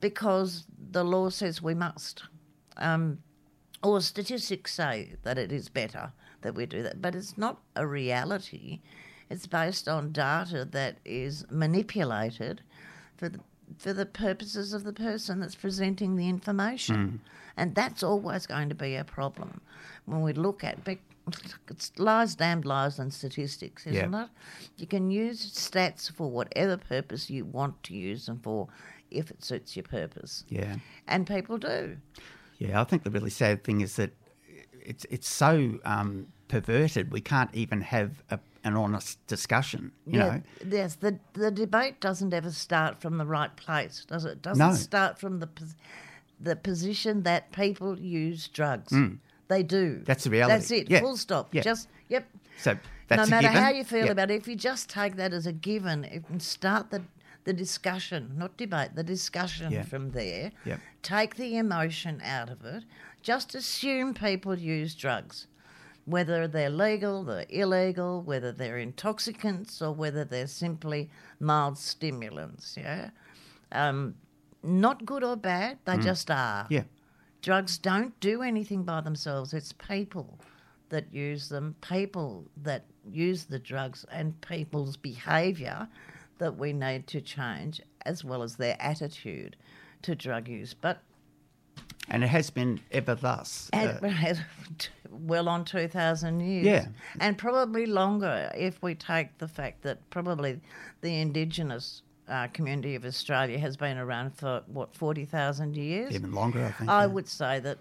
because 0.01 0.65
the 0.91 1.05
law 1.05 1.29
says 1.31 1.63
we 1.63 1.75
must. 1.75 2.25
Um, 2.77 3.19
or 3.83 4.01
statistics 4.01 4.73
say 4.73 5.15
that 5.23 5.39
it 5.39 5.53
is 5.53 5.69
better 5.69 6.13
that 6.41 6.55
we 6.55 6.67
do 6.67 6.83
that, 6.83 7.01
but 7.01 7.15
it's 7.15 7.37
not 7.37 7.61
a 7.77 7.87
reality. 7.87 8.81
It's 9.31 9.47
based 9.47 9.89
on 9.89 10.13
data 10.13 10.65
that 10.73 10.99
is 11.05 11.45
manipulated 11.51 12.63
for 13.17 13.29
the, 13.29 13.41
for 13.79 13.93
the 13.93 14.07
purposes 14.07 14.73
of 14.73 14.85
the 14.85 14.93
person 14.93 15.41
that's 15.41 15.55
presenting 15.55 16.17
the 16.17 16.29
information. 16.29 16.97
Mm. 16.97 17.31
And 17.57 17.75
that's 17.75 18.03
always 18.03 18.47
going 18.47 18.69
to 18.69 18.75
be 18.75 18.97
a 18.97 19.05
problem 19.05 19.61
when 20.07 20.23
we 20.23 20.33
look 20.33 20.65
at 20.65 20.85
it's 21.69 21.93
lies, 21.99 22.35
damned 22.35 22.65
lies, 22.65 22.99
and 22.99 23.13
statistics, 23.13 23.87
isn't 23.87 24.13
yeah. 24.13 24.25
it? 24.25 24.31
You 24.77 24.87
can 24.87 25.11
use 25.11 25.53
stats 25.53 26.13
for 26.13 26.31
whatever 26.31 26.77
purpose 26.77 27.31
you 27.31 27.45
want 27.45 27.83
to 27.85 27.95
use 27.95 28.27
them 28.27 28.41
for 28.43 28.69
if 29.11 29.31
it 29.31 29.43
suits 29.45 29.77
your 29.77 29.85
purpose. 29.85 30.45
Yeah. 30.49 30.77
And 31.09 31.27
people 31.27 31.59
do. 31.59 31.97
Yeah, 32.59 32.81
I 32.81 32.85
think 32.85 33.05
the 33.05 33.11
really 33.11 33.31
sad 33.31 33.65
thing 33.65 33.81
is 33.81 33.97
that 33.97 34.13
it's 34.85 35.07
it's 35.11 35.29
so 35.29 35.79
um, 35.85 36.27
perverted. 36.49 37.13
We 37.13 37.21
can't 37.21 37.51
even 37.55 37.81
have 37.81 38.23
a, 38.31 38.39
an 38.65 38.77
honest 38.77 39.25
discussion. 39.27 39.93
You 40.07 40.19
yeah, 40.19 40.27
know. 40.27 40.43
Yes, 40.69 40.97
the 40.97 41.19
the 41.33 41.51
debate 41.51 42.01
doesn't 42.01 42.35
ever 42.35 42.51
start 42.51 43.01
from 43.01 43.19
the 43.19 43.27
right 43.27 43.55
place, 43.57 44.05
does 44.07 44.25
it? 44.25 44.33
it 44.33 44.43
doesn't 44.43 44.67
no. 44.67 44.75
start 44.75 45.19
from 45.19 45.41
the 45.41 45.49
the 46.41 46.57
position 46.57 47.23
that 47.23 47.53
people 47.53 47.99
use 47.99 48.49
drugs. 48.49 48.93
Mm. 48.93 49.19
They 49.49 49.63
do. 49.63 50.03
That's 50.05 50.25
the 50.25 50.31
reality. 50.31 50.55
That's 50.55 50.71
it. 50.71 50.91
Yeah. 50.91 51.01
Full 51.01 51.17
stop. 51.17 51.55
Yeah. 51.55 51.63
Just 51.63 51.89
yep. 52.09 52.29
So 52.59 52.79
no 53.11 53.27
matter 53.27 53.49
how 53.49 53.71
you 53.71 53.85
feel 53.85 54.11
about 54.11 54.31
it, 54.31 54.35
if 54.35 54.49
you 54.49 54.57
just 54.57 54.89
take 54.89 55.17
that 55.17 55.33
as 55.33 55.47
a 55.47 55.53
given 55.53 56.05
and 56.05 56.43
start 56.43 56.91
the 56.91 57.03
the 57.45 57.53
discussion, 57.53 58.33
not 58.37 58.57
debate, 58.57 58.95
the 58.95 59.03
discussion 59.03 59.83
from 59.85 60.11
there. 60.13 60.51
Yep. 60.65 60.81
Take 61.03 61.37
the 61.37 61.57
emotion 61.59 62.21
out 62.25 62.49
of 62.49 62.65
it. 62.65 62.85
Just 63.23 63.55
assume 63.55 64.15
people 64.15 64.59
use 64.59 64.95
drugs, 64.95 65.47
whether 66.07 66.49
they're 66.49 66.71
legal, 66.71 67.23
they're 67.23 67.47
illegal, 67.49 68.23
whether 68.23 68.51
they're 68.51 68.79
intoxicants, 68.79 69.83
or 69.83 69.93
whether 69.93 70.25
they're 70.25 70.47
simply 70.47 71.11
mild 71.39 71.79
stimulants. 71.79 72.77
Yeah, 72.79 73.11
um, 73.73 74.15
not 74.63 75.05
good 75.05 75.23
or 75.23 75.37
bad, 75.37 75.79
they 75.85 75.99
just 75.99 76.31
are. 76.31 76.65
Mm. 76.65 76.71
Yeah. 76.71 76.83
Drugs 77.45 77.77
don't 77.77 78.19
do 78.21 78.41
anything 78.41 78.85
by 78.85 79.03
themselves. 79.03 79.53
It's 79.53 79.75
people 79.75 80.39
that 80.89 81.13
use 81.13 81.51
them, 81.51 81.77
people 81.83 82.47
that 82.63 82.87
use 83.07 83.45
the 83.45 83.59
drugs, 83.59 84.07
and 84.11 84.41
people's 84.41 84.97
behaviour 84.97 85.87
that 86.39 86.57
we 86.57 86.73
need 86.73 87.07
to 87.09 87.21
change, 87.21 87.83
as 88.07 88.25
well 88.25 88.43
as 88.43 88.57
their 88.57 88.79
attitude 88.81 89.57
to 90.01 90.15
drug 90.15 90.49
use. 90.49 90.73
But 90.73 91.03
And 92.09 92.25
it 92.25 92.29
has 92.29 92.49
been 92.49 92.81
ever 92.91 93.15
thus. 93.15 93.69
Uh, 93.75 93.99
well 95.11 95.47
on 95.47 95.67
2,000 95.67 96.41
years. 96.41 96.65
Yeah. 96.65 96.87
And 97.21 97.37
probably 97.37 97.85
longer 97.85 98.51
if 98.55 98.83
we 98.83 98.95
take 98.95 99.37
the 99.37 99.49
fact 99.49 99.83
that 99.83 99.99
probably 100.09 100.63
the 101.03 101.21
Indigenous 101.21 102.01
uh, 102.29 102.49
community 102.49 102.95
of 102.95 103.05
Australia 103.05 103.59
has 103.59 103.77
been 103.77 103.99
around 103.99 104.37
for, 104.37 104.63
what, 104.67 104.95
40,000 104.95 105.77
years? 105.77 106.15
even 106.15 106.33
longer, 106.33 106.65
I 106.65 106.71
think. 106.73 106.91
I 106.91 107.03
yeah. 107.03 107.07
would 107.07 107.29
say 107.29 107.61
that 107.61 107.79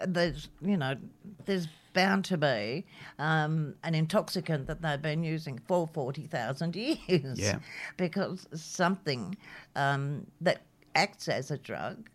there's, 0.00 0.48
you 0.60 0.76
know, 0.76 0.96
there's 1.44 1.68
bound 1.92 2.26
to 2.26 2.36
be 2.36 2.84
um, 3.18 3.74
an 3.82 3.94
intoxicant 3.94 4.66
that 4.66 4.82
they've 4.82 5.00
been 5.00 5.24
using 5.24 5.58
for 5.66 5.88
40,000 5.88 6.76
years. 7.08 7.40
Yeah. 7.40 7.58
Because 7.96 8.46
something 8.54 9.36
um, 9.74 10.26
that 10.40 10.60
acts 10.94 11.28
as 11.28 11.50
a 11.50 11.58
drug, 11.58 12.08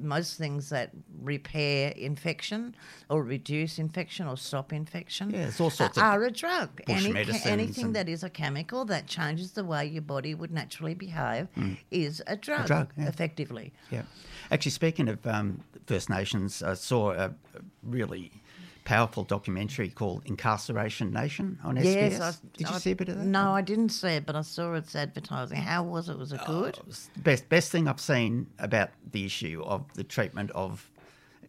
most 0.00 0.36
things 0.38 0.68
that 0.70 0.90
repair 1.22 1.90
infection 1.96 2.74
or 3.10 3.22
reduce 3.22 3.78
infection 3.78 4.26
or 4.26 4.36
stop 4.36 4.72
infection 4.72 5.30
Yeah, 5.30 5.48
it's 5.48 5.60
all 5.60 5.70
sorts 5.70 5.96
of 5.96 6.02
are 6.02 6.22
a 6.24 6.30
drug. 6.30 6.80
Any, 6.88 7.14
anything 7.44 7.92
that 7.92 8.08
is 8.08 8.22
a 8.24 8.30
chemical 8.30 8.84
that 8.86 9.06
changes 9.06 9.52
the 9.52 9.64
way 9.64 9.86
your 9.86 10.02
body 10.02 10.34
would 10.34 10.50
naturally 10.50 10.94
behave 10.94 11.48
is 11.90 12.22
a 12.26 12.36
drug, 12.36 12.58
Mm. 12.62 12.66
drug, 12.66 12.92
yeah. 12.96 13.08
effectively. 13.08 13.72
Yeah. 13.90 14.02
Actually, 14.50 14.72
speaking 14.72 15.08
of 15.08 15.26
um, 15.26 15.62
First 15.86 16.08
Nations, 16.10 16.62
I 16.62 16.74
saw 16.74 17.10
a, 17.12 17.24
a 17.26 17.32
really 17.82 18.30
powerful 18.88 19.22
documentary 19.22 19.90
called 19.90 20.22
Incarceration 20.24 21.12
Nation 21.12 21.58
on 21.62 21.76
SBS. 21.76 21.84
Yes, 21.84 22.20
I, 22.22 22.32
Did 22.56 22.68
you 22.70 22.74
I- 22.74 22.78
see 22.78 22.90
a 22.92 22.96
bit 22.96 23.10
of 23.10 23.18
that? 23.18 23.24
No, 23.26 23.52
I 23.52 23.60
didn't 23.60 23.90
see 23.90 24.08
it, 24.08 24.24
but 24.24 24.34
I 24.34 24.40
saw 24.40 24.72
its 24.72 24.96
advertising. 24.96 25.58
How 25.58 25.82
was 25.82 26.08
it? 26.08 26.18
Was 26.18 26.32
it 26.32 26.40
oh, 26.48 26.62
good? 26.62 26.78
It 26.78 26.86
was 26.86 27.10
the 27.12 27.20
best 27.20 27.50
best 27.50 27.70
thing 27.70 27.86
I've 27.86 28.00
seen 28.00 28.46
about 28.58 28.88
the 29.12 29.26
issue 29.26 29.62
of 29.66 29.84
the 29.92 30.04
treatment 30.04 30.50
of, 30.52 30.90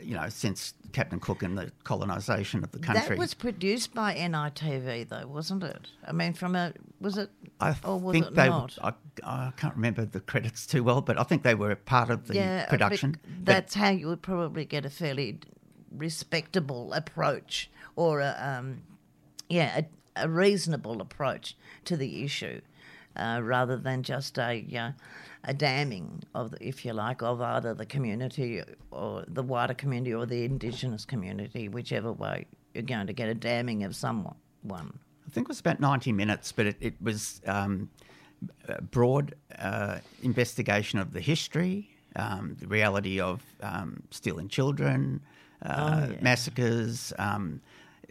you 0.02 0.16
know, 0.16 0.28
since 0.28 0.74
Captain 0.92 1.22
Cook 1.22 1.42
and 1.42 1.58
the 1.58 1.72
colonisation 1.86 2.62
of 2.62 2.72
the 2.74 2.80
country. 2.80 3.16
That 3.16 3.18
was 3.18 3.34
produced 3.34 3.94
by 3.94 4.16
NITV, 4.16 5.08
though, 5.08 5.28
wasn't 5.28 5.64
it? 5.64 5.88
I 6.06 6.12
mean, 6.12 6.34
from 6.34 6.58
a 6.58 6.74
was 7.00 7.18
it 7.18 7.30
I 7.62 7.74
or 7.86 7.98
was 7.98 8.16
think 8.16 8.28
it 8.28 8.36
they. 8.36 8.50
not? 8.50 8.78
I, 8.84 8.94
I 9.24 9.54
can't 9.56 9.76
remember 9.76 10.04
the 10.04 10.20
credits 10.20 10.68
too 10.68 10.84
well, 10.84 11.00
but 11.00 11.18
I 11.18 11.24
think 11.24 11.44
they 11.44 11.56
were 11.56 11.72
a 11.72 11.78
part 11.78 12.10
of 12.10 12.28
the 12.28 12.36
yeah, 12.36 12.66
production. 12.66 13.16
That's 13.44 13.76
how 13.76 13.92
you 13.92 14.08
would 14.08 14.22
probably 14.22 14.66
get 14.66 14.84
a 14.84 14.90
fairly 14.90 15.40
respectable 15.96 16.94
approach, 16.94 17.70
or 17.96 18.22
a 18.22 18.36
um, 18.40 18.84
yeah, 19.48 19.82
a, 20.16 20.24
a 20.26 20.30
reasonable 20.30 21.02
approach 21.02 21.56
to 21.86 21.98
the 21.98 22.24
issue, 22.24 22.62
uh, 23.16 23.40
rather 23.44 23.78
than 23.78 24.04
just 24.04 24.38
a 24.38 24.66
uh, 24.78 24.92
a 25.44 25.54
damning 25.54 26.24
of, 26.36 26.52
the, 26.52 26.68
if 26.68 26.86
you 26.86 26.94
like, 26.94 27.22
of 27.22 27.42
either 27.42 27.74
the 27.74 27.86
community 27.86 28.62
or 28.92 29.24
the 29.28 29.44
wider 29.44 29.74
community 29.74 30.14
or 30.14 30.26
the 30.26 30.44
Indigenous 30.44 31.06
community, 31.06 31.70
whichever 31.70 32.12
way 32.12 32.46
you're 32.74 32.84
going 32.84 33.08
to 33.08 33.14
get 33.14 33.30
a 33.30 33.34
damning 33.34 33.84
of 33.84 33.96
someone. 33.96 34.36
I 35.30 35.32
think 35.32 35.46
it 35.46 35.50
was 35.50 35.60
about 35.60 35.80
90 35.80 36.12
minutes, 36.12 36.52
but 36.52 36.66
it, 36.66 36.78
it 36.80 36.96
was 37.02 37.42
um, 37.46 37.90
broad 38.92 39.36
uh, 39.58 40.00
investigation 40.24 41.00
of 41.00 41.14
the 41.14 41.22
history, 41.22 41.90
um, 42.16 42.56
the 42.60 42.68
reality 42.68 43.20
of 43.20 43.42
um, 43.62 44.04
stealing 44.12 44.48
children, 44.48 45.22
uh, 45.64 46.06
Oh, 46.08 46.12
yeah. 46.12 46.18
massacres, 46.22 47.14
um, 47.18 47.62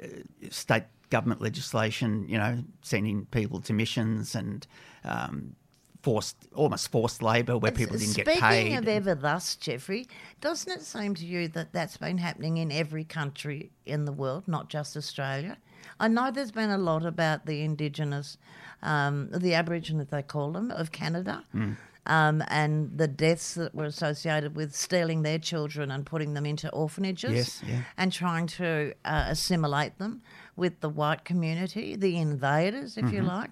uh, 0.03 0.07
state 0.51 0.85
government 1.11 1.41
legislation, 1.41 2.27
you 2.29 2.37
know, 2.39 2.63
sending 2.83 3.25
people 3.27 3.61
to 3.63 3.73
missions 3.73 4.35
and 4.35 4.67
um, 5.05 5.57
forced, 6.03 6.37
almost 6.55 6.91
forced 6.91 7.23
labour 7.23 7.57
where 7.57 7.73
people 7.73 7.97
didn't 7.97 8.15
get 8.17 8.27
paid. 8.27 8.37
Speaking 8.39 8.77
of 8.77 8.87
ever 8.89 9.15
thus, 9.15 9.57
Jeffrey, 9.57 10.07
doesn't 10.41 10.71
it 10.71 10.83
seem 10.83 11.15
to 11.15 11.25
you 11.25 11.49
that 11.49 11.73
that's 11.73 11.97
been 11.97 12.19
happening 12.19 12.59
in 12.59 12.71
every 12.71 13.05
country 13.05 13.71
in 13.87 14.05
the 14.05 14.13
world, 14.13 14.45
not 14.47 14.69
just 14.69 14.97
Australia? 14.97 15.57
I 16.01 16.09
know 16.09 16.31
there's 16.31 16.53
been 16.53 16.71
a 16.71 16.79
lot 16.79 17.05
about 17.05 17.47
the 17.47 17.63
Indigenous, 17.63 18.37
um, 18.83 19.31
the 19.33 19.55
Aboriginal, 19.55 20.07
they 20.09 20.23
call 20.23 20.53
them, 20.53 20.71
of 20.71 20.93
Canada. 20.93 21.45
Hmm. 21.53 21.73
Um, 22.09 22.43
and 22.49 22.97
the 22.97 23.07
deaths 23.07 23.55
that 23.55 23.75
were 23.75 23.85
associated 23.85 24.57
with 24.57 24.75
stealing 24.75 25.23
their 25.23 25.39
children 25.39 25.91
and 25.91 26.07
putting 26.07 26.33
them 26.35 26.47
into 26.47 26.71
orphanages 26.71 27.33
Yes, 27.33 27.63
yeah. 27.67 27.83
and 27.99 28.11
trying 28.11 28.47
to 28.47 28.95
uh, 29.05 29.27
assimilate 29.29 29.99
them 29.99 30.23
with 30.57 30.81
the 30.81 30.89
white 30.89 31.25
community, 31.27 31.97
the 31.97 32.17
invaders, 32.17 32.97
if 32.97 33.13
you 33.13 33.19
Mm-hmm. 33.21 33.27
like. 33.27 33.51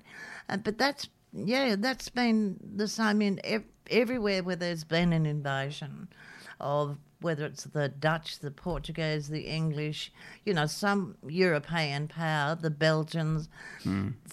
Uh, 0.49 0.57
but 0.57 0.79
that's 0.79 1.09
yeah, 1.35 1.77
that's 1.79 2.09
been 2.09 2.57
the 2.77 2.89
same 2.89 3.21
in 3.21 3.41
ev- 3.45 3.65
everywhere 3.91 4.43
where 4.43 4.57
there's 4.57 4.85
been 4.85 5.13
an 5.13 5.27
invasion 5.27 6.09
of 6.59 6.97
whether 7.21 7.45
it's 7.45 7.65
the 7.65 7.89
Dutch, 7.91 8.39
the 8.39 8.51
Portuguese, 8.51 9.29
the 9.29 9.43
English, 9.43 10.13
you 10.47 10.55
know, 10.55 10.67
some 10.67 11.17
European 11.27 12.09
power, 12.09 12.55
the 12.55 12.71
Belgians, 12.71 13.49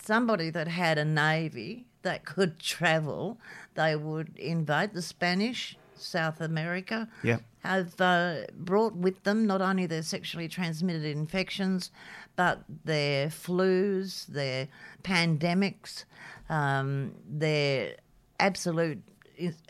somebody 0.02 0.50
that 0.50 0.68
had 0.68 0.98
a 0.98 1.06
navy 1.06 1.88
that 2.04 2.26
could 2.26 2.60
travel, 2.60 3.38
they 3.76 3.96
would 3.96 4.38
invade 4.38 4.94
the 4.94 5.02
Spanish, 5.02 5.78
South 5.96 6.40
America, 6.40 7.08
Yeah. 7.24 7.40
have 7.60 8.00
uh, 8.00 8.42
brought 8.56 8.96
with 8.96 9.24
them 9.24 9.46
not 9.48 9.62
only 9.62 9.86
their 9.88 10.04
sexually 10.04 10.48
transmitted 10.48 11.04
infections, 11.06 11.92
but 12.36 12.64
their 12.86 13.28
flus, 13.30 14.26
their 14.28 14.68
pandemics, 15.04 16.04
um, 16.50 17.16
their 17.28 17.96
absolute 18.40 19.02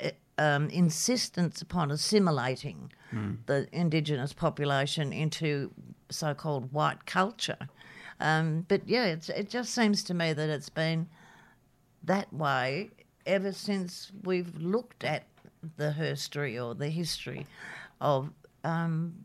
uh, 0.04 0.10
um, 0.38 0.70
insistence 0.70 1.62
upon 1.62 1.92
assimilating 1.92 2.92
the 3.46 3.68
indigenous 3.72 4.34
population 4.34 5.14
into 5.14 5.70
so-called 6.10 6.74
white 6.74 7.06
culture. 7.06 7.70
Um, 8.20 8.66
but 8.68 8.82
yeah, 8.88 9.06
it's, 9.06 9.30
it 9.30 9.52
just 9.52 9.72
seems 9.76 10.04
to 10.06 10.16
me 10.16 10.34
that 10.34 10.50
it's 10.50 10.70
been 10.70 11.08
that 12.04 12.32
way 12.34 12.90
ever 13.26 13.52
since 13.52 14.12
we've 14.24 14.56
looked 14.62 15.04
at 15.04 15.24
the 15.78 15.92
history 15.94 16.60
or 16.60 16.76
the 16.76 16.90
history 16.90 17.46
of 18.02 18.30
um, 18.64 19.24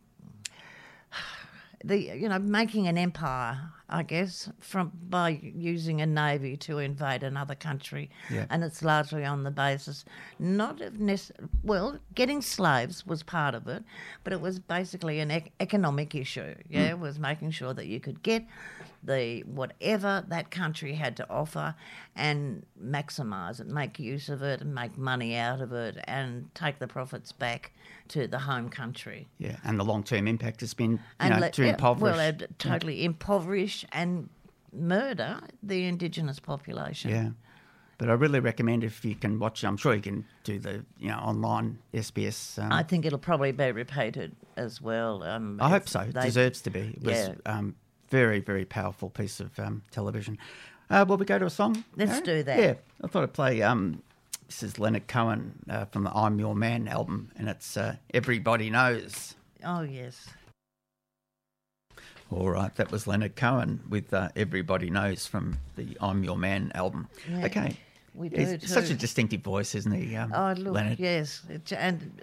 the 1.84 1.96
you 1.98 2.28
know 2.28 2.38
making 2.38 2.86
an 2.88 2.98
empire, 2.98 3.58
I 3.88 4.02
guess, 4.02 4.50
from 4.60 4.92
by 5.08 5.40
using 5.42 6.00
a 6.00 6.06
navy 6.06 6.56
to 6.58 6.78
invade 6.78 7.22
another 7.22 7.54
country, 7.54 8.10
Yeah. 8.30 8.46
and 8.50 8.62
it's 8.64 8.82
largely 8.82 9.24
on 9.24 9.44
the 9.44 9.50
basis 9.50 10.04
not 10.38 10.80
of 10.80 10.94
nece- 10.94 11.30
well, 11.62 11.98
getting 12.14 12.42
slaves 12.42 13.06
was 13.06 13.22
part 13.22 13.54
of 13.54 13.66
it, 13.68 13.82
but 14.24 14.32
it 14.32 14.40
was 14.40 14.58
basically 14.58 15.20
an 15.20 15.30
ec- 15.30 15.52
economic 15.60 16.14
issue. 16.14 16.54
Yeah, 16.68 16.90
it 16.90 16.98
was 16.98 17.18
making 17.18 17.52
sure 17.52 17.72
that 17.74 17.86
you 17.86 18.00
could 18.00 18.22
get 18.22 18.44
the 19.02 19.42
whatever 19.46 20.24
that 20.28 20.50
country 20.50 20.94
had 20.94 21.16
to 21.16 21.30
offer 21.30 21.74
and 22.16 22.64
maximize 22.82 23.60
it, 23.60 23.66
make 23.68 23.98
use 23.98 24.28
of 24.28 24.42
it, 24.42 24.60
and 24.60 24.74
make 24.74 24.98
money 24.98 25.36
out 25.36 25.60
of 25.60 25.72
it, 25.72 25.96
and 26.04 26.52
take 26.54 26.78
the 26.78 26.86
profits 26.88 27.30
back 27.32 27.72
to 28.08 28.26
the 28.26 28.40
home 28.40 28.68
country. 28.68 29.28
Yeah, 29.38 29.56
and 29.64 29.78
the 29.78 29.84
long 29.84 30.02
term 30.02 30.26
impact 30.26 30.60
has 30.60 30.74
been, 30.74 30.92
you 30.92 30.98
And 31.20 31.34
know, 31.34 31.40
let- 31.40 31.52
to 31.54 31.64
yeah, 31.64 31.70
impoverish. 31.70 32.16
Well, 32.16 32.32
totally 32.58 33.04
impoverish 33.04 33.84
and 33.92 34.28
murder 34.72 35.40
the 35.62 35.86
indigenous 35.86 36.40
population. 36.40 37.10
Yeah. 37.10 37.30
But 37.98 38.08
I 38.08 38.12
really 38.12 38.38
recommend 38.38 38.84
if 38.84 39.04
you 39.04 39.16
can 39.16 39.40
watch, 39.40 39.64
I'm 39.64 39.76
sure 39.76 39.92
you 39.92 40.00
can 40.00 40.24
do 40.44 40.60
the, 40.60 40.84
you 41.00 41.08
know, 41.08 41.16
online 41.18 41.78
SBS. 41.92 42.56
Um, 42.62 42.70
I 42.72 42.84
think 42.84 43.04
it'll 43.04 43.18
probably 43.18 43.50
be 43.50 43.72
repeated 43.72 44.36
as 44.56 44.80
well. 44.80 45.24
Um, 45.24 45.58
I 45.60 45.68
hope 45.68 45.88
so. 45.88 46.00
It 46.02 46.14
deserves 46.14 46.60
to 46.62 46.70
be. 46.70 46.80
It 46.96 47.02
was 47.02 47.16
Yeah. 47.16 47.34
um, 47.46 47.74
very, 48.10 48.40
very 48.40 48.64
powerful 48.64 49.10
piece 49.10 49.40
of 49.40 49.58
um, 49.58 49.82
television. 49.90 50.38
Uh, 50.90 51.04
will 51.06 51.16
we 51.18 51.24
go 51.26 51.38
to 51.38 51.46
a 51.46 51.50
song? 51.50 51.84
Let's 51.96 52.12
Aaron? 52.12 52.24
do 52.24 52.42
that. 52.44 52.58
Yeah. 52.58 52.74
I 53.02 53.06
thought 53.08 53.22
I'd 53.22 53.32
play, 53.34 53.62
um, 53.62 54.02
this 54.46 54.62
is 54.62 54.78
Leonard 54.78 55.06
Cohen 55.06 55.58
uh, 55.68 55.84
from 55.86 56.04
the 56.04 56.10
I'm 56.16 56.38
Your 56.38 56.54
Man 56.54 56.88
album, 56.88 57.30
and 57.36 57.48
it's 57.48 57.76
uh, 57.76 57.96
Everybody 58.14 58.70
Knows. 58.70 59.34
Oh, 59.64 59.82
yes. 59.82 60.28
All 62.30 62.50
right, 62.50 62.74
that 62.76 62.90
was 62.90 63.06
Leonard 63.06 63.36
Cohen 63.36 63.80
with 63.88 64.12
uh, 64.12 64.28
Everybody 64.36 64.90
Knows 64.90 65.26
from 65.26 65.58
the 65.76 65.96
I'm 66.00 66.24
Your 66.24 66.36
Man 66.36 66.72
album. 66.74 67.08
Yeah. 67.28 67.46
Okay. 67.46 67.76
We 68.14 68.28
do 68.28 68.36
He's 68.40 68.58
too. 68.60 68.66
such 68.66 68.90
a 68.90 68.94
distinctive 68.94 69.42
voice, 69.42 69.74
isn't 69.74 69.92
he, 69.92 70.16
um, 70.16 70.32
Oh, 70.34 70.52
look, 70.52 70.74
Leonard? 70.74 70.98
yes, 70.98 71.42
it- 71.48 71.72
and 71.72 72.20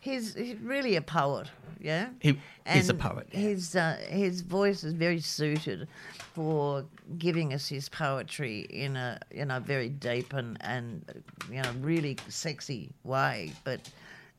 he's, 0.00 0.34
he's 0.34 0.56
really 0.58 0.96
a 0.96 1.02
poet. 1.02 1.48
Yeah, 1.80 2.08
He 2.20 2.38
is 2.66 2.88
a 2.88 2.94
poet, 2.94 3.28
yeah. 3.32 3.40
His 3.40 3.74
uh, 3.74 3.96
his 4.08 4.42
voice 4.42 4.84
is 4.84 4.92
very 4.92 5.20
suited 5.20 5.88
for 6.34 6.84
giving 7.18 7.54
us 7.54 7.68
his 7.68 7.88
poetry 7.88 8.60
in 8.68 8.96
a 8.96 9.18
in 9.30 9.50
a 9.50 9.60
very 9.60 9.88
deep 9.88 10.32
and 10.32 10.58
and 10.60 11.22
you 11.50 11.62
know 11.62 11.70
really 11.80 12.16
sexy 12.28 12.90
way. 13.04 13.52
But 13.64 13.90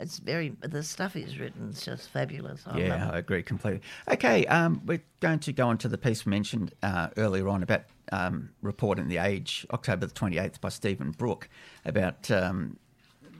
it's 0.02 0.18
very 0.18 0.56
the 0.62 0.84
stuff 0.84 1.14
he's 1.14 1.40
written 1.40 1.70
is 1.70 1.84
just 1.84 2.10
fabulous. 2.10 2.64
I 2.66 2.80
Yeah, 2.80 3.10
I 3.12 3.20
agree 3.20 3.44
completely. 3.44 3.82
Okay, 4.10 4.46
um, 4.48 4.82
we're 4.86 5.04
going 5.20 5.40
to 5.40 5.54
go 5.54 5.68
on 5.68 5.78
to 5.80 5.88
the 5.88 5.98
piece 5.98 6.26
we 6.26 6.32
mentioned 6.32 6.74
uh, 6.84 7.10
earlier 7.18 7.48
on 7.48 7.64
about 7.64 7.84
um, 8.12 8.50
report 8.62 9.00
in 9.00 9.08
the 9.08 9.18
Age, 9.18 9.66
October 9.72 10.08
the 10.08 10.14
twenty 10.14 10.38
eighth, 10.38 10.60
by 10.60 10.70
Stephen 10.70 11.12
Brook, 11.12 11.50
about 11.86 12.30
um, 12.32 12.78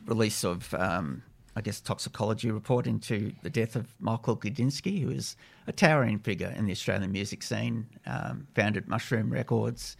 release 0.06 0.44
of, 0.44 0.74
um, 0.76 1.24
I 1.56 1.62
guess, 1.62 1.82
toxicology 1.82 2.50
report 2.50 2.88
into 2.88 3.34
the 3.44 3.50
death 3.50 3.76
of 3.76 3.94
Michael 4.00 4.38
Gudinski, 4.38 5.02
who 5.02 5.10
is 5.10 5.36
a 5.68 5.72
towering 5.74 6.20
figure 6.20 6.54
in 6.56 6.66
the 6.66 6.72
Australian 6.72 7.12
music 7.12 7.44
scene. 7.44 7.88
Um, 8.06 8.48
founded 8.56 8.88
Mushroom 8.88 9.30
Records, 9.30 9.98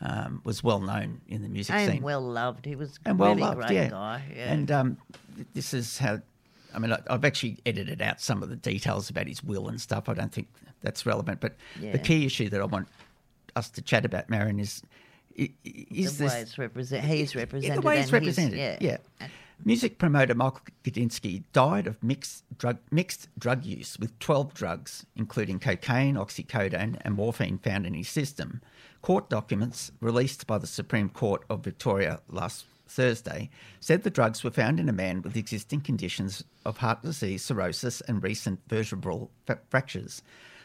um, 0.00 0.40
was 0.44 0.62
well 0.62 0.80
known 0.80 1.20
in 1.28 1.42
the 1.42 1.48
music 1.48 1.74
and 1.74 1.90
scene 1.92 2.02
well 2.02 2.20
loved. 2.20 2.64
He 2.64 2.76
was 2.76 2.98
and 3.04 3.18
well 3.18 3.34
loved, 3.34 3.58
great 3.58 3.72
yeah. 3.72 3.88
guy. 3.88 4.22
Yeah. 4.34 4.52
And 4.52 4.70
um, 4.70 4.96
this 5.54 5.74
is 5.74 5.98
how. 5.98 6.20
I 6.74 6.78
mean, 6.78 6.92
I- 6.92 7.02
I've 7.10 7.24
actually 7.24 7.58
edited 7.66 8.00
out 8.00 8.20
some 8.20 8.42
of 8.42 8.48
the 8.48 8.56
details 8.56 9.10
about 9.10 9.26
his 9.26 9.42
will 9.44 9.68
and 9.68 9.80
stuff. 9.80 10.08
I 10.08 10.14
don't 10.14 10.32
think 10.32 10.48
that's 10.80 11.04
relevant. 11.04 11.40
But 11.40 11.56
Yeah. 11.80 11.92
the 11.92 11.98
key 11.98 12.24
issue 12.24 12.48
that 12.48 12.60
I 12.60 12.64
want 12.64 12.88
us 13.56 13.68
to 13.70 13.82
chat 13.82 14.04
about, 14.04 14.30
Marion, 14.30 14.58
is 14.58 14.82
is 15.34 16.18
the 16.18 16.24
this 16.24 16.32
way 16.32 16.40
it's 16.40 16.58
represent, 16.58 17.04
he's 17.04 17.34
represented. 17.34 17.76
the 17.76 17.86
way 17.86 17.98
it's 17.98 18.12
represented. 18.12 18.58
yeah. 18.58 18.76
yeah. 18.80 19.26
Music 19.64 19.96
promoter 19.96 20.34
Michael 20.34 20.62
Gudinski 20.82 21.44
died 21.52 21.86
of 21.86 22.02
mixed 22.02 22.42
drug 22.58 22.78
mixed 22.90 23.28
drug 23.38 23.64
use 23.64 23.96
with 23.96 24.18
12 24.18 24.54
drugs, 24.54 25.06
including 25.14 25.60
cocaine, 25.60 26.16
oxycodone, 26.16 26.98
and 27.02 27.14
morphine 27.14 27.58
found 27.58 27.86
in 27.86 27.94
his 27.94 28.08
system. 28.08 28.60
Court 29.02 29.30
documents 29.30 29.92
released 30.00 30.48
by 30.48 30.58
the 30.58 30.66
Supreme 30.66 31.08
Court 31.08 31.44
of 31.48 31.62
Victoria 31.62 32.18
last 32.28 32.64
Thursday 32.88 33.50
said 33.78 34.02
the 34.02 34.10
drugs 34.10 34.42
were 34.42 34.50
found 34.50 34.80
in 34.80 34.88
a 34.88 34.92
man 34.92 35.22
with 35.22 35.36
existing 35.36 35.82
conditions 35.82 36.42
of 36.66 36.78
heart 36.78 37.02
disease, 37.02 37.44
cirrhosis, 37.44 38.00
and 38.02 38.20
recent 38.20 38.58
vertebral 38.68 39.30
fractures. 39.70 40.22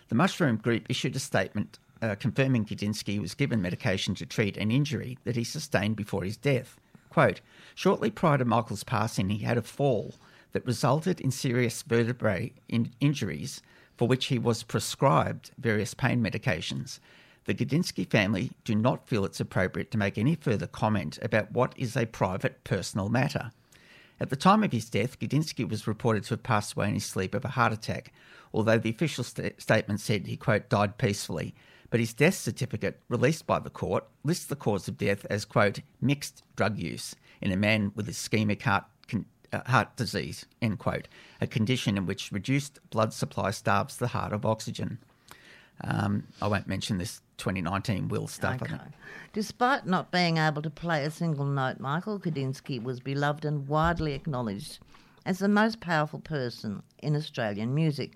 The 0.09 0.15
Mushroom 0.15 0.57
Group 0.57 0.87
issued 0.89 1.15
a 1.15 1.19
statement 1.19 1.77
uh, 2.01 2.15
confirming 2.15 2.65
Gudinski 2.65 3.19
was 3.19 3.35
given 3.35 3.61
medication 3.61 4.15
to 4.15 4.25
treat 4.25 4.57
an 4.57 4.71
injury 4.71 5.19
that 5.23 5.35
he 5.35 5.43
sustained 5.43 5.95
before 5.95 6.23
his 6.23 6.37
death. 6.37 6.79
Quote, 7.09 7.41
shortly 7.77 8.09
prior 8.09 8.39
to 8.39 8.43
Michael's 8.43 8.83
passing, 8.83 9.29
he 9.29 9.43
had 9.43 9.55
a 9.55 9.61
fall 9.61 10.15
that 10.51 10.65
resulted 10.65 11.21
in 11.21 11.29
serious 11.29 11.83
vertebrae 11.83 12.51
in- 12.67 12.91
injuries 12.99 13.61
for 13.95 14.07
which 14.07 14.25
he 14.25 14.39
was 14.39 14.63
prescribed 14.63 15.51
various 15.59 15.93
pain 15.93 16.19
medications. 16.19 16.99
The 17.45 17.53
Gudinski 17.53 18.09
family 18.09 18.49
do 18.63 18.73
not 18.73 19.07
feel 19.07 19.23
it's 19.23 19.39
appropriate 19.39 19.91
to 19.91 19.97
make 19.99 20.17
any 20.17 20.33
further 20.33 20.65
comment 20.65 21.19
about 21.21 21.51
what 21.51 21.75
is 21.77 21.95
a 21.95 22.07
private 22.07 22.63
personal 22.63 23.09
matter. 23.09 23.51
At 24.19 24.31
the 24.31 24.35
time 24.35 24.63
of 24.63 24.71
his 24.71 24.89
death, 24.89 25.19
Gudinski 25.19 25.69
was 25.69 25.85
reported 25.85 26.23
to 26.23 26.29
have 26.31 26.41
passed 26.41 26.73
away 26.73 26.87
in 26.87 26.95
his 26.95 27.05
sleep 27.05 27.35
of 27.35 27.45
a 27.45 27.49
heart 27.49 27.73
attack, 27.73 28.11
although 28.55 28.79
the 28.79 28.89
official 28.89 29.23
sta- 29.23 29.51
statement 29.59 29.99
said 29.99 30.25
he, 30.25 30.35
quote, 30.35 30.67
died 30.67 30.97
peacefully. 30.97 31.53
But 31.91 31.99
his 31.99 32.15
death 32.15 32.33
certificate, 32.33 32.99
released 33.07 33.45
by 33.45 33.59
the 33.59 33.69
court, 33.69 34.05
lists 34.23 34.45
the 34.45 34.55
cause 34.55 34.87
of 34.87 34.97
death 34.97 35.27
as, 35.29 35.45
quote, 35.45 35.81
mixed 36.01 36.41
drug 36.55 36.79
use 36.79 37.15
in 37.41 37.51
a 37.51 37.57
man 37.57 37.91
with 37.95 38.07
ischemic 38.07 38.61
heart, 38.61 38.85
con- 39.07 39.25
uh, 39.53 39.61
heart 39.65 39.95
disease, 39.95 40.45
end 40.61 40.79
quote, 40.79 41.07
a 41.41 41.47
condition 41.47 41.97
in 41.97 42.05
which 42.05 42.31
reduced 42.31 42.79
blood 42.89 43.13
supply 43.13 43.51
starves 43.51 43.97
the 43.97 44.07
heart 44.07 44.33
of 44.33 44.45
oxygen. 44.45 44.99
Um, 45.83 46.27
I 46.41 46.47
won't 46.47 46.67
mention 46.67 46.97
this 46.97 47.21
2019 47.37 48.07
will 48.07 48.27
stuff. 48.27 48.61
Okay. 48.61 48.77
Despite 49.33 49.85
not 49.85 50.11
being 50.11 50.37
able 50.37 50.61
to 50.63 50.69
play 50.69 51.05
a 51.05 51.11
single 51.11 51.45
note, 51.45 51.79
Michael 51.79 52.19
Gudinski 52.19 52.81
was 52.81 52.99
beloved 52.99 53.45
and 53.45 53.67
widely 53.67 54.13
acknowledged 54.13 54.79
as 55.25 55.39
the 55.39 55.47
most 55.47 55.79
powerful 55.79 56.19
person 56.19 56.81
in 56.99 57.15
Australian 57.15 57.75
music. 57.75 58.13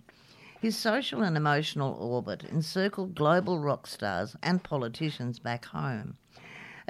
His 0.59 0.77
social 0.77 1.23
and 1.23 1.35
emotional 1.35 1.93
orbit 1.93 2.43
encircled 2.45 3.15
global 3.15 3.59
rock 3.59 3.85
stars 3.87 4.35
and 4.41 4.63
politicians 4.63 5.39
back 5.39 5.65
home. 5.65 6.17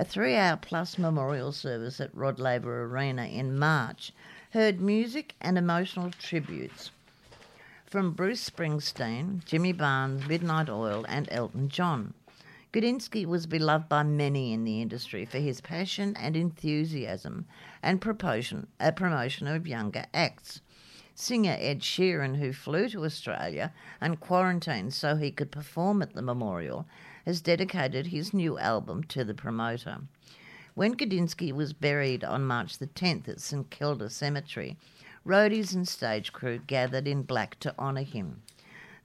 A 0.01 0.03
three 0.03 0.35
hour 0.35 0.57
plus 0.57 0.97
memorial 0.97 1.51
service 1.51 2.01
at 2.01 2.09
Rod 2.15 2.39
Laver 2.39 2.85
Arena 2.85 3.25
in 3.25 3.59
March 3.59 4.11
heard 4.49 4.81
music 4.81 5.35
and 5.39 5.59
emotional 5.59 6.09
tributes 6.09 6.89
from 7.85 8.13
Bruce 8.13 8.49
Springsteen, 8.49 9.45
Jimmy 9.45 9.73
Barnes, 9.73 10.27
Midnight 10.27 10.69
Oil, 10.69 11.05
and 11.07 11.27
Elton 11.31 11.69
John. 11.69 12.15
Gudinski 12.73 13.27
was 13.27 13.45
beloved 13.45 13.87
by 13.89 14.01
many 14.01 14.53
in 14.53 14.63
the 14.63 14.81
industry 14.81 15.23
for 15.23 15.37
his 15.37 15.61
passion 15.61 16.17
and 16.17 16.35
enthusiasm 16.35 17.45
and 17.83 18.01
promotion, 18.01 18.65
uh, 18.79 18.89
promotion 18.89 19.45
of 19.45 19.67
younger 19.67 20.05
acts. 20.15 20.61
Singer 21.13 21.57
Ed 21.59 21.81
Sheeran, 21.81 22.37
who 22.37 22.53
flew 22.53 22.89
to 22.89 23.05
Australia 23.05 23.71
and 24.01 24.19
quarantined 24.19 24.95
so 24.95 25.15
he 25.15 25.29
could 25.29 25.51
perform 25.51 26.01
at 26.01 26.13
the 26.15 26.23
memorial, 26.23 26.87
has 27.25 27.41
dedicated 27.41 28.07
his 28.07 28.33
new 28.33 28.57
album 28.57 29.03
to 29.05 29.23
the 29.23 29.33
promoter. 29.33 29.99
When 30.73 30.95
Gudinski 30.95 31.51
was 31.51 31.73
buried 31.73 32.23
on 32.23 32.45
March 32.45 32.77
the 32.77 32.87
10th 32.87 33.27
at 33.27 33.41
St 33.41 33.69
Kilda 33.69 34.09
Cemetery, 34.09 34.77
roadies 35.25 35.75
and 35.75 35.87
stage 35.87 36.31
crew 36.31 36.59
gathered 36.59 37.07
in 37.07 37.23
black 37.23 37.59
to 37.59 37.77
honour 37.77 38.03
him. 38.03 38.41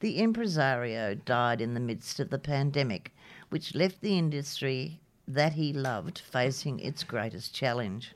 The 0.00 0.18
impresario 0.18 1.14
died 1.14 1.60
in 1.60 1.74
the 1.74 1.80
midst 1.80 2.20
of 2.20 2.30
the 2.30 2.38
pandemic, 2.38 3.12
which 3.48 3.74
left 3.74 4.00
the 4.00 4.16
industry 4.16 5.00
that 5.26 5.54
he 5.54 5.72
loved 5.72 6.18
facing 6.18 6.78
its 6.80 7.02
greatest 7.02 7.54
challenge. 7.54 8.14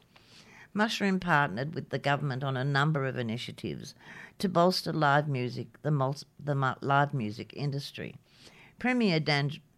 Mushroom 0.73 1.19
partnered 1.19 1.75
with 1.75 1.89
the 1.91 1.99
government 1.99 2.45
on 2.45 2.57
a 2.57 2.65
number 2.65 3.05
of 3.05 3.19
initiatives 3.19 3.95
to 4.39 4.49
bolster 4.49 4.93
live 4.93 5.27
music, 5.27 5.83
the, 5.83 5.91
mul- 5.91 6.15
the 6.39 6.55
mu- 6.55 6.75
live 6.81 7.13
music 7.13 7.53
industry. 7.57 8.15
Premier 8.79 9.19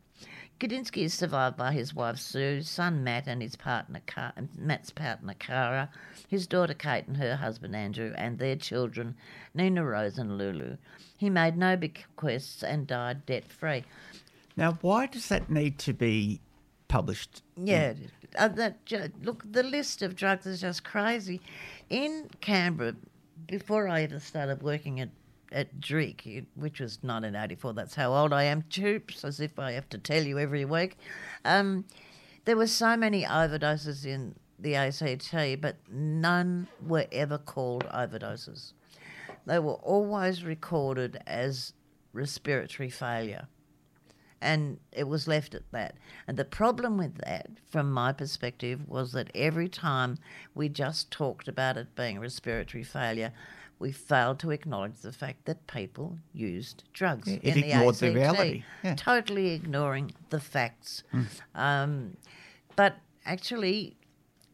Gudinski 0.60 1.03
is 1.03 1.14
survived 1.14 1.58
by 1.58 1.74
his 1.74 1.93
wife 1.93 2.18
Sue, 2.18 2.62
son 2.62 3.03
Matt, 3.03 3.28
and 3.28 3.41
his 3.41 3.56
partner 3.56 4.01
Car- 4.08 4.34
Matt's 4.58 4.89
partner 4.91 5.34
Cara, 5.38 5.89
his 6.28 6.47
daughter 6.47 6.74
Kate, 6.74 7.08
and 7.08 7.18
her 7.18 7.36
husband 7.36 7.76
Andrew, 7.76 8.14
and 8.18 8.39
their 8.39 8.56
children 8.56 9.16
Nina 9.53 9.84
Rose 9.84 10.18
and 10.18 10.38
Lulu. 10.38 10.78
He 11.18 11.30
made 11.30 11.58
no 11.58 11.76
bequests 11.76 12.64
and 12.64 12.88
died 12.88 13.26
debt 13.26 13.45
free. 13.45 13.84
Now, 14.56 14.78
why 14.82 15.08
does 15.08 15.28
that 15.28 15.49
need 15.49 15.78
to 15.80 15.93
be 15.93 16.39
published. 16.88 17.41
Yeah, 17.58 17.93
uh, 18.38 18.47
that 18.49 18.78
look, 19.22 19.43
the 19.51 19.64
list 19.64 20.01
of 20.01 20.16
drugs 20.16 20.45
is 20.45 20.62
just 20.62 20.84
crazy. 20.84 21.41
In 21.89 22.30
Canberra, 22.41 22.95
before 23.47 23.88
I 23.88 24.03
ever 24.03 24.20
started 24.20 24.62
working 24.64 24.99
at 24.99 25.10
at 25.52 25.80
Drake, 25.80 26.46
which 26.56 26.80
was 26.80 27.00
1984, 27.02 27.74
that's 27.74 27.96
how 27.96 28.14
old 28.14 28.34
I 28.34 28.43
am. 28.43 28.64
Toops, 28.64 29.24
as 29.24 29.39
if 29.39 29.58
I 29.60 29.72
have 29.74 29.89
to 29.89 29.98
tell 29.98 30.24
you 30.24 30.39
every 30.39 30.66
week. 30.66 30.98
Um, 31.43 31.86
there 32.46 32.58
were 32.58 32.68
so 32.68 32.96
many 32.96 33.24
overdoses 33.24 34.06
in 34.06 34.36
the 34.60 34.76
ACT, 34.76 35.62
but 35.62 35.78
none 35.89 36.68
were 36.86 37.06
ever 37.12 37.38
called 37.38 37.86
overdoses. 37.86 38.74
They 39.46 39.60
were 39.60 39.74
always 39.74 40.43
recorded 40.43 41.20
as 41.28 41.74
respiratory 42.14 42.89
failure 42.89 43.48
and 44.46 44.78
it 44.91 45.08
was 45.08 45.28
left 45.28 45.56
at 45.56 45.72
that. 45.72 45.96
And 46.28 46.38
the 46.38 46.46
problem 46.46 46.98
with 46.98 47.18
that, 47.18 47.50
from 47.68 47.91
my 47.91 48.12
perspective, 48.12 48.88
was 48.88 49.12
that 49.14 49.32
every 49.34 49.68
time 49.68 50.20
we 50.54 50.70
just 50.70 51.10
talked 51.10 51.48
about 51.48 51.78
it 51.78 51.96
being 51.96 52.20
respiratory 52.20 52.84
failure, 52.84 53.34
we 53.80 53.91
failed 53.91 54.39
to 54.39 54.51
acknowledge 54.51 54.99
the 55.01 55.11
fact 55.11 55.45
that 55.45 55.67
people 55.67 56.17
used 56.34 56.84
drugs 56.93 57.28
it 57.28 57.43
in 57.43 57.61
the 57.61 57.71
ignored 57.71 57.95
the 57.95 58.07
ACT, 58.07 58.15
reality, 58.15 58.63
yeah. 58.84 58.95
Totally 58.95 59.49
ignoring 59.53 60.13
the 60.30 60.39
facts. 60.39 61.03
Um, 61.53 62.17
but 62.76 62.95
actually 63.26 63.97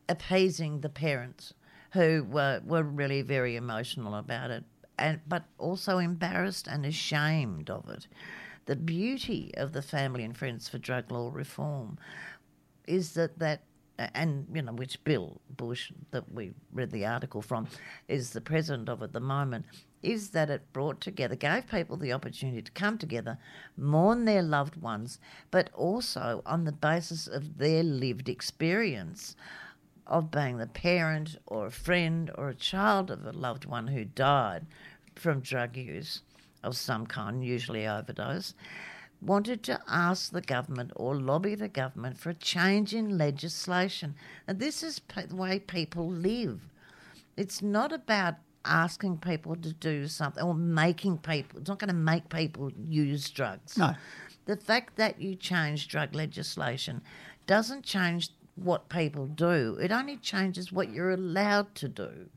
appeasing 0.09 0.82
the 0.82 0.89
parents 0.89 1.53
who 1.93 2.26
were, 2.30 2.61
were 2.65 2.84
really 2.84 3.22
very 3.22 3.55
emotional 3.55 4.15
about 4.15 4.49
it, 4.51 4.63
and 4.97 5.19
but 5.28 5.45
also 5.57 5.97
embarrassed 5.97 6.67
and 6.67 6.86
ashamed 6.86 7.69
of 7.69 7.89
it. 7.89 8.07
The 8.65 8.76
beauty 8.76 9.51
of 9.57 9.74
the 9.74 9.82
Family 9.82 10.24
and 10.24 10.38
Friends 10.38 10.69
for 10.69 10.78
Drug 10.78 11.11
Law 11.11 11.32
Reform 11.34 11.97
is 12.88 13.13
that 13.13 13.39
that 13.39 13.63
and 14.14 14.47
you 14.54 14.62
know 14.62 14.74
which 14.74 15.04
Bill 15.04 15.41
Bush 15.49 15.91
that 16.12 16.32
we 16.32 16.54
read 16.74 16.91
the 16.91 17.06
article 17.06 17.41
from 17.41 17.68
is 18.08 18.32
the 18.32 18.41
president 18.41 18.89
of 18.89 19.02
at 19.02 19.14
the 19.14 19.20
moment 19.20 19.66
is 20.02 20.30
that 20.30 20.49
it 20.49 20.74
brought 20.74 20.99
together 20.99 21.36
gave 21.36 21.68
people 21.68 21.97
the 21.97 22.14
opportunity 22.14 22.62
to 22.62 22.72
come 22.72 22.97
together 22.97 23.38
mourn 23.78 24.26
their 24.26 24.41
loved 24.41 24.76
ones 24.76 25.20
but 25.52 25.70
also 25.74 26.41
on 26.45 26.64
the 26.64 26.72
basis 26.72 27.28
of 27.28 27.58
their 27.58 27.84
lived 27.84 28.28
experience 28.28 29.36
of 30.08 30.32
being 30.32 30.58
the 30.58 30.68
parent 30.68 31.38
or 31.45 31.68
a 31.68 31.72
friend 31.72 32.32
or 32.36 32.49
a 32.49 32.56
child 32.56 33.12
of 33.12 33.26
a 33.26 33.32
loved 33.32 33.66
one 33.66 33.88
who 33.88 34.04
died 34.04 34.66
from 35.16 35.39
drug 35.39 35.78
use 35.78 36.22
of 36.64 36.76
some 36.76 37.06
kind, 37.06 37.43
usually 37.43 37.88
overdose, 37.88 38.54
wanted 39.22 39.63
to 39.63 39.80
ask 39.88 40.32
the 40.32 40.41
government 40.41 40.91
or 40.95 41.15
lobby 41.15 41.55
the 41.55 41.67
government 41.67 42.17
for 42.17 42.32
a 42.32 42.34
change 42.34 42.93
in 42.93 43.17
legislation. 43.17 44.15
And 44.47 44.59
this 44.59 44.82
is 44.82 44.99
p- 44.99 45.24
the 45.24 45.36
way 45.36 45.59
people 45.59 46.09
live. 46.09 46.61
It's 47.38 47.61
not 47.61 47.93
about 47.93 48.36
asking 48.65 49.17
people 49.17 49.55
to 49.55 49.74
do 49.74 50.07
something 50.07 50.43
or 50.43 50.53
making 50.53 51.19
people, 51.19 51.59
it's 51.59 51.69
not 51.69 51.80
going 51.80 51.88
to 51.89 51.93
make 51.93 52.30
people 52.30 52.72
use 52.88 53.30
drugs. 53.30 53.78
No. 53.78 53.95
The 54.45 54.57
fact 54.57 54.95
that 54.97 55.22
you 55.22 55.36
change 55.36 55.88
drug 55.88 56.15
legislation 56.15 57.01
doesn't 57.47 57.84
change 57.84 58.30
what 58.55 58.89
people 58.89 59.28
do, 59.28 59.78
it 59.82 59.91
only 59.91 60.17
changes 60.17 60.72
what 60.72 60.89
you're 60.89 61.11
allowed 61.11 61.74
to 61.76 61.88
do. 61.88 62.30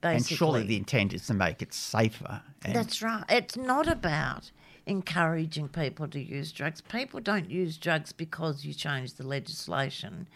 Basically. 0.00 0.34
And 0.34 0.38
surely 0.38 0.66
the 0.66 0.76
intent 0.76 1.12
is 1.12 1.26
to 1.26 1.34
make 1.34 1.60
it 1.60 1.74
safer. 1.74 2.40
And 2.64 2.74
That's 2.74 3.02
right. 3.02 3.24
It's 3.28 3.56
not 3.56 3.88
about 3.88 4.52
encouraging 4.88 5.68
people 5.68 6.08
to 6.08 6.20
use 6.20 6.50
drugs. 6.52 6.80
People 6.80 7.20
don't 7.20 7.50
use 7.50 7.76
drugs 7.76 8.12
because 8.12 8.64
you 8.64 8.72
change 8.74 9.14
the 9.14 9.26
legislation. 9.26 10.26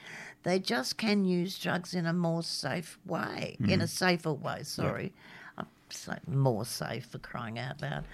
They 0.43 0.59
just 0.59 0.97
can 0.99 1.25
use 1.25 1.59
drugs 1.59 1.95
in 1.95 2.07
a 2.07 2.13
more 2.13 2.43
safe 2.43 2.99
way, 3.07 3.57
in 3.61 3.81
Mm. 3.81 3.83
a 3.83 3.87
safer 3.87 4.33
way, 4.33 4.63
sorry. 4.65 5.13
I'm 5.57 5.67
saying 5.91 6.21
more 6.27 6.65
safe 6.65 7.07
for 7.07 7.19
crying 7.19 7.59
out 7.59 7.81
loud. 7.83 8.05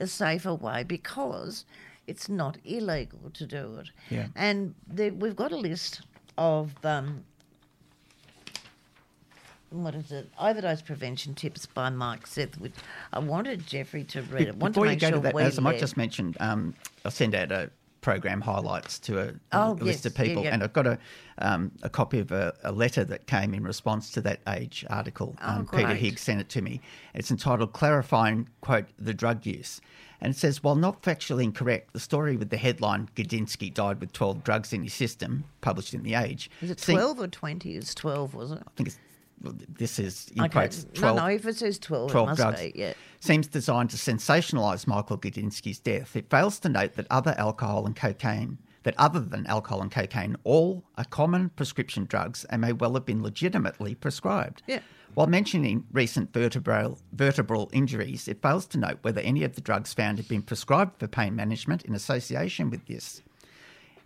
A 0.00 0.06
safer 0.06 0.54
way 0.54 0.82
because 0.84 1.64
it's 2.06 2.28
not 2.28 2.58
illegal 2.64 3.30
to 3.34 3.46
do 3.46 3.76
it. 3.80 3.90
Yeah. 4.10 4.26
And 4.34 4.74
the, 4.86 5.10
we've 5.10 5.36
got 5.36 5.52
a 5.52 5.56
list 5.56 6.02
of 6.38 6.72
um, 6.84 7.24
what 9.72 9.94
is 9.94 10.12
it? 10.12 10.30
Overdose 10.38 10.82
prevention 10.82 11.34
tips 11.34 11.66
by 11.66 11.90
Mike 11.90 12.26
Seth. 12.26 12.58
Which 12.58 12.74
I 13.12 13.18
wanted 13.18 13.66
Jeffrey 13.66 14.04
to 14.04 14.22
read 14.22 14.48
it. 14.48 14.58
Before 14.58 14.84
to 14.86 14.92
you 14.92 14.98
go 14.98 15.08
sure 15.08 15.16
to 15.16 15.22
that, 15.22 15.36
as 15.36 15.58
I 15.58 15.62
might 15.62 15.78
just 15.78 15.96
mentioned, 15.96 16.36
um, 16.40 16.74
I'll 17.04 17.10
send 17.10 17.34
out 17.34 17.50
a 17.52 17.70
program 18.00 18.40
highlights 18.40 18.98
to 18.98 19.20
a, 19.20 19.32
Oh, 19.52 19.72
a 19.72 19.74
list 19.74 20.04
yes. 20.04 20.06
of 20.06 20.14
people, 20.16 20.42
Yeah, 20.42 20.48
yeah. 20.48 20.54
and 20.54 20.62
I've 20.64 20.72
got 20.72 20.86
a 20.88 20.98
um, 21.38 21.70
a 21.82 21.88
copy 21.88 22.18
of 22.18 22.32
a, 22.32 22.52
a 22.64 22.72
letter 22.72 23.04
that 23.04 23.26
came 23.26 23.54
in 23.54 23.62
response 23.62 24.10
to 24.12 24.20
that 24.22 24.40
Age 24.48 24.84
article. 24.90 25.36
Oh, 25.40 25.48
um, 25.48 25.66
Peter. 25.66 25.94
Higgs 25.94 26.20
sent 26.20 26.40
it 26.40 26.48
to 26.50 26.62
me. 26.62 26.80
It's 27.14 27.30
entitled 27.30 27.72
"Clarifying 27.72 28.48
quote 28.60 28.86
the 28.98 29.14
drug 29.14 29.46
use." 29.46 29.80
And 30.20 30.32
it 30.32 30.36
says, 30.38 30.62
while 30.62 30.76
not 30.76 31.02
factually 31.02 31.42
incorrect, 31.42 31.92
the 31.94 31.98
story 32.00 32.36
with 32.36 32.50
the 32.50 32.56
headline 32.56 33.08
"Gudinski 33.16 33.72
died 33.74 34.00
with 34.00 34.12
12 34.12 34.44
drugs 34.44 34.72
in 34.72 34.82
his 34.84 34.94
system," 34.94 35.44
published 35.62 35.94
in 35.94 36.02
the 36.04 36.14
Age, 36.14 36.48
Is 36.60 36.70
it 36.70 36.80
see- 36.80 36.92
twelve 36.92 37.18
or 37.20 37.26
twenty? 37.28 37.74
It's 37.76 37.94
twelve, 37.94 38.34
was 38.34 38.50
it? 38.52 38.58
I 38.66 38.70
think 38.76 38.88
it's 38.88 38.98
this 39.68 39.98
is 39.98 40.28
in 40.34 40.42
Okay. 40.44 40.48
quotes 40.52 40.84
No, 40.84 40.90
12, 40.94 41.16
no. 41.16 41.26
If 41.26 41.46
it 41.46 41.56
says 41.56 41.78
twelve, 41.78 42.10
12 42.10 42.26
it 42.26 42.30
must 42.30 42.40
drugs, 42.40 42.60
be. 42.60 42.72
Yeah. 42.74 42.92
seems 43.20 43.46
designed 43.46 43.90
to 43.90 43.96
sensationalise 43.96 44.86
Michael 44.86 45.18
Gudinski's 45.18 45.78
death. 45.78 46.16
It 46.16 46.30
fails 46.30 46.58
to 46.60 46.68
note 46.68 46.94
that 46.94 47.06
other 47.10 47.34
alcohol 47.38 47.86
and 47.86 47.94
cocaine, 47.96 48.58
that 48.84 48.94
other 48.98 49.20
than 49.20 49.46
alcohol 49.46 49.82
and 49.82 49.90
cocaine, 49.90 50.36
all 50.44 50.84
are 50.96 51.04
common 51.04 51.50
prescription 51.50 52.04
drugs 52.04 52.44
and 52.50 52.60
may 52.60 52.72
well 52.72 52.94
have 52.94 53.04
been 53.04 53.22
legitimately 53.22 53.94
prescribed. 53.94 54.62
Yeah. 54.66 54.80
While 55.14 55.26
mentioning 55.26 55.84
recent 55.92 56.32
vertebral, 56.32 56.98
vertebral 57.12 57.68
injuries, 57.72 58.28
it 58.28 58.40
fails 58.40 58.64
to 58.68 58.78
note 58.78 58.98
whether 59.02 59.20
any 59.20 59.44
of 59.44 59.54
the 59.54 59.60
drugs 59.60 59.92
found 59.92 60.16
had 60.18 60.26
been 60.26 60.40
prescribed 60.42 60.98
for 60.98 61.06
pain 61.06 61.36
management 61.36 61.84
in 61.84 61.94
association 61.94 62.70
with 62.70 62.86
this. 62.86 63.20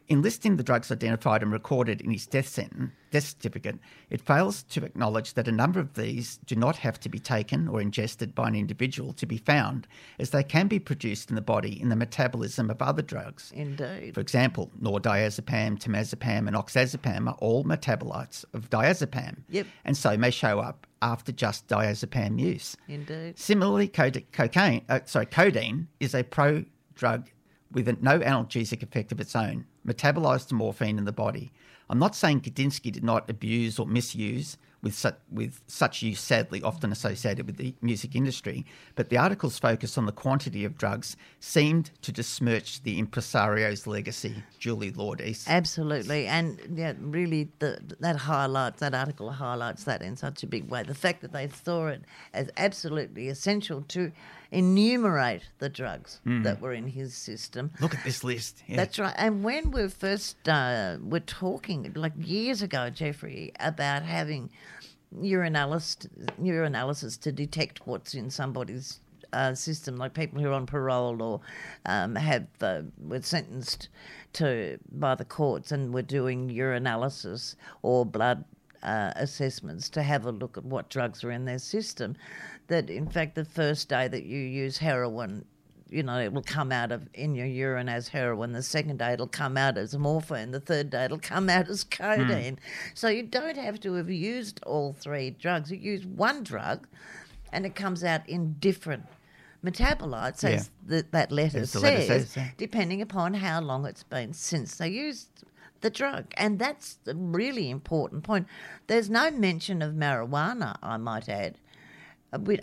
In 0.08 0.22
listing 0.22 0.56
the 0.56 0.62
drugs 0.62 0.92
identified 0.92 1.42
and 1.42 1.50
recorded 1.50 2.00
in 2.00 2.12
his 2.12 2.26
death 2.26 2.46
sentence, 2.46 2.92
death 3.10 3.24
certificate, 3.24 3.78
it 4.08 4.20
fails 4.20 4.62
to 4.64 4.84
acknowledge 4.84 5.34
that 5.34 5.48
a 5.48 5.52
number 5.52 5.80
of 5.80 5.94
these 5.94 6.38
do 6.46 6.54
not 6.54 6.76
have 6.76 7.00
to 7.00 7.08
be 7.08 7.18
taken 7.18 7.66
or 7.66 7.80
ingested 7.80 8.32
by 8.32 8.46
an 8.46 8.54
individual 8.54 9.12
to 9.14 9.26
be 9.26 9.38
found, 9.38 9.88
as 10.20 10.30
they 10.30 10.44
can 10.44 10.68
be 10.68 10.78
produced 10.78 11.28
in 11.28 11.34
the 11.34 11.42
body 11.42 11.80
in 11.80 11.88
the 11.88 11.96
metabolism 11.96 12.70
of 12.70 12.80
other 12.80 13.02
drugs. 13.02 13.50
Indeed. 13.52 14.14
For 14.14 14.20
example, 14.20 14.70
nordiazepam, 14.80 15.78
temazepam, 15.80 16.46
and 16.46 16.54
oxazepam 16.54 17.26
are 17.26 17.36
all 17.40 17.64
metabolites 17.64 18.44
of 18.54 18.70
diazepam, 18.70 19.38
Yep. 19.48 19.66
and 19.84 19.96
so 19.96 20.16
may 20.16 20.30
show 20.30 20.60
up 20.60 20.86
after 21.02 21.32
just 21.32 21.66
diazepam 21.66 22.38
use. 22.38 22.76
Indeed. 22.86 23.38
Similarly, 23.38 23.88
cocaine, 23.88 24.82
uh, 24.88 25.00
sorry, 25.04 25.26
codeine 25.26 25.88
is 25.98 26.14
a 26.14 26.22
pro 26.22 26.64
drug 26.94 27.28
with 27.76 28.02
no 28.02 28.18
analgesic 28.20 28.82
effect 28.82 29.12
of 29.12 29.20
its 29.20 29.36
own, 29.36 29.66
metabolized 29.86 30.48
to 30.48 30.54
morphine 30.54 30.96
in 30.96 31.04
the 31.04 31.12
body. 31.12 31.52
I'm 31.90 31.98
not 31.98 32.16
saying 32.16 32.40
Gudinski 32.40 32.90
did 32.90 33.04
not 33.04 33.28
abuse 33.28 33.78
or 33.78 33.86
misuse, 33.86 34.56
with 34.82 34.94
such, 34.94 35.18
with 35.30 35.60
such 35.66 36.00
use 36.00 36.18
sadly 36.20 36.62
often 36.62 36.90
associated 36.90 37.44
with 37.44 37.58
the 37.58 37.74
music 37.82 38.16
industry, 38.16 38.64
but 38.94 39.10
the 39.10 39.18
article's 39.18 39.58
focus 39.58 39.98
on 39.98 40.06
the 40.06 40.12
quantity 40.12 40.64
of 40.64 40.78
drugs 40.78 41.18
seemed 41.38 41.90
to 42.00 42.12
besmirch 42.12 42.82
the 42.82 42.98
impresario's 42.98 43.86
legacy, 43.86 44.42
Julie 44.58 44.92
Lord 44.92 45.20
East. 45.20 45.46
Absolutely, 45.46 46.26
and 46.26 46.58
yeah, 46.74 46.94
really, 46.98 47.50
the, 47.58 47.78
that 48.00 48.16
highlights 48.16 48.80
that 48.80 48.94
article 48.94 49.30
highlights 49.30 49.84
that 49.84 50.00
in 50.00 50.16
such 50.16 50.42
a 50.42 50.46
big 50.46 50.70
way. 50.70 50.82
The 50.82 50.94
fact 50.94 51.20
that 51.20 51.32
they 51.32 51.48
saw 51.48 51.88
it 51.88 52.04
as 52.32 52.48
absolutely 52.56 53.28
essential 53.28 53.82
to 53.88 54.12
enumerate 54.50 55.42
the 55.58 55.68
drugs 55.68 56.20
that 56.24 56.60
were 56.60 56.72
in 56.72 56.86
his 56.86 57.14
system. 57.14 57.70
Look 57.80 57.94
at 57.94 58.04
this 58.04 58.22
list. 58.24 58.62
Yeah. 58.66 58.76
That's 58.76 58.98
right. 58.98 59.14
And 59.16 59.42
when 59.42 59.70
we 59.70 59.88
first 59.88 60.48
uh, 60.48 60.98
were 61.02 61.20
talking, 61.20 61.92
like 61.94 62.12
years 62.16 62.62
ago, 62.62 62.90
Jeffrey, 62.90 63.52
about 63.60 64.02
having 64.02 64.50
urinalysis, 65.14 66.08
urinalysis 66.40 67.20
to 67.20 67.32
detect 67.32 67.86
what's 67.86 68.14
in 68.14 68.30
somebody's 68.30 69.00
uh, 69.32 69.54
system, 69.54 69.96
like 69.96 70.14
people 70.14 70.40
who 70.40 70.48
are 70.48 70.52
on 70.52 70.66
parole 70.66 71.22
or 71.22 71.40
um, 71.86 72.14
have 72.14 72.46
uh, 72.60 72.82
were 72.98 73.22
sentenced 73.22 73.88
to 74.34 74.78
by 74.92 75.14
the 75.14 75.24
courts 75.24 75.72
and 75.72 75.92
were 75.92 76.02
doing 76.02 76.48
urinalysis 76.48 77.56
or 77.82 78.04
blood 78.04 78.44
uh, 78.82 79.12
assessments 79.16 79.88
to 79.90 80.02
have 80.02 80.26
a 80.26 80.30
look 80.30 80.56
at 80.56 80.64
what 80.64 80.88
drugs 80.90 81.24
are 81.24 81.30
in 81.30 81.44
their 81.44 81.58
system. 81.58 82.16
That 82.68 82.90
in 82.90 83.08
fact, 83.08 83.34
the 83.34 83.44
first 83.44 83.88
day 83.88 84.08
that 84.08 84.24
you 84.24 84.38
use 84.38 84.78
heroin, 84.78 85.44
you 85.88 86.02
know, 86.02 86.18
it 86.18 86.32
will 86.32 86.42
come 86.42 86.72
out 86.72 86.90
of 86.90 87.08
in 87.14 87.34
your 87.34 87.46
urine 87.46 87.88
as 87.88 88.08
heroin. 88.08 88.52
The 88.52 88.62
second 88.62 88.98
day 88.98 89.12
it'll 89.12 89.28
come 89.28 89.56
out 89.56 89.78
as 89.78 89.96
morphine. 89.96 90.50
The 90.50 90.60
third 90.60 90.90
day 90.90 91.04
it'll 91.04 91.18
come 91.18 91.48
out 91.48 91.68
as 91.68 91.84
codeine. 91.84 92.54
Hmm. 92.54 92.60
So 92.94 93.08
you 93.08 93.22
don't 93.22 93.56
have 93.56 93.78
to 93.80 93.94
have 93.94 94.10
used 94.10 94.60
all 94.64 94.92
three 94.92 95.30
drugs. 95.30 95.70
You 95.70 95.78
use 95.78 96.04
one 96.04 96.42
drug, 96.42 96.88
and 97.52 97.64
it 97.64 97.74
comes 97.74 98.02
out 98.02 98.28
in 98.28 98.54
different 98.58 99.04
metabolites, 99.64 100.44
as 100.44 100.70
the, 100.84 101.04
that 101.10 101.32
letter 101.32 101.58
As 101.58 101.70
says, 101.70 101.82
letter 101.82 102.02
says, 102.02 102.36
yeah. 102.36 102.48
depending 102.56 103.02
upon 103.02 103.34
how 103.34 103.60
long 103.60 103.84
it's 103.84 104.02
been 104.02 104.32
since 104.32 104.76
they 104.76 104.88
used 104.88 105.28
the 105.80 105.90
drug. 105.90 106.26
And 106.36 106.58
that's 106.58 106.98
the 107.04 107.14
really 107.14 107.70
important 107.70 108.22
point. 108.24 108.46
There's 108.86 109.10
no 109.10 109.30
mention 109.30 109.82
of 109.82 109.94
marijuana, 109.94 110.76
I 110.82 110.96
might 110.96 111.28
add. 111.28 111.58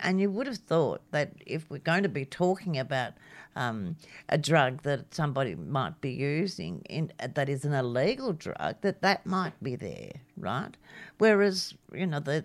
And 0.02 0.20
you 0.20 0.30
would 0.30 0.46
have 0.46 0.58
thought 0.58 1.02
that 1.10 1.32
if 1.46 1.70
we're 1.70 1.78
going 1.78 2.02
to 2.02 2.08
be 2.08 2.24
talking 2.24 2.78
about 2.78 3.14
um, 3.56 3.96
a 4.28 4.38
drug 4.38 4.82
that 4.82 5.14
somebody 5.14 5.54
might 5.54 6.00
be 6.00 6.10
using 6.10 6.82
in, 6.88 7.12
that 7.18 7.48
is 7.48 7.64
an 7.64 7.72
illegal 7.72 8.32
drug, 8.32 8.76
that 8.80 9.02
that 9.02 9.26
might 9.26 9.60
be 9.62 9.76
there, 9.76 10.12
right? 10.36 10.76
Whereas, 11.18 11.74
you 11.92 12.06
know, 12.06 12.20
the 12.20 12.44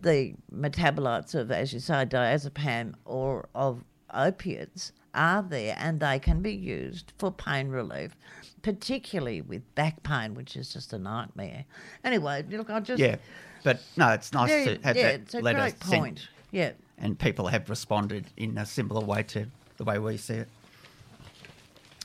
the 0.00 0.34
metabolites 0.52 1.34
of, 1.34 1.52
as 1.52 1.72
you 1.72 1.78
say, 1.78 2.04
diazepam 2.04 2.94
or 3.04 3.48
of 3.54 3.84
opiates 4.14 4.92
are 5.14 5.42
there 5.42 5.76
and 5.78 6.00
they 6.00 6.18
can 6.18 6.40
be 6.40 6.52
used 6.52 7.12
for 7.18 7.30
pain 7.30 7.68
relief, 7.68 8.16
particularly 8.62 9.40
with 9.40 9.74
back 9.74 10.02
pain, 10.02 10.34
which 10.34 10.56
is 10.56 10.72
just 10.72 10.92
a 10.92 10.98
nightmare. 10.98 11.64
Anyway, 12.04 12.44
look, 12.50 12.70
I 12.70 12.80
just. 12.80 13.00
Yeah, 13.00 13.16
but 13.62 13.80
no, 13.96 14.10
it's 14.10 14.32
nice 14.32 14.64
to 14.64 14.78
have 14.82 14.96
yeah, 14.96 15.02
that 15.02 15.20
it's 15.20 15.34
a 15.34 15.40
letter 15.40 15.58
great 15.58 15.84
sent. 15.84 16.28
Yeah. 16.50 16.72
and 16.98 17.18
people 17.18 17.46
have 17.48 17.70
responded 17.70 18.26
in 18.36 18.58
a 18.58 18.66
similar 18.66 19.04
way 19.04 19.22
to 19.24 19.46
the 19.78 19.84
way 19.84 19.98
we 19.98 20.16
see 20.16 20.34
it. 20.34 20.48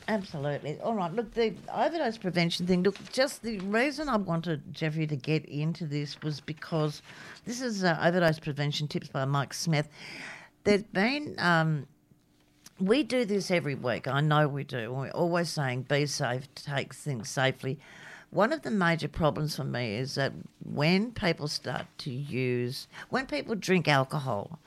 Absolutely. 0.10 0.80
All 0.80 0.96
right. 0.96 1.12
Look, 1.14 1.34
the 1.34 1.54
overdose 1.74 2.18
prevention 2.18 2.66
thing. 2.66 2.84
Look, 2.84 2.96
just 3.12 3.44
the 3.44 3.60
reason 3.60 4.08
I 4.08 4.16
wanted 4.16 4.74
Jeffrey 4.74 5.06
to 5.06 5.18
get 5.18 5.46
into 5.46 5.86
this 5.86 6.22
was 6.22 6.40
because 6.40 7.02
this 7.46 7.62
is 7.62 7.84
uh, 7.84 8.00
overdose 8.02 8.40
prevention 8.40 8.88
tips 8.88 9.10
by 9.10 9.26
Mike 9.26 9.54
Smith. 9.54 9.90
There's 10.64 10.84
been. 10.84 11.36
Um, 11.40 11.88
we 12.80 13.04
do 13.04 13.26
this 13.26 13.50
every 13.50 13.76
week. 13.76 14.08
I 14.08 14.22
know 14.22 14.48
we 14.48 14.64
do. 14.64 14.94
We're 14.94 15.10
always 15.12 15.50
saying 15.50 15.84
be 15.84 16.06
safe, 16.06 16.54
take 16.56 16.94
things 16.94 17.30
safely. 17.30 17.80
One 18.30 18.52
of 18.52 18.62
the 18.62 18.72
major 18.72 19.08
problems 19.08 19.56
for 19.56 19.64
me 19.64 19.96
is 19.96 20.16
that 20.16 20.34
when 20.64 21.12
people 21.12 21.48
start 21.48 21.86
to 22.00 22.12
use, 22.12 22.88
when 23.10 23.26
people 23.26 23.56
drink 23.56 23.88
alcohol 23.88 24.60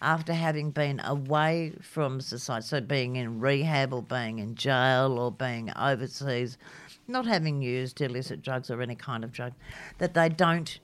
after 0.00 0.32
having 0.32 0.70
been 0.70 1.00
away 1.00 1.72
from 1.82 2.20
society, 2.20 2.66
so 2.66 2.80
being 2.80 3.16
in 3.16 3.40
rehab 3.40 3.92
or 3.92 4.02
being 4.02 4.38
in 4.38 4.54
jail 4.54 5.18
or 5.18 5.32
being 5.32 5.72
overseas, 5.76 6.56
not 7.08 7.26
having 7.26 7.60
used 7.60 8.00
illicit 8.00 8.40
drugs 8.40 8.70
or 8.70 8.80
any 8.80 8.94
kind 8.94 9.24
of 9.24 9.32
drug, 9.32 9.52
that 9.98 10.14
they 10.14 10.28
don't, 10.28 10.78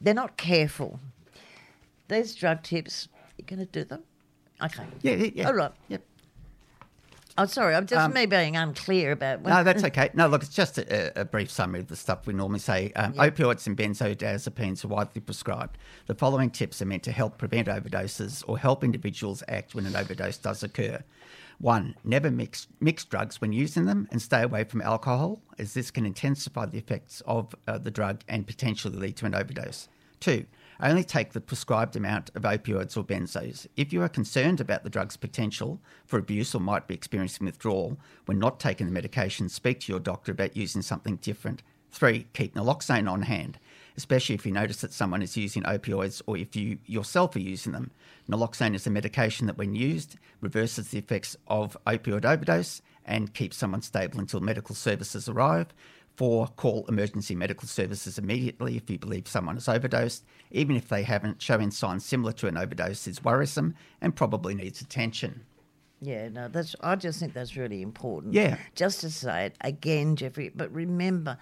they're 0.00 0.14
not 0.14 0.36
careful. 0.36 0.98
These 2.08 2.34
drug 2.34 2.64
tips, 2.64 3.08
you're 3.36 3.46
going 3.46 3.64
to 3.64 3.72
do 3.72 3.84
them? 3.84 4.02
Okay. 4.62 4.84
Yeah, 5.02 5.14
yeah, 5.14 5.30
yeah. 5.34 5.46
All 5.46 5.54
right. 5.54 5.72
Yep. 5.88 6.02
Oh, 7.40 7.46
sorry. 7.46 7.76
I'm 7.76 7.86
just 7.86 8.00
Um, 8.04 8.12
me 8.12 8.26
being 8.26 8.56
unclear 8.56 9.12
about. 9.12 9.42
No, 9.42 9.62
that's 9.62 9.84
okay. 9.84 10.10
No, 10.12 10.26
look, 10.26 10.42
it's 10.42 10.52
just 10.52 10.76
a, 10.78 11.20
a 11.20 11.24
brief 11.24 11.50
summary 11.50 11.78
of 11.80 11.86
the 11.86 11.94
stuff 11.94 12.26
we 12.26 12.34
normally 12.34 12.58
say. 12.58 12.90
Um, 12.96 13.12
Opioids 13.14 13.64
and 13.68 13.76
benzodiazepines 13.76 14.84
are 14.84 14.88
widely 14.88 15.20
prescribed. 15.20 15.78
The 16.06 16.16
following 16.16 16.50
tips 16.50 16.82
are 16.82 16.86
meant 16.86 17.04
to 17.04 17.12
help 17.12 17.38
prevent 17.38 17.68
overdoses 17.68 18.42
or 18.48 18.58
help 18.58 18.82
individuals 18.82 19.44
act 19.46 19.76
when 19.76 19.86
an 19.86 19.94
overdose 19.94 20.36
does 20.36 20.64
occur. 20.64 21.04
One, 21.60 21.94
never 22.02 22.28
mix, 22.30 22.66
mix 22.80 23.04
drugs 23.04 23.40
when 23.40 23.52
using 23.52 23.86
them 23.86 24.08
and 24.10 24.20
stay 24.20 24.42
away 24.42 24.64
from 24.64 24.80
alcohol, 24.80 25.40
as 25.60 25.74
this 25.74 25.92
can 25.92 26.06
intensify 26.06 26.66
the 26.66 26.78
effects 26.78 27.20
of 27.24 27.54
uh, 27.68 27.78
the 27.78 27.90
drug 27.92 28.22
and 28.28 28.48
potentially 28.48 28.96
lead 28.96 29.16
to 29.16 29.26
an 29.26 29.34
overdose. 29.36 29.88
Two, 30.18 30.44
only 30.80 31.04
take 31.04 31.32
the 31.32 31.40
prescribed 31.40 31.96
amount 31.96 32.30
of 32.34 32.42
opioids 32.42 32.96
or 32.96 33.04
benzos. 33.04 33.66
If 33.76 33.92
you 33.92 34.02
are 34.02 34.08
concerned 34.08 34.60
about 34.60 34.84
the 34.84 34.90
drug's 34.90 35.16
potential 35.16 35.80
for 36.06 36.18
abuse 36.18 36.54
or 36.54 36.60
might 36.60 36.86
be 36.86 36.94
experiencing 36.94 37.46
withdrawal 37.46 37.98
when 38.26 38.38
not 38.38 38.60
taking 38.60 38.86
the 38.86 38.92
medication, 38.92 39.48
speak 39.48 39.80
to 39.80 39.92
your 39.92 40.00
doctor 40.00 40.32
about 40.32 40.56
using 40.56 40.82
something 40.82 41.16
different. 41.16 41.62
Three, 41.90 42.26
keep 42.34 42.54
naloxone 42.54 43.10
on 43.10 43.22
hand, 43.22 43.58
especially 43.96 44.34
if 44.34 44.44
you 44.44 44.52
notice 44.52 44.82
that 44.82 44.92
someone 44.92 45.22
is 45.22 45.36
using 45.36 45.62
opioids 45.62 46.20
or 46.26 46.36
if 46.36 46.54
you 46.54 46.78
yourself 46.84 47.34
are 47.34 47.40
using 47.40 47.72
them. 47.72 47.90
Naloxone 48.30 48.74
is 48.74 48.86
a 48.86 48.90
medication 48.90 49.46
that, 49.46 49.56
when 49.56 49.74
used, 49.74 50.16
reverses 50.40 50.88
the 50.88 50.98
effects 50.98 51.36
of 51.46 51.76
opioid 51.86 52.26
overdose 52.26 52.82
and 53.06 53.32
keeps 53.32 53.56
someone 53.56 53.80
stable 53.80 54.20
until 54.20 54.40
medical 54.40 54.74
services 54.74 55.28
arrive. 55.30 55.68
Four, 56.18 56.48
call 56.48 56.84
emergency 56.88 57.36
medical 57.36 57.68
services 57.68 58.18
immediately 58.18 58.76
if 58.76 58.90
you 58.90 58.98
believe 58.98 59.28
someone 59.28 59.54
has 59.54 59.68
overdosed, 59.68 60.24
even 60.50 60.74
if 60.74 60.88
they 60.88 61.04
haven't. 61.04 61.40
Showing 61.40 61.70
signs 61.70 62.04
similar 62.04 62.32
to 62.32 62.48
an 62.48 62.56
overdose 62.56 63.06
is 63.06 63.22
worrisome 63.22 63.76
and 64.00 64.16
probably 64.16 64.56
needs 64.56 64.80
attention. 64.80 65.42
Yeah, 66.00 66.28
no, 66.28 66.48
that's. 66.48 66.74
I 66.80 66.96
just 66.96 67.20
think 67.20 67.34
that's 67.34 67.56
really 67.56 67.82
important. 67.82 68.34
Yeah. 68.34 68.58
Just 68.74 69.00
to 69.02 69.10
say 69.10 69.46
it 69.46 69.56
again, 69.60 70.16
Jeffrey. 70.16 70.50
But 70.52 70.74
remember, 70.74 71.38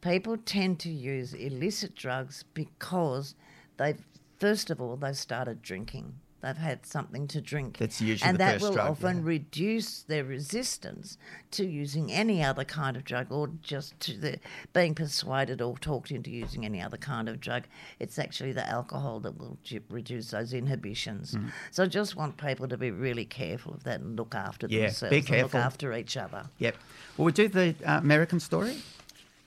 people 0.00 0.38
tend 0.38 0.78
to 0.80 0.90
use 0.90 1.34
illicit 1.34 1.94
drugs 1.94 2.46
because 2.54 3.34
they've 3.76 4.02
first 4.38 4.70
of 4.70 4.80
all 4.80 4.96
they've 4.96 5.18
started 5.18 5.60
drinking. 5.60 6.14
They've 6.40 6.56
had 6.56 6.86
something 6.86 7.26
to 7.28 7.40
drink. 7.40 7.78
That's 7.78 8.00
usually 8.00 8.28
and 8.28 8.38
that 8.38 8.60
will 8.60 8.72
drug, 8.72 8.90
often 8.90 9.18
yeah. 9.18 9.22
reduce 9.24 10.02
their 10.02 10.24
resistance 10.24 11.18
to 11.52 11.66
using 11.66 12.12
any 12.12 12.44
other 12.44 12.64
kind 12.64 12.96
of 12.96 13.04
drug 13.04 13.32
or 13.32 13.48
just 13.60 13.98
to 14.00 14.16
the 14.16 14.38
being 14.72 14.94
persuaded 14.94 15.60
or 15.60 15.76
talked 15.78 16.10
into 16.10 16.30
using 16.30 16.64
any 16.64 16.80
other 16.80 16.96
kind 16.96 17.28
of 17.28 17.40
drug. 17.40 17.64
It's 17.98 18.18
actually 18.18 18.52
the 18.52 18.68
alcohol 18.68 19.18
that 19.20 19.36
will 19.36 19.58
reduce 19.90 20.30
those 20.30 20.52
inhibitions. 20.52 21.34
Mm. 21.34 21.50
So 21.72 21.82
I 21.82 21.86
just 21.86 22.14
want 22.14 22.36
people 22.36 22.68
to 22.68 22.76
be 22.76 22.90
really 22.90 23.24
careful 23.24 23.74
of 23.74 23.84
that 23.84 24.00
and 24.00 24.16
look 24.16 24.34
after 24.34 24.68
Yeah, 24.68 24.78
be 24.78 24.84
themselves 24.86 25.30
and 25.30 25.42
look 25.42 25.54
after 25.54 25.92
each 25.94 26.16
other. 26.16 26.46
Yep. 26.58 26.76
Well, 27.16 27.26
we 27.26 27.32
do 27.32 27.48
the 27.48 27.74
uh, 27.84 27.98
American 27.98 28.38
story? 28.38 28.76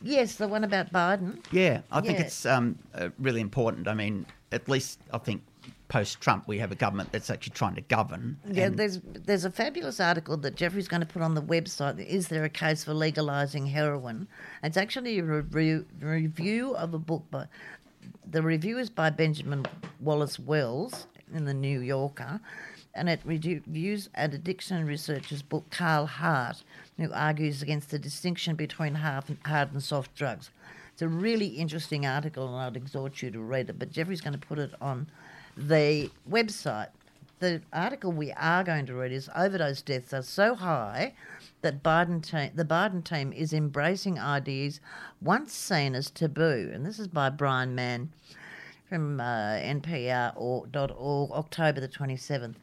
Yes, 0.02 0.36
the 0.36 0.48
one 0.48 0.64
about 0.64 0.92
Biden. 0.92 1.44
Yeah, 1.52 1.82
I 1.92 2.02
think 2.02 2.20
it's 2.20 2.46
um, 2.46 2.78
uh, 2.96 3.10
really 3.20 3.40
important. 3.40 3.88
I 3.88 3.94
mean, 3.94 4.26
at 4.52 4.68
least 4.68 5.00
I 5.14 5.20
think 5.20 5.44
post 5.92 6.22
Trump, 6.22 6.48
we 6.48 6.58
have 6.58 6.72
a 6.72 6.76
government 6.76 7.12
that's 7.12 7.30
actually 7.30 7.52
trying 7.52 7.76
to 7.76 7.82
govern. 7.82 8.40
Yeah, 8.50 8.70
there's 8.70 9.02
there's 9.04 9.44
a 9.44 9.52
fabulous 9.52 10.00
article 10.00 10.38
that 10.38 10.56
Jeffrey's 10.56 10.88
going 10.88 11.02
to 11.02 11.06
put 11.06 11.22
on 11.22 11.36
the 11.36 11.42
website. 11.42 12.00
Is 12.00 12.30
there 12.30 12.46
a 12.46 12.50
case 12.50 12.86
for 12.86 12.94
legalizing 12.94 13.68
heroin? 13.68 14.30
It's 14.64 14.78
actually 14.78 15.20
a 15.20 15.24
review, 15.24 15.86
review 16.00 16.76
of 16.78 16.94
a 16.94 16.98
book 16.98 17.26
by 17.30 17.48
the 18.26 18.42
review 18.42 18.78
is 18.78 18.90
by 18.90 19.10
Benjamin 19.10 19.66
Wallace 20.00 20.40
Wells 20.40 21.08
in 21.34 21.44
the 21.44 21.54
New 21.54 21.82
Yorker, 21.82 22.40
and 22.96 23.10
it 23.10 23.20
reviews 23.26 24.10
an 24.16 24.34
addiction 24.34 24.86
researcher's 24.86 25.42
book, 25.42 25.70
Carl 25.72 26.06
Hart, 26.06 26.64
who 26.96 27.12
argues 27.12 27.62
against 27.62 27.92
the 27.92 28.00
distinction 28.00 28.56
between 28.56 28.96
hard 28.96 29.26
and, 29.28 29.38
hard 29.46 29.74
and 29.74 29.84
soft 29.84 30.16
drugs. 30.16 30.52
It's 30.94 31.02
a 31.02 31.08
really 31.10 31.48
interesting 31.48 32.06
article, 32.06 32.48
and 32.48 32.56
I'd 32.56 32.78
exhort 32.78 33.22
you 33.22 33.30
to 33.32 33.40
read 33.42 33.70
it. 33.70 33.78
But 33.78 33.92
Jeffrey's 33.92 34.22
going 34.22 34.40
to 34.40 34.48
put 34.48 34.58
it 34.58 34.72
on 34.80 35.08
the 35.58 36.10
website. 36.30 36.90
The 37.40 37.62
article 37.74 38.12
we 38.12 38.32
are 38.34 38.64
going 38.64 38.86
to 38.86 38.94
read 38.94 39.12
is 39.12 39.30
overdose 39.36 39.82
deaths 39.82 40.14
are 40.14 40.22
so 40.22 40.54
high 40.54 41.14
that 41.62 41.82
Biden 41.82 42.24
te- 42.24 42.56
the 42.56 42.66
Biden 42.66 43.04
team 43.04 43.34
is 43.34 43.54
embracing 43.54 44.20
ideas 44.20 44.80
once 45.22 45.54
seen 45.54 45.96
as 45.96 46.12
taboo. 46.12 46.70
And 46.74 46.86
this 46.86 47.00
is 47.00 47.08
by 47.08 47.30
Brian 47.30 47.74
Mann 47.74 48.12
from 48.88 49.20
uh, 49.20 49.24
NPR.org, 49.56 51.32
October 51.32 51.80
the 51.80 51.88
27th. 51.88 52.56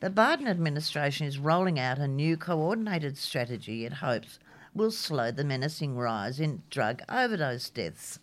The 0.00 0.10
Biden 0.10 0.46
administration 0.46 1.26
is 1.26 1.38
rolling 1.38 1.78
out 1.78 1.98
a 1.98 2.08
new 2.08 2.36
coordinated 2.36 3.16
strategy 3.16 3.84
it 3.84 3.94
hopes 3.94 4.38
will 4.74 4.90
slow 4.90 5.30
the 5.30 5.44
menacing 5.44 5.96
rise 5.96 6.38
in 6.38 6.62
drug 6.70 7.02
overdose 7.08 7.70
deaths. 7.70 8.18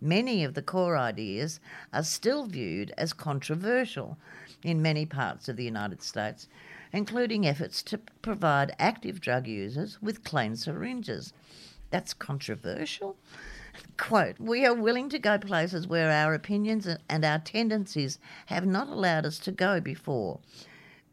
Many 0.00 0.44
of 0.44 0.54
the 0.54 0.62
core 0.62 0.96
ideas 0.96 1.58
are 1.92 2.04
still 2.04 2.46
viewed 2.46 2.92
as 2.96 3.12
controversial 3.12 4.16
in 4.62 4.80
many 4.80 5.06
parts 5.06 5.48
of 5.48 5.56
the 5.56 5.64
United 5.64 6.02
States, 6.02 6.48
including 6.92 7.46
efforts 7.46 7.82
to 7.84 7.98
provide 8.22 8.76
active 8.78 9.20
drug 9.20 9.46
users 9.46 10.00
with 10.00 10.24
clean 10.24 10.54
syringes. 10.54 11.32
That's 11.90 12.14
controversial. 12.14 13.16
Quote, 13.96 14.38
we 14.38 14.64
are 14.64 14.74
willing 14.74 15.08
to 15.10 15.18
go 15.18 15.38
places 15.38 15.86
where 15.86 16.10
our 16.10 16.34
opinions 16.34 16.88
and 17.08 17.24
our 17.24 17.38
tendencies 17.38 18.18
have 18.46 18.66
not 18.66 18.88
allowed 18.88 19.26
us 19.26 19.38
to 19.40 19.52
go 19.52 19.80
before, 19.80 20.40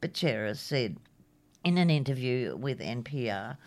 Becerra 0.02 0.56
said 0.56 0.98
in 1.64 1.78
an 1.80 1.90
interview 1.90 2.56
with 2.56 2.80
NPR. 2.80 3.58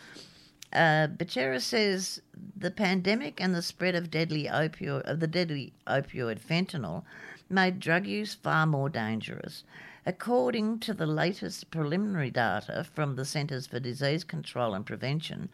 Uh, 0.72 1.06
Becerra 1.06 1.60
says 1.60 2.20
the 2.56 2.70
pandemic 2.70 3.40
and 3.40 3.54
the 3.54 3.62
spread 3.62 3.94
of 3.94 4.10
deadly 4.10 4.44
opioid 4.44 5.02
of 5.02 5.20
the 5.20 5.26
deadly 5.26 5.72
opioid 5.86 6.38
fentanyl 6.38 7.04
made 7.48 7.80
drug 7.80 8.06
use 8.06 8.34
far 8.34 8.66
more 8.66 8.90
dangerous. 8.90 9.64
According 10.04 10.80
to 10.80 10.94
the 10.94 11.06
latest 11.06 11.70
preliminary 11.70 12.30
data 12.30 12.84
from 12.94 13.16
the 13.16 13.24
Centers 13.24 13.66
for 13.66 13.80
Disease 13.80 14.24
Control 14.24 14.74
and 14.74 14.84
Prevention, 14.86 15.48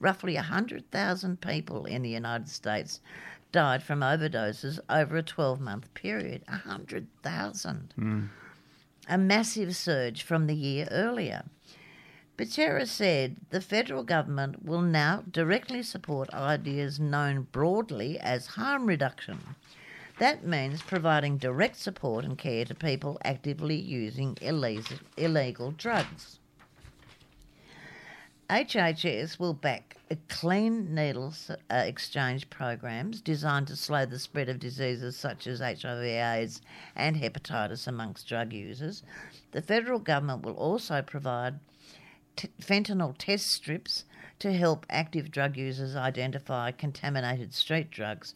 roughly 0.00 0.34
100,000 0.34 1.40
people 1.40 1.84
in 1.84 2.02
the 2.02 2.10
United 2.10 2.48
States 2.48 3.00
died 3.52 3.82
from 3.82 4.00
overdoses 4.00 4.78
over 4.88 5.16
a 5.16 5.22
12 5.22 5.60
month 5.60 5.92
period. 5.94 6.42
100,000. 6.48 7.94
A 9.08 9.18
massive 9.18 9.74
surge 9.74 10.22
from 10.22 10.46
the 10.46 10.54
year 10.54 10.86
earlier. 10.90 11.44
Becerra 12.38 12.86
said 12.86 13.36
the 13.50 13.60
federal 13.60 14.04
government 14.04 14.64
will 14.64 14.80
now 14.80 15.24
directly 15.28 15.82
support 15.82 16.32
ideas 16.32 17.00
known 17.00 17.48
broadly 17.50 18.16
as 18.20 18.46
harm 18.46 18.86
reduction. 18.86 19.56
That 20.20 20.46
means 20.46 20.80
providing 20.80 21.38
direct 21.38 21.76
support 21.76 22.24
and 22.24 22.38
care 22.38 22.64
to 22.66 22.76
people 22.76 23.18
actively 23.24 23.74
using 23.74 24.38
illegal, 24.40 24.98
illegal 25.16 25.72
drugs. 25.72 26.38
HHS 28.48 29.40
will 29.40 29.52
back 29.52 29.96
clean 30.28 30.94
needles 30.94 31.50
uh, 31.50 31.74
exchange 31.74 32.48
programs 32.50 33.20
designed 33.20 33.66
to 33.66 33.76
slow 33.76 34.06
the 34.06 34.18
spread 34.18 34.48
of 34.48 34.60
diseases 34.60 35.16
such 35.16 35.48
as 35.48 35.58
HIV/AIDS 35.58 36.62
and 36.94 37.16
hepatitis 37.16 37.88
amongst 37.88 38.28
drug 38.28 38.52
users. 38.52 39.02
The 39.50 39.60
federal 39.60 39.98
government 39.98 40.44
will 40.44 40.54
also 40.54 41.02
provide 41.02 41.58
t- 42.38 42.48
fentanyl 42.60 43.14
test 43.18 43.48
strips 43.48 44.04
to 44.38 44.52
help 44.52 44.86
active 44.88 45.30
drug 45.30 45.56
users 45.56 45.96
identify 45.96 46.70
contaminated 46.70 47.52
street 47.52 47.90
drugs 47.90 48.34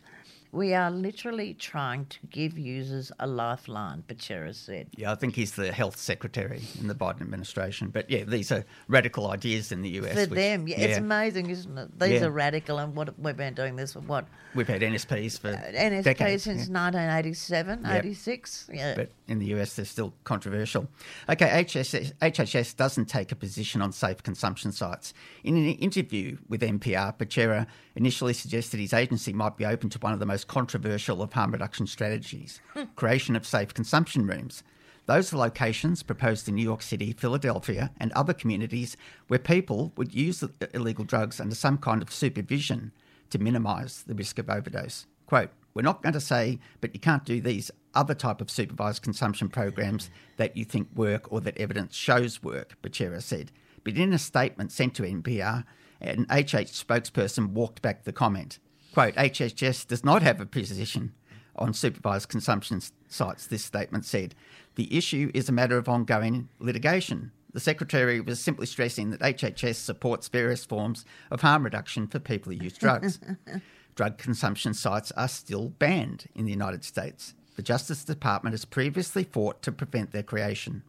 we 0.52 0.74
are 0.74 0.90
literally 0.90 1.54
trying 1.54 2.04
to 2.04 2.18
give 2.28 2.58
users 2.58 3.10
a 3.18 3.26
lifeline, 3.26 4.04
Becerra 4.06 4.54
said. 4.54 4.86
Yeah, 4.94 5.10
I 5.10 5.14
think 5.14 5.34
he's 5.34 5.52
the 5.52 5.72
health 5.72 5.96
secretary 5.96 6.62
in 6.78 6.88
the 6.88 6.94
Biden 6.94 7.22
administration. 7.22 7.88
But 7.88 8.10
yeah, 8.10 8.24
these 8.24 8.52
are 8.52 8.66
radical 8.86 9.30
ideas 9.30 9.72
in 9.72 9.80
the 9.80 9.88
US. 10.00 10.12
For 10.12 10.20
which, 10.20 10.30
them, 10.30 10.68
yeah, 10.68 10.78
yeah, 10.78 10.86
it's 10.86 10.98
amazing, 10.98 11.48
isn't 11.48 11.78
it? 11.78 11.98
These 11.98 12.20
yeah. 12.20 12.26
are 12.26 12.30
radical, 12.30 12.78
and 12.78 12.94
what 12.94 13.18
we've 13.18 13.36
been 13.36 13.54
doing 13.54 13.76
this 13.76 13.94
for 13.94 14.00
what? 14.00 14.26
We've 14.54 14.68
had 14.68 14.82
NSPs 14.82 15.40
for 15.40 15.48
uh, 15.48 15.72
NSP 15.72 16.04
decades, 16.04 16.42
since 16.42 16.68
yeah. 16.68 16.84
1987, 16.84 17.86
86. 17.86 18.70
Yeah. 18.70 18.94
But 18.94 19.10
in 19.28 19.38
the 19.38 19.46
US, 19.54 19.76
they're 19.76 19.86
still 19.86 20.12
controversial. 20.24 20.86
Okay, 21.30 21.48
HHS, 21.64 22.12
HHS 22.20 22.76
doesn't 22.76 23.06
take 23.06 23.32
a 23.32 23.36
position 23.36 23.80
on 23.80 23.92
safe 23.92 24.22
consumption 24.22 24.70
sites. 24.70 25.14
In 25.44 25.56
an 25.56 25.64
interview 25.64 26.36
with 26.50 26.60
NPR, 26.60 27.16
Becerra 27.16 27.66
initially 27.96 28.34
suggested 28.34 28.80
his 28.80 28.92
agency 28.92 29.32
might 29.32 29.56
be 29.56 29.64
open 29.64 29.88
to 29.90 29.98
one 29.98 30.12
of 30.12 30.18
the 30.18 30.26
most 30.26 30.41
controversial 30.44 31.22
of 31.22 31.32
harm 31.32 31.52
reduction 31.52 31.86
strategies 31.86 32.60
creation 32.96 33.36
of 33.36 33.46
safe 33.46 33.74
consumption 33.74 34.26
rooms. 34.26 34.62
Those 35.06 35.32
are 35.32 35.38
locations 35.38 36.02
proposed 36.02 36.48
in 36.48 36.54
New 36.54 36.62
York 36.62 36.80
City, 36.80 37.12
Philadelphia, 37.12 37.90
and 37.98 38.12
other 38.12 38.32
communities 38.32 38.96
where 39.26 39.38
people 39.38 39.92
would 39.96 40.14
use 40.14 40.44
illegal 40.72 41.04
drugs 41.04 41.40
under 41.40 41.56
some 41.56 41.78
kind 41.78 42.02
of 42.02 42.12
supervision 42.12 42.92
to 43.30 43.38
minimise 43.38 44.04
the 44.06 44.14
risk 44.14 44.38
of 44.38 44.48
overdose. 44.48 45.06
Quote, 45.26 45.50
we're 45.74 45.82
not 45.82 46.02
going 46.02 46.12
to 46.12 46.20
say, 46.20 46.60
but 46.80 46.94
you 46.94 47.00
can't 47.00 47.24
do 47.24 47.40
these 47.40 47.70
other 47.94 48.14
type 48.14 48.40
of 48.40 48.50
supervised 48.50 49.02
consumption 49.02 49.48
programs 49.48 50.10
that 50.36 50.56
you 50.56 50.64
think 50.64 50.88
work 50.94 51.32
or 51.32 51.40
that 51.40 51.58
evidence 51.58 51.96
shows 51.96 52.42
work, 52.42 52.76
Becerra 52.82 53.22
said. 53.22 53.50
But 53.84 53.96
in 53.96 54.12
a 54.12 54.18
statement 54.18 54.70
sent 54.70 54.94
to 54.94 55.02
NPR, 55.02 55.64
an 56.00 56.26
HH 56.30 56.72
spokesperson 56.72 57.50
walked 57.50 57.82
back 57.82 58.04
the 58.04 58.12
comment. 58.12 58.58
Quote, 58.92 59.14
HHS 59.14 59.86
does 59.86 60.04
not 60.04 60.22
have 60.22 60.40
a 60.40 60.46
position 60.46 61.12
on 61.56 61.74
supervised 61.74 62.28
consumption 62.28 62.80
sites, 63.08 63.46
this 63.46 63.64
statement 63.64 64.04
said. 64.04 64.34
The 64.74 64.96
issue 64.96 65.30
is 65.34 65.48
a 65.48 65.52
matter 65.52 65.76
of 65.76 65.88
ongoing 65.88 66.48
litigation. 66.58 67.32
The 67.52 67.60
Secretary 67.60 68.20
was 68.20 68.40
simply 68.40 68.66
stressing 68.66 69.10
that 69.10 69.20
HHS 69.20 69.76
supports 69.76 70.28
various 70.28 70.64
forms 70.64 71.04
of 71.30 71.42
harm 71.42 71.64
reduction 71.64 72.06
for 72.06 72.18
people 72.18 72.52
who 72.52 72.64
use 72.64 72.78
drugs. 72.78 73.20
Drug 73.94 74.16
consumption 74.16 74.72
sites 74.72 75.12
are 75.12 75.28
still 75.28 75.68
banned 75.68 76.26
in 76.34 76.46
the 76.46 76.50
United 76.50 76.82
States. 76.82 77.34
The 77.56 77.62
Justice 77.62 78.04
Department 78.04 78.54
has 78.54 78.64
previously 78.64 79.24
fought 79.24 79.60
to 79.62 79.72
prevent 79.72 80.12
their 80.12 80.22
creation. 80.22 80.82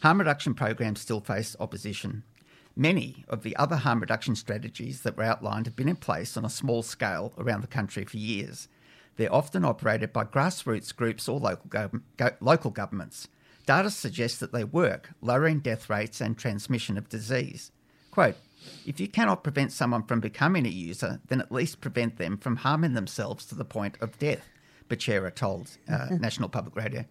Harm 0.00 0.18
reduction 0.18 0.54
programs 0.54 1.00
still 1.00 1.20
face 1.20 1.54
opposition. 1.60 2.22
Many 2.76 3.24
of 3.28 3.42
the 3.42 3.54
other 3.56 3.76
harm 3.76 4.00
reduction 4.00 4.34
strategies 4.34 5.02
that 5.02 5.16
were 5.16 5.22
outlined 5.22 5.66
have 5.66 5.76
been 5.76 5.88
in 5.88 5.96
place 5.96 6.36
on 6.36 6.44
a 6.44 6.50
small 6.50 6.82
scale 6.82 7.32
around 7.38 7.60
the 7.60 7.68
country 7.68 8.04
for 8.04 8.16
years. 8.16 8.68
They're 9.16 9.32
often 9.32 9.64
operated 9.64 10.12
by 10.12 10.24
grassroots 10.24 10.94
groups 10.94 11.28
or 11.28 11.38
local, 11.38 11.66
go- 11.68 12.00
go- 12.16 12.36
local 12.40 12.72
governments. 12.72 13.28
Data 13.64 13.90
suggests 13.90 14.38
that 14.38 14.52
they 14.52 14.64
work, 14.64 15.10
lowering 15.22 15.60
death 15.60 15.88
rates 15.88 16.20
and 16.20 16.36
transmission 16.36 16.98
of 16.98 17.08
disease. 17.08 17.70
Quote, 18.10 18.36
if 18.86 18.98
you 18.98 19.08
cannot 19.08 19.44
prevent 19.44 19.72
someone 19.72 20.02
from 20.02 20.20
becoming 20.20 20.66
a 20.66 20.70
user, 20.70 21.20
then 21.28 21.40
at 21.40 21.52
least 21.52 21.80
prevent 21.80 22.16
them 22.18 22.36
from 22.36 22.56
harming 22.56 22.94
themselves 22.94 23.44
to 23.46 23.54
the 23.54 23.64
point 23.64 23.96
of 24.00 24.18
death, 24.18 24.48
Becerra 24.88 25.34
told 25.34 25.70
uh, 25.88 26.08
National 26.18 26.48
Public 26.48 26.74
Radio. 26.76 27.04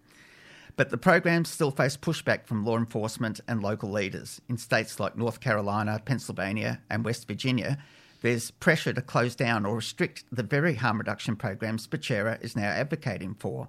But 0.76 0.90
the 0.90 0.98
programs 0.98 1.50
still 1.50 1.70
face 1.70 1.96
pushback 1.96 2.46
from 2.46 2.64
law 2.64 2.76
enforcement 2.76 3.40
and 3.46 3.62
local 3.62 3.90
leaders. 3.90 4.40
In 4.48 4.58
states 4.58 4.98
like 4.98 5.16
North 5.16 5.38
Carolina, 5.38 6.00
Pennsylvania, 6.04 6.80
and 6.90 7.04
West 7.04 7.28
Virginia, 7.28 7.78
there's 8.22 8.50
pressure 8.50 8.92
to 8.92 9.00
close 9.00 9.36
down 9.36 9.66
or 9.66 9.76
restrict 9.76 10.24
the 10.32 10.42
very 10.42 10.74
harm 10.74 10.98
reduction 10.98 11.36
programs 11.36 11.86
Becerra 11.86 12.42
is 12.42 12.56
now 12.56 12.70
advocating 12.70 13.34
for. 13.34 13.68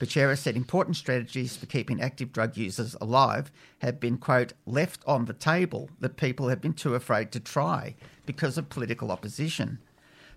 Becerra 0.00 0.36
said 0.36 0.56
important 0.56 0.96
strategies 0.96 1.56
for 1.56 1.66
keeping 1.66 2.00
active 2.00 2.32
drug 2.32 2.56
users 2.56 2.96
alive 3.00 3.52
have 3.80 4.00
been, 4.00 4.16
quote, 4.16 4.54
left 4.66 5.04
on 5.06 5.26
the 5.26 5.34
table 5.34 5.90
that 6.00 6.16
people 6.16 6.48
have 6.48 6.60
been 6.60 6.72
too 6.72 6.94
afraid 6.94 7.30
to 7.30 7.38
try 7.38 7.94
because 8.26 8.58
of 8.58 8.70
political 8.70 9.12
opposition. 9.12 9.78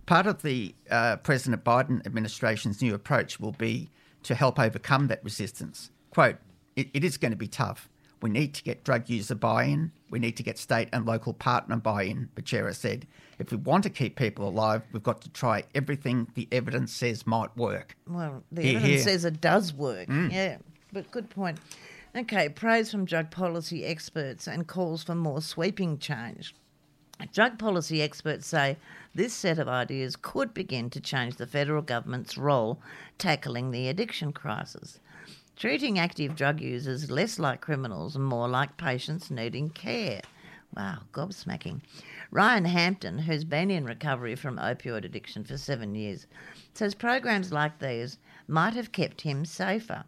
Part 0.05 0.28
of 0.28 0.41
the 0.41 0.76
uh, 0.91 1.16
President 1.18 1.64
Biden 1.64 2.05
administration's 2.05 2.82
new 2.82 2.93
approach 2.93 3.39
will 3.39 3.53
be 3.53 3.89
to 4.24 4.36
help 4.36 4.59
overcome 4.59 5.07
that 5.07 5.24
resistance 5.24 5.89
quote, 6.14 6.38
it, 6.76 6.89
it 6.93 7.03
is 7.03 7.18
going 7.18 7.32
to 7.32 7.38
be 7.38 7.47
tough. 7.47 7.89
We 8.22 8.30
need 8.30 8.53
to 8.53 8.64
get 8.64 8.84
drug 8.84 9.09
user 9.09 9.36
buy 9.36 9.66
in. 9.66 9.91
We 10.09 10.20
need 10.20 10.38
to 10.38 10.43
get 10.43 10.57
state 10.57 10.88
and 10.93 11.05
local 11.05 11.34
partner 11.34 11.76
buy 11.76 12.03
in, 12.03 12.30
Becerra 12.36 12.74
said. 12.76 13.07
If 13.39 13.51
we 13.51 13.57
want 13.57 13.84
to 13.84 13.89
keep 13.89 14.16
people 14.16 14.47
alive, 14.47 14.84
we've 14.93 15.03
got 15.03 15.22
to 15.24 15.30
try 15.30 15.64
everything 15.74 16.28
the 16.36 16.47
evidence 16.51 16.93
says 16.93 17.26
might 17.26 17.55
work. 17.57 17.97
Well, 18.07 18.43
the 18.51 18.61
here, 18.61 18.78
evidence 18.78 19.03
here. 19.03 19.03
says 19.03 19.26
it 19.26 19.41
does 19.41 19.74
work. 19.74 20.07
Mm. 20.07 20.32
Yeah, 20.32 20.57
but 20.93 21.09
good 21.11 21.30
point. 21.32 21.59
Okay, 22.16 22.47
praise 22.47 22.91
from 22.91 23.05
drug 23.05 23.32
policy 23.32 23.84
experts 23.86 24.47
and 24.47 24.68
calls 24.68 25.03
for 25.03 25.16
more 25.16 25.41
sweeping 25.41 25.97
change. 25.97 26.53
Drug 27.34 27.57
policy 27.57 28.01
experts 28.01 28.47
say 28.47 28.78
this 29.16 29.34
set 29.34 29.57
of 29.57 29.68
ideas 29.68 30.16
could 30.16 30.53
begin 30.53 30.89
to 30.91 31.01
change 31.01 31.36
the 31.38 31.47
federal 31.47 31.82
government's 31.82 32.38
role 32.38 32.80
tackling 33.18 33.72
the 33.72 33.88
addiction 33.88 34.32
crisis 34.32 34.99
treating 35.56 35.99
active 35.99 36.36
drug 36.36 36.60
users 36.60 37.12
less 37.12 37.39
like 37.39 37.62
criminals 37.62 38.16
and 38.16 38.26
more 38.26 38.47
like 38.47 38.78
patients 38.78 39.30
needing 39.30 39.70
care. 39.70 40.22
Wow, 40.76 40.99
gobsmacking. 41.12 41.82
Ryan 42.32 42.66
Hampton, 42.66 43.20
who's 43.20 43.43
been 43.43 43.70
in 43.70 43.86
recovery 43.86 44.36
from 44.36 44.58
opioid 44.58 45.06
addiction 45.06 45.43
for 45.43 45.58
seven 45.58 45.93
years, 45.93 46.26
says 46.74 46.95
programs 46.95 47.54
like 47.54 47.78
these 47.78 48.18
might 48.47 48.74
have 48.74 48.91
kept 48.91 49.22
him 49.22 49.45
safer. 49.45 50.04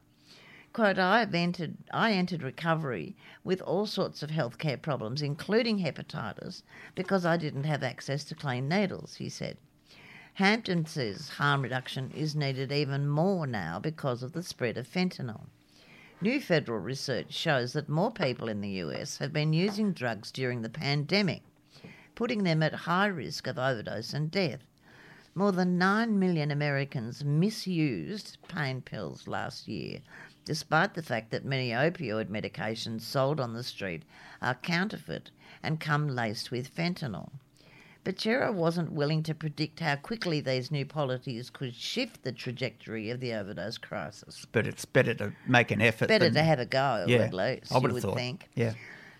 Quote, 0.73 0.97
I 0.97 1.25
entered, 1.31 1.77
I 1.93 2.13
entered 2.13 2.41
recovery 2.41 3.15
with 3.43 3.61
all 3.61 3.85
sorts 3.85 4.23
of 4.23 4.31
healthcare 4.31 4.81
problems, 4.81 5.21
including 5.21 5.79
hepatitis, 5.79 6.63
because 6.95 7.25
I 7.25 7.37
didn't 7.37 7.63
have 7.63 7.83
access 7.83 8.23
to 8.25 8.35
clean 8.35 8.67
needles, 8.67 9.15
he 9.15 9.29
said. 9.29 9.57
Hampton 10.35 10.85
says 10.85 11.29
harm 11.29 11.61
reduction 11.61 12.11
is 12.11 12.35
needed 12.35 12.69
even 12.69 13.07
more 13.07 13.47
now 13.47 13.79
because 13.79 14.21
of 14.21 14.33
the 14.33 14.43
spread 14.43 14.77
of 14.77 14.85
fentanyl. 14.85 15.45
New 16.19 16.41
federal 16.41 16.79
research 16.79 17.33
shows 17.33 17.71
that 17.71 17.87
more 17.87 18.11
people 18.11 18.49
in 18.49 18.59
the 18.59 18.81
US 18.83 19.19
have 19.19 19.31
been 19.31 19.53
using 19.53 19.93
drugs 19.93 20.33
during 20.33 20.61
the 20.61 20.67
pandemic, 20.69 21.41
putting 22.15 22.43
them 22.43 22.61
at 22.61 22.73
high 22.73 23.05
risk 23.05 23.47
of 23.47 23.57
overdose 23.57 24.13
and 24.13 24.29
death. 24.29 24.59
More 25.35 25.53
than 25.53 25.77
9 25.77 26.19
million 26.19 26.51
Americans 26.51 27.23
misused 27.23 28.37
pain 28.49 28.81
pills 28.81 29.29
last 29.29 29.69
year, 29.69 30.01
despite 30.43 30.95
the 30.95 31.01
fact 31.01 31.31
that 31.31 31.45
many 31.45 31.69
opioid 31.69 32.25
medications 32.25 33.03
sold 33.03 33.39
on 33.39 33.53
the 33.53 33.63
street 33.63 34.03
are 34.41 34.55
counterfeit 34.55 35.31
and 35.63 35.79
come 35.79 36.09
laced 36.09 36.51
with 36.51 36.75
fentanyl. 36.75 37.31
Becerra 38.05 38.53
wasn't 38.53 38.91
willing 38.91 39.23
to 39.23 39.33
predict 39.33 39.79
how 39.79 39.95
quickly 39.95 40.39
these 40.39 40.69
new 40.69 40.85
policies 40.85 41.49
could 41.49 41.73
shift 41.73 42.23
the 42.23 42.31
trajectory 42.31 43.09
of 43.09 43.19
the 43.19 43.33
overdose 43.33 43.79
crisis. 43.79 44.45
But 44.51 44.67
it's 44.67 44.85
better 44.85 45.15
to 45.15 45.33
make 45.47 45.71
an 45.71 45.81
effort. 45.81 46.07
Better 46.07 46.29
to 46.29 46.43
have 46.43 46.59
a 46.59 46.67
go, 46.67 47.05
yeah, 47.07 47.17
at 47.17 47.33
least, 47.33 47.73
I 47.73 47.79
would, 47.79 47.91
would 47.91 48.03
thought. 48.03 48.15
think. 48.15 48.47
Yeah. 48.53 48.73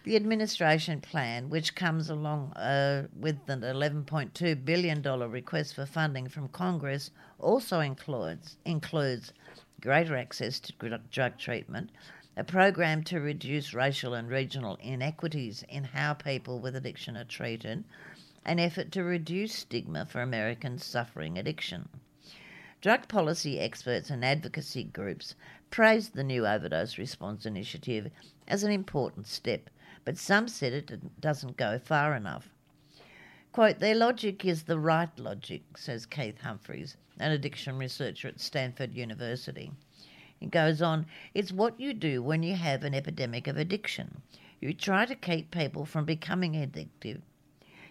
The 0.04 0.16
administration 0.16 1.02
plan, 1.02 1.50
which 1.50 1.74
comes 1.74 2.12
along 2.12 2.54
uh, 2.54 3.08
with 3.20 3.38
an 3.48 3.62
$11.2 3.62 4.64
billion 4.64 5.02
request 5.02 5.74
for 5.74 5.88
funding 5.88 6.30
from 6.30 6.48
Congress, 6.50 7.10
also 7.40 7.80
includes, 7.80 8.58
includes 8.66 9.34
greater 9.82 10.16
access 10.16 10.60
to 10.60 11.00
drug 11.12 11.40
treatment, 11.40 11.90
a 12.38 12.44
program 12.44 13.04
to 13.06 13.20
reduce 13.20 13.74
racial 13.74 14.14
and 14.14 14.30
regional 14.30 14.78
inequities 14.80 15.64
in 15.70 15.84
how 15.84 16.14
people 16.14 16.60
with 16.60 16.76
addiction 16.76 17.18
are 17.18 17.24
treated, 17.24 17.84
an 18.46 18.60
effort 18.60 18.92
to 18.92 19.04
reduce 19.04 19.54
stigma 19.54 20.06
for 20.06 20.22
Americans 20.22 20.86
suffering 20.86 21.38
addiction. 21.38 21.90
Drug 22.82 23.08
policy 23.08 23.60
experts 23.60 24.10
and 24.10 24.24
advocacy 24.24 24.84
groups 24.84 25.34
praised 25.72 26.14
the 26.14 26.24
new 26.24 26.46
overdose 26.46 26.98
response 26.98 27.46
initiative 27.46 28.12
as 28.48 28.64
an 28.64 28.72
important 28.72 29.26
step, 29.26 29.70
but 30.04 30.18
some 30.18 30.48
said 30.48 30.72
it 30.72 31.20
doesn't 31.20 31.58
go 31.58 31.80
far 31.80 32.16
enough. 32.16 32.50
Quote, 33.52 33.80
their 33.80 33.96
logic 33.96 34.46
is 34.46 34.64
the 34.64 34.78
right 34.78 35.18
logic, 35.18 35.78
says 35.78 36.06
Keith 36.06 36.42
Humphreys, 36.42 36.98
an 37.20 37.32
addiction 37.32 37.78
researcher 37.78 38.28
at 38.28 38.40
Stanford 38.40 38.94
University. 38.94 39.72
He 40.38 40.46
goes 40.48 40.82
on, 40.82 41.08
it's 41.34 41.52
what 41.52 41.80
you 41.80 41.94
do 41.94 42.22
when 42.22 42.44
you 42.44 42.56
have 42.56 42.84
an 42.84 42.94
epidemic 42.94 43.48
of 43.48 43.58
addiction. 43.58 44.22
You 44.60 44.74
try 44.74 45.06
to 45.06 45.16
keep 45.16 45.50
people 45.50 45.86
from 45.86 46.06
becoming 46.06 46.54
addictive. 46.54 47.22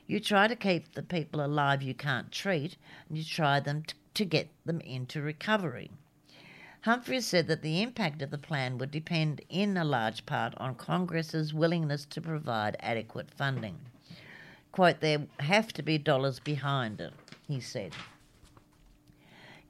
You 0.07 0.21
try 0.21 0.49
to 0.49 0.57
keep 0.57 0.93
the 0.93 1.03
people 1.03 1.45
alive 1.45 1.83
you 1.83 1.95
can't 1.95 2.31
treat, 2.31 2.77
and 3.09 3.17
you 3.17 3.25
try 3.25 3.61
them 3.61 3.85
t- 3.85 3.95
to 4.15 4.25
get 4.25 4.49
them 4.65 4.81
into 4.81 5.23
recovery. 5.23 5.91
Humphreys 6.83 7.27
said 7.27 7.47
that 7.49 7.63
the 7.63 7.81
impact 7.81 8.21
of 8.21 8.31
the 8.31 8.37
plan 8.37 8.77
would 8.77 8.91
depend 8.91 9.41
in 9.49 9.79
a 9.79 9.85
large 9.85 10.27
part 10.27 10.53
on 10.59 10.75
Congress's 10.75 11.55
willingness 11.55 12.05
to 12.05 12.21
provide 12.21 12.77
adequate 12.81 13.31
funding. 13.31 13.79
Quote, 14.71 15.01
there 15.01 15.27
have 15.41 15.73
to 15.73 15.83
be 15.83 15.97
dollars 15.97 16.41
behind 16.41 17.01
it, 17.01 17.15
he 17.49 17.59
said. 17.59 17.93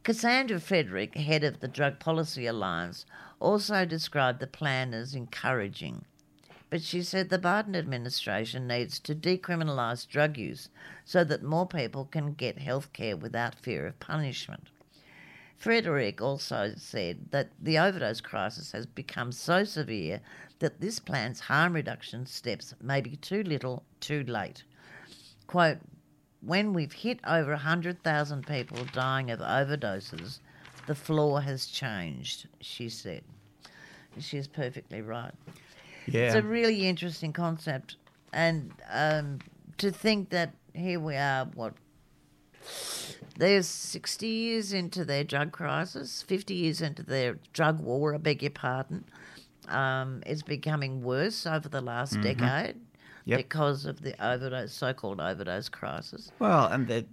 Cassandra 0.03 0.59
Frederick, 0.59 1.15
head 1.17 1.45
of 1.45 1.61
the 1.61 1.69
Drug 1.69 2.01
Policy 2.01 2.47
Alliance, 2.47 3.07
also 3.39 3.85
described 3.85 4.41
the 4.41 4.47
plan 4.49 4.93
as 4.93 5.15
encouraging. 5.15 6.05
But 6.75 6.83
she 6.83 7.05
said 7.05 7.29
the 7.29 7.39
Biden 7.39 7.77
administration 7.77 8.67
needs 8.67 8.99
to 8.99 9.15
decriminalise 9.15 10.09
drug 10.09 10.37
use 10.37 10.71
so 11.05 11.23
that 11.23 11.45
more 11.45 11.69
people 11.69 12.07
can 12.07 12.33
get 12.33 12.59
health 12.59 12.93
care 12.93 13.17
without 13.17 13.55
fear 13.55 13.87
of 13.87 14.01
punishment. 14.01 14.71
Frederique 15.57 16.21
also 16.21 16.75
said 16.77 17.31
that 17.31 17.51
the 17.63 17.79
overdose 17.79 18.21
crisis 18.21 18.73
has 18.73 18.87
become 18.87 19.31
so 19.31 19.63
severe 19.63 20.21
that 20.59 20.81
this 20.81 20.99
plan's 20.99 21.39
harm 21.39 21.75
reduction 21.75 22.27
steps 22.27 22.75
may 22.83 23.01
be 23.01 23.15
too 23.15 23.45
little, 23.45 23.85
too 24.01 24.25
late 24.25 24.65
quote, 25.47 25.79
when 26.41 26.73
we've 26.73 26.93
hit 26.93 27.21
over 27.25 27.51
100,000 27.51 28.47
people 28.49 28.85
dying 28.93 29.31
of 29.31 29.39
overdoses, 29.39 30.41
the 30.89 30.97
floor 30.97 31.41
has 31.43 31.67
changed, 31.67 32.49
she 32.61 32.89
said. 32.89 33.23
She's 34.19 34.49
perfectly 34.49 35.03
right. 35.03 35.35
Yeah. 36.07 36.27
It's 36.27 36.35
a 36.35 36.43
really 36.43 36.89
interesting 36.89 37.33
concept. 37.33 37.97
And 38.33 38.73
um, 38.91 39.39
to 39.79 39.91
think 39.91 40.31
that 40.31 40.55
here 40.75 41.01
we 41.01 41.17
are, 41.17 41.47
what, 41.55 41.75
they're 43.37 43.63
60 43.63 44.27
years 44.27 44.73
into 44.73 45.05
their 45.05 45.25
drug 45.25 45.53
crisis, 45.53 46.23
50 46.23 46.55
years 46.55 46.81
into 46.81 47.03
their 47.03 47.39
drug 47.53 47.81
war, 47.81 48.15
I 48.15 48.19
beg 48.19 48.43
your 48.43 48.51
pardon. 48.51 49.05
Um, 49.69 50.23
it's 50.27 50.43
becoming 50.43 51.03
worse 51.03 51.47
over 51.47 51.69
the 51.69 51.81
last 51.81 52.15
mm-hmm. 52.15 52.23
decade 52.23 52.77
yep. 53.25 53.39
because 53.39 53.87
of 53.87 54.03
the 54.03 54.15
overdose, 54.25 54.73
so-called 54.73 55.21
overdose 55.21 55.69
crisis. 55.69 56.31
Well, 56.39 56.67
and 56.67 56.87
the 56.87 57.07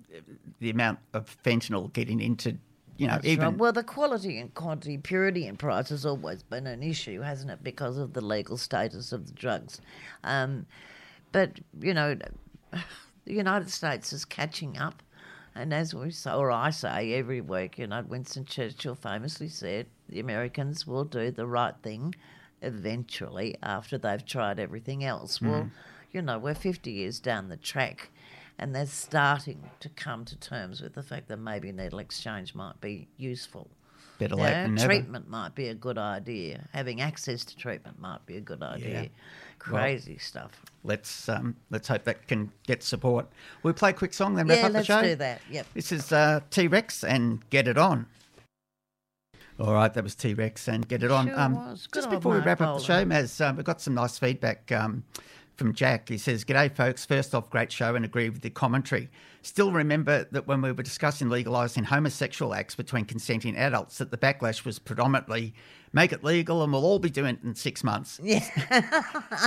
the 0.60 0.70
amount 0.70 1.00
of 1.14 1.36
fentanyl 1.44 1.92
getting 1.94 2.20
into 2.20 2.58
you 3.02 3.08
know, 3.08 3.14
That's 3.14 3.26
even 3.26 3.45
right. 3.45 3.58
well, 3.58 3.74
the 3.74 3.84
quality 3.84 4.38
and 4.38 4.54
quantity, 4.54 4.95
purity 4.95 5.47
and 5.47 5.58
price 5.58 5.89
has 5.89 6.06
always 6.06 6.43
been 6.43 6.68
an 6.68 6.84
issue, 6.84 7.22
hasn't 7.22 7.49
it? 7.49 7.64
Because 7.64 7.97
of 7.97 8.14
the 8.14 8.22
legal 8.22 8.58
status 8.58 9.12
of 9.12 9.26
the 9.26 9.34
drugs. 9.34 9.82
Um, 10.24 10.68
but 11.32 11.60
you 11.80 11.95
know, 11.95 12.16
the 12.72 13.34
United 13.34 13.72
States 13.72 14.14
is 14.14 14.24
catching 14.24 14.78
up, 14.78 15.02
and 15.56 15.74
as 15.74 15.95
we 15.95 16.12
say, 16.12 16.32
or 16.32 16.52
I 16.52 16.70
say 16.70 17.14
every 17.14 17.41
week, 17.41 17.80
you 17.80 17.88
know, 17.88 18.04
Winston 18.08 18.45
Churchill 18.45 18.93
famously 18.93 19.49
said, 19.49 19.88
"The 20.08 20.20
Americans 20.20 20.86
will 20.86 21.06
do 21.06 21.32
the 21.32 21.47
right 21.47 21.74
thing." 21.82 22.14
Eventually, 22.62 23.56
after 23.64 23.97
they've 23.97 24.24
tried 24.24 24.60
everything 24.60 25.04
else, 25.04 25.39
mm. 25.39 25.49
well, 25.49 25.72
you 26.12 26.22
know, 26.22 26.38
we're 26.38 26.54
50 26.54 26.91
years 26.91 27.20
down 27.20 27.49
the 27.49 27.58
track 27.58 28.12
and 28.62 28.76
they're 28.76 28.86
starting 28.86 29.70
to 29.80 29.89
come 29.89 30.24
to 30.24 30.39
terms 30.39 30.82
with 30.82 30.93
the 30.93 31.01
fact 31.01 31.28
that 31.28 31.38
maybe 31.38 31.72
needle 31.72 31.99
exchange 31.99 32.53
might 32.53 32.80
be 32.80 33.07
useful. 33.18 33.70
Better 34.20 34.36
late 34.36 34.51
than 34.51 34.76
never. 34.76 34.88
Treatment 34.88 35.28
might 35.28 35.55
be 35.55 35.70
a 35.70 35.74
good 35.74 35.97
idea. 35.97 36.70
Having 36.74 37.01
access 37.01 37.43
to 37.43 37.57
treatment 37.57 37.99
might 37.99 38.24
be 38.28 38.38
a 38.38 38.41
good 38.41 38.62
idea. 38.62 39.01
Yeah. 39.01 39.07
Crazy 39.57 40.14
well, 40.14 40.20
stuff. 40.20 40.62
Let's 40.84 41.28
um, 41.28 41.55
let's 41.72 41.88
hope 41.88 42.03
that 42.03 42.28
can 42.28 42.51
get 42.68 42.84
support. 42.84 43.28
We'll 43.64 43.74
play 43.74 43.89
a 43.89 43.93
quick 43.93 44.14
song, 44.14 44.36
then 44.36 44.47
wrap 44.47 44.59
yeah, 44.59 44.68
up 44.68 44.74
the 44.74 44.84
show. 44.84 44.95
let's 44.95 45.07
do 45.07 45.16
that. 45.16 45.41
Yep. 45.49 45.68
This 45.74 45.91
is 45.91 46.12
uh, 46.12 46.41
T 46.51 46.68
Rex 46.68 47.03
and 47.03 47.47
Get 47.49 47.68
It 47.68 47.80
On. 47.80 48.05
All 49.59 49.74
right, 49.74 49.91
that 49.93 50.03
was 50.03 50.14
T 50.16 50.36
Rex 50.36 50.68
and 50.68 50.88
Get 50.88 51.01
It 51.01 51.12
On. 51.12 51.28
Sure 51.28 51.39
um, 51.39 51.78
just 51.91 52.09
before 52.12 52.34
we 52.34 52.39
wrap 52.41 52.62
up 52.62 52.78
the 52.78 52.84
show, 52.84 53.03
Maz, 53.05 53.43
um, 53.43 53.55
we've 53.55 53.66
got 53.66 53.82
some 53.82 53.95
nice 53.95 54.20
feedback. 54.20 54.72
Um, 54.72 55.03
from 55.58 55.74
Jack. 55.74 56.10
He 56.10 56.18
says, 56.18 56.43
G'day, 56.43 56.76
folks. 56.76 57.06
First 57.06 57.36
off, 57.36 57.49
great 57.49 57.72
show 57.72 57.95
and 57.95 58.04
agree 58.04 58.30
with 58.30 58.41
the 58.41 58.49
commentary. 58.49 59.10
Still 59.41 59.72
remember 59.72 60.26
that 60.32 60.47
when 60.47 60.62
we 60.62 60.72
were 60.72 60.84
discussing 60.84 61.28
legalising 61.28 61.86
homosexual 61.86 62.54
acts 62.54 62.76
between 62.76 63.06
consenting 63.06 63.56
adults, 63.56 63.97
that 63.97 64.12
the 64.12 64.18
backlash 64.18 64.66
was 64.66 64.80
predominantly 64.80 65.54
make 65.93 66.14
it 66.14 66.24
legal 66.24 66.64
and 66.64 66.72
we'll 66.72 66.86
all 66.86 66.99
be 66.99 67.10
doing 67.10 67.36
it 67.36 67.43
in 67.43 67.56
six 67.56 67.84
months. 67.84 68.20
Yeah, 68.32 68.39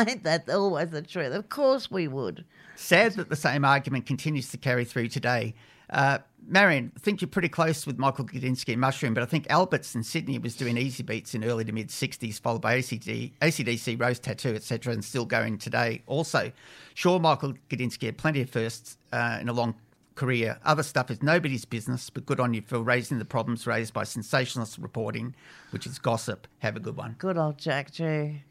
ain't 0.07 0.25
that 0.25 0.49
always 0.51 0.91
the 0.91 1.01
truth? 1.01 1.33
Of 1.33 1.49
course 1.49 1.91
we 1.91 2.07
would. 2.07 2.45
Sad 2.77 3.13
that 3.13 3.31
the 3.31 3.37
same 3.37 3.65
argument 3.65 4.05
continues 4.05 4.51
to 4.51 4.59
carry 4.59 4.85
through 4.85 5.09
today. 5.09 5.55
Uh, 5.95 6.19
Marion, 6.47 6.93
I 6.95 7.01
think 7.01 7.23
you're 7.23 7.29
pretty 7.29 7.49
close 7.49 7.87
with 7.87 7.99
Michael 7.99 8.27
Gudinski 8.27 8.73
and 8.73 8.81
Mushroom, 8.81 9.15
but 9.15 9.23
I 9.23 9.27
think 9.27 9.47
Alberts 9.49 9.95
in 9.95 10.03
Sydney 10.03 10.39
was 10.39 10.57
doing 10.57 10.77
Easybeats 10.77 11.35
in 11.35 11.43
early 11.45 11.65
to 11.65 11.73
mid 11.73 11.89
60s, 11.89 12.39
followed 12.41 12.61
by 12.61 12.79
ACD, 12.79 13.33
AC/DC, 13.41 13.99
Rose 13.99 14.19
Tattoo, 14.19 14.55
etc., 14.55 14.93
and 14.93 15.03
still 15.03 15.25
going 15.25 15.57
today. 15.57 16.03
Also, 16.07 16.53
sure, 16.93 17.19
Michael 17.19 17.55
Gudinski 17.71 18.07
had 18.07 18.19
plenty 18.19 18.43
of 18.43 18.51
firsts 18.51 18.99
uh, 19.13 19.39
in 19.41 19.49
a 19.49 19.53
long 19.53 19.75
career. 20.17 20.59
Other 20.65 20.83
stuff 20.83 21.11
is 21.11 21.23
nobody's 21.23 21.65
business, 21.65 22.11
but 22.11 22.27
good 22.27 22.41
on 22.41 22.53
you 22.53 22.61
for 22.61 22.81
raising 22.81 23.19
the 23.19 23.25
problems 23.25 23.67
raised 23.67 23.95
by 23.95 24.05
sensationalist 24.05 24.79
reporting, 24.79 25.35
which 25.71 25.87
is 25.87 25.99
gossip. 25.99 26.47
Have 26.59 26.77
a 26.77 26.81
good 26.81 26.97
one. 26.97 27.17
Good 27.19 27.39
old 27.39 27.57
Jack 27.57 27.91
G. 27.93 28.43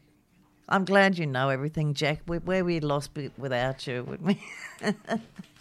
I'm 0.68 0.84
glad 0.84 1.18
you 1.18 1.26
know 1.26 1.50
everything, 1.50 1.94
Jack. 1.94 2.22
Where 2.26 2.64
we 2.64 2.80
lost 2.80 3.10
without 3.36 3.86
you, 3.86 4.02
wouldn't 4.02 4.26
we? 4.26 4.42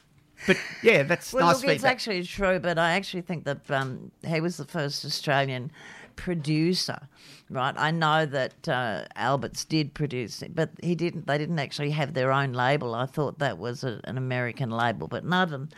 But 0.47 0.57
yeah, 0.81 1.03
that's 1.03 1.33
well, 1.33 1.47
nice 1.47 1.63
look. 1.63 1.75
It's 1.75 1.83
actually 1.83 2.23
true, 2.23 2.59
but 2.59 2.77
I 2.77 2.91
actually 2.91 3.21
think 3.21 3.45
that 3.45 3.69
um, 3.71 4.11
he 4.25 4.41
was 4.41 4.57
the 4.57 4.65
first 4.65 5.05
Australian 5.05 5.71
producer, 6.15 7.07
right? 7.49 7.73
I 7.77 7.91
know 7.91 8.25
that 8.25 8.67
uh, 8.67 9.05
Alberts 9.15 9.65
did 9.65 9.93
produce 9.93 10.41
it, 10.41 10.55
but 10.55 10.69
he 10.81 10.95
didn't. 10.95 11.27
They 11.27 11.37
didn't 11.37 11.59
actually 11.59 11.91
have 11.91 12.13
their 12.13 12.31
own 12.31 12.53
label. 12.53 12.95
I 12.95 13.05
thought 13.05 13.39
that 13.39 13.57
was 13.57 13.83
a, 13.83 13.99
an 14.03 14.17
American 14.17 14.69
label, 14.69 15.07
but 15.07 15.25
none 15.25 15.69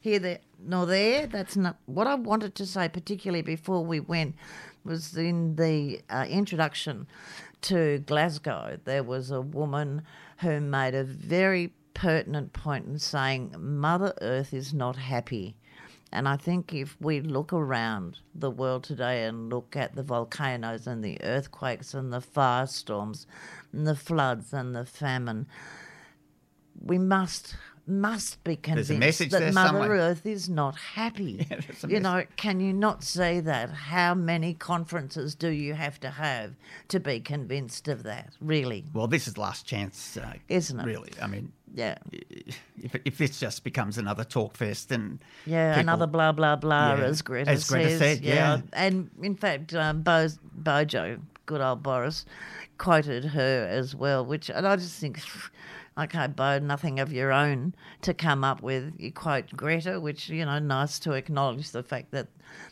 here, 0.00 0.18
there, 0.18 0.38
nor 0.62 0.84
there. 0.86 1.26
That's 1.26 1.56
not 1.56 1.76
what 1.86 2.06
I 2.06 2.14
wanted 2.14 2.54
to 2.56 2.66
say. 2.66 2.88
Particularly 2.88 3.42
before 3.42 3.84
we 3.84 4.00
went, 4.00 4.34
was 4.84 5.16
in 5.16 5.56
the 5.56 6.02
uh, 6.10 6.26
introduction 6.28 7.06
to 7.62 8.00
Glasgow. 8.00 8.78
There 8.84 9.02
was 9.02 9.30
a 9.30 9.40
woman 9.40 10.02
who 10.38 10.60
made 10.60 10.94
a 10.94 11.04
very 11.04 11.72
pertinent 11.94 12.52
point 12.52 12.86
in 12.86 12.98
saying 12.98 13.54
Mother 13.58 14.12
Earth 14.20 14.52
is 14.52 14.74
not 14.74 14.96
happy. 14.96 15.56
And 16.12 16.28
I 16.28 16.36
think 16.36 16.72
if 16.72 16.96
we 17.00 17.20
look 17.20 17.52
around 17.52 18.18
the 18.34 18.50
world 18.50 18.84
today 18.84 19.24
and 19.24 19.48
look 19.48 19.74
at 19.74 19.96
the 19.96 20.02
volcanoes 20.02 20.86
and 20.86 21.02
the 21.02 21.18
earthquakes 21.24 21.92
and 21.92 22.12
the 22.12 22.20
firestorms 22.20 23.26
and 23.72 23.86
the 23.86 23.96
floods 23.96 24.52
and 24.52 24.76
the 24.76 24.84
famine, 24.84 25.46
we 26.80 26.98
must 26.98 27.56
must 27.86 28.42
be 28.44 28.56
convinced 28.56 29.30
that 29.30 29.52
Mother 29.52 29.68
somewhere. 29.68 29.90
Earth 29.90 30.26
is 30.26 30.48
not 30.48 30.76
happy. 30.76 31.46
Yeah, 31.54 31.60
you 31.88 32.00
know, 32.00 32.24
can 32.36 32.60
you 32.60 32.72
not 32.72 33.04
see 33.04 33.40
that? 33.40 33.70
How 33.70 34.14
many 34.14 34.54
conferences 34.54 35.34
do 35.34 35.48
you 35.48 35.74
have 35.74 36.00
to 36.00 36.10
have 36.10 36.54
to 36.88 36.98
be 36.98 37.20
convinced 37.20 37.88
of 37.88 38.04
that? 38.04 38.32
Really? 38.40 38.84
Well, 38.92 39.06
this 39.06 39.28
is 39.28 39.36
last 39.36 39.66
chance, 39.66 40.16
uh, 40.16 40.34
isn't 40.48 40.80
it? 40.80 40.86
Really, 40.86 41.10
I 41.20 41.26
mean, 41.26 41.52
yeah. 41.74 41.96
If 42.12 42.96
if 43.04 43.18
this 43.18 43.38
just 43.38 43.64
becomes 43.64 43.98
another 43.98 44.24
talk 44.24 44.56
fest 44.56 44.90
and 44.90 45.18
yeah, 45.44 45.74
people, 45.74 45.80
another 45.80 46.06
blah 46.06 46.32
blah 46.32 46.56
blah, 46.56 46.94
yeah, 46.94 47.04
as 47.04 47.22
Greta, 47.22 47.50
as 47.50 47.68
Greta 47.68 47.90
says, 47.90 47.98
said, 47.98 48.20
yeah. 48.24 48.34
yeah. 48.34 48.60
And 48.72 49.10
in 49.22 49.34
fact, 49.34 49.74
um, 49.74 50.02
Bo, 50.02 50.28
Bojo, 50.52 51.18
good 51.46 51.60
old 51.60 51.82
Boris, 51.82 52.24
quoted 52.78 53.24
her 53.24 53.68
as 53.68 53.94
well, 53.94 54.24
which 54.24 54.50
and 54.50 54.66
I 54.66 54.76
just 54.76 54.98
think 54.98 55.20
okay, 55.98 56.26
Bo, 56.26 56.58
nothing 56.58 57.00
of 57.00 57.12
your 57.12 57.32
own 57.32 57.74
to 58.02 58.14
come 58.14 58.44
up 58.44 58.62
with. 58.62 58.92
You 58.98 59.12
quote 59.12 59.50
Greta, 59.56 60.00
which, 60.00 60.28
you 60.28 60.44
know, 60.44 60.58
nice 60.58 60.98
to 61.00 61.12
acknowledge 61.12 61.70
the 61.70 61.82
fact 61.82 62.10
that 62.12 62.28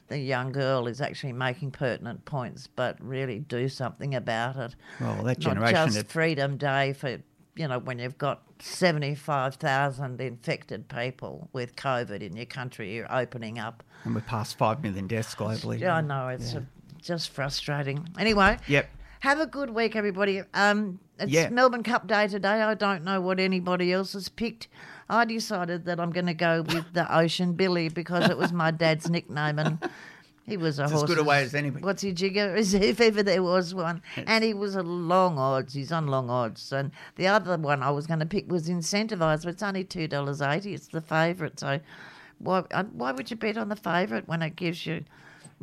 the 0.08 0.18
young 0.18 0.52
girl 0.52 0.86
is 0.86 1.00
actually 1.00 1.32
making 1.32 1.70
pertinent 1.70 2.24
points, 2.24 2.66
but 2.66 2.96
really 3.00 3.40
do 3.40 3.68
something 3.68 4.14
about 4.14 4.56
it. 4.56 4.76
Well, 5.00 5.22
that 5.24 5.38
generation. 5.38 5.74
Not 5.74 5.92
just 5.92 6.08
Freedom 6.08 6.56
Day 6.56 6.92
for, 6.92 7.18
you 7.56 7.68
know, 7.68 7.78
when 7.78 7.98
you've 7.98 8.18
got 8.18 8.42
75,000 8.60 10.20
infected 10.20 10.88
people 10.88 11.48
with 11.52 11.76
COVID 11.76 12.22
in 12.22 12.36
your 12.36 12.46
country, 12.46 12.94
you're 12.94 13.12
opening 13.12 13.58
up. 13.58 13.82
And 14.04 14.14
we're 14.14 14.20
past 14.22 14.58
5 14.58 14.82
million 14.82 15.06
deaths 15.06 15.34
globally. 15.34 15.80
Yeah, 15.80 15.96
I 15.96 16.00
know. 16.00 16.28
It's 16.28 16.54
yeah. 16.54 16.60
a, 16.60 17.02
just 17.02 17.30
frustrating. 17.30 18.08
Anyway. 18.18 18.58
Yep. 18.68 18.88
Have 19.22 19.38
a 19.38 19.46
good 19.46 19.70
week, 19.70 19.94
everybody. 19.94 20.42
Um, 20.52 20.98
it's 21.20 21.30
Yeah. 21.30 21.48
Melbourne 21.48 21.84
Cup 21.84 22.08
Day 22.08 22.26
today. 22.26 22.60
I 22.60 22.74
don't 22.74 23.04
know 23.04 23.20
what 23.20 23.38
anybody 23.38 23.92
else 23.92 24.14
has 24.14 24.28
picked. 24.28 24.66
I 25.08 25.24
decided 25.24 25.84
that 25.84 26.00
I'm 26.00 26.10
going 26.10 26.26
to 26.26 26.34
go 26.34 26.62
with 26.62 26.92
the 26.92 27.06
Ocean 27.16 27.52
Billy 27.52 27.88
because 27.88 28.28
it 28.28 28.36
was 28.36 28.52
my 28.52 28.72
dad's 28.72 29.08
nickname 29.16 29.60
and 29.60 29.78
he 30.44 30.56
was 30.56 30.80
a 30.80 30.84
It's 30.84 30.90
horse. 30.92 31.04
as 31.04 31.08
good 31.08 31.18
a 31.18 31.22
way 31.22 31.40
as 31.44 31.54
any. 31.54 31.70
What's 31.70 32.02
he 32.02 32.12
jigger? 32.12 32.56
If 32.74 33.00
ever 33.00 33.22
there 33.22 33.44
was 33.44 33.72
one. 33.76 34.02
And 34.16 34.42
he 34.42 34.54
was 34.54 34.74
a 34.74 34.82
long 34.82 35.38
odds. 35.38 35.72
He's 35.72 35.92
on 35.92 36.08
long 36.08 36.28
odds. 36.28 36.72
And 36.72 36.90
the 37.14 37.28
other 37.28 37.56
one 37.56 37.80
I 37.84 37.90
was 37.92 38.08
going 38.08 38.18
to 38.20 38.26
pick 38.26 38.50
was 38.50 38.68
incentivised, 38.68 39.44
but 39.44 39.50
it's 39.50 39.62
only 39.62 39.84
two 39.84 40.08
dollars 40.08 40.42
eighty. 40.42 40.74
It's 40.74 40.88
the 40.88 41.00
favourite. 41.00 41.60
So 41.60 41.78
why 42.38 42.64
uh, 42.72 42.84
why 42.92 43.12
would 43.12 43.30
you 43.30 43.36
bet 43.36 43.56
on 43.56 43.68
the 43.68 43.76
favourite 43.76 44.26
when 44.26 44.42
it 44.42 44.56
gives 44.56 44.84
you 44.84 45.04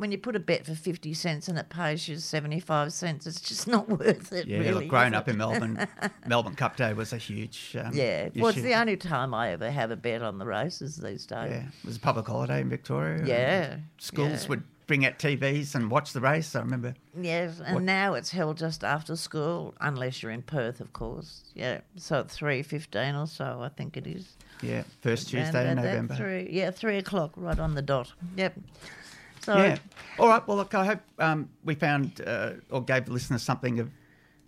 when 0.00 0.10
you 0.10 0.18
put 0.18 0.34
a 0.34 0.40
bet 0.40 0.64
for 0.64 0.74
fifty 0.74 1.12
cents 1.12 1.46
and 1.46 1.58
it 1.58 1.68
pays 1.68 2.08
you 2.08 2.16
seventy 2.16 2.58
five 2.58 2.92
cents? 2.92 3.26
It's 3.26 3.40
just 3.40 3.68
not 3.68 3.88
worth 3.98 4.32
it. 4.32 4.46
Yeah, 4.46 4.58
really, 4.58 4.72
look, 4.72 4.88
growing 4.88 5.14
up 5.14 5.28
in 5.28 5.36
Melbourne, 5.36 5.86
Melbourne 6.26 6.54
Cup 6.54 6.76
Day 6.76 6.92
was 6.94 7.12
a 7.12 7.18
huge. 7.18 7.76
Um, 7.78 7.92
Yeah, 7.94 8.30
well, 8.36 8.48
it's 8.48 8.62
the 8.62 8.74
only 8.74 8.96
time 8.96 9.34
I 9.34 9.50
ever 9.50 9.70
have 9.70 9.90
a 9.90 9.96
bet 9.96 10.22
on 10.22 10.38
the 10.38 10.46
races 10.46 10.96
these 10.96 11.26
days. 11.26 11.50
Yeah, 11.50 11.64
it 11.66 11.86
was 11.86 11.96
a 11.96 12.00
public 12.00 12.26
holiday 12.26 12.60
in 12.62 12.68
Victoria. 12.70 13.24
Yeah, 13.26 13.76
schools 13.98 14.44
yeah. 14.44 14.48
would 14.48 14.62
bring 14.86 15.04
out 15.06 15.18
TVs 15.20 15.74
and 15.76 15.88
watch 15.90 16.12
the 16.14 16.20
race. 16.20 16.56
I 16.56 16.60
remember. 16.60 16.94
Yes, 17.20 17.60
and 17.64 17.74
What- 17.74 17.84
now 17.84 18.14
it's 18.14 18.30
held 18.30 18.56
just 18.56 18.82
after 18.82 19.14
school, 19.16 19.74
unless 19.80 20.22
you're 20.22 20.32
in 20.32 20.42
Perth, 20.42 20.80
of 20.80 20.92
course. 20.94 21.44
Yeah, 21.54 21.82
so 21.96 22.20
at 22.20 22.30
three 22.30 22.62
fifteen 22.62 23.14
or 23.14 23.26
so, 23.26 23.60
I 23.62 23.68
think 23.68 23.96
it 23.96 24.06
is. 24.06 24.36
Yeah, 24.62 24.82
first 25.00 25.28
Tuesday 25.28 25.70
in 25.70 25.76
November. 25.76 26.14
Three, 26.14 26.48
yeah, 26.50 26.70
three 26.70 26.98
o'clock, 26.98 27.32
right 27.36 27.58
on 27.58 27.74
the 27.74 27.82
dot. 27.82 28.12
Yep. 28.36 28.54
So 29.42 29.56
Yeah. 29.56 29.78
All 30.18 30.28
right. 30.28 30.46
Well, 30.46 30.56
look, 30.58 30.74
I 30.74 30.84
hope 30.84 31.00
um, 31.18 31.48
we 31.64 31.74
found 31.74 32.20
uh, 32.26 32.52
or 32.70 32.82
gave 32.82 33.06
the 33.06 33.12
listeners 33.12 33.42
something 33.42 33.78
of 33.80 33.90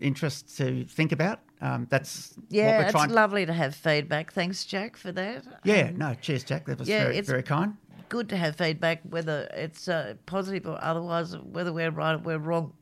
interest 0.01 0.57
to 0.59 0.85
think 0.85 1.13
about. 1.13 1.41
Um, 1.61 1.87
that's 1.89 2.35
what 2.37 2.47
yeah, 2.51 2.83
it's 2.83 2.91
trying. 2.93 3.11
lovely 3.11 3.47
to 3.47 3.53
have 3.53 3.75
feedback. 3.75 4.33
Thanks, 4.33 4.65
Jack, 4.65 4.97
for 4.97 5.13
that. 5.13 5.45
yeah. 5.65 5.89
Um, 5.91 5.97
No. 5.99 6.15
Cheers, 6.21 6.45
Jack. 6.45 6.67
That 6.67 6.79
was 6.79 6.89
yeah, 6.89 7.05
very, 7.05 7.17
it's- 7.19 7.29
very 7.29 7.43
kind. 7.43 7.77
good 8.09 8.29
to 8.31 8.37
have 8.37 8.57
feedback, 8.57 9.01
whether 9.09 9.49
it's 9.55 9.89
uh, 9.89 10.15
positive 10.27 10.67
or 10.67 10.79
otherwise, 10.83 11.37
whether 11.39 11.73
we're 11.73 11.91
right 11.91 12.15
or 12.15 12.19
we're 12.19 12.39
wrong. 12.39 12.73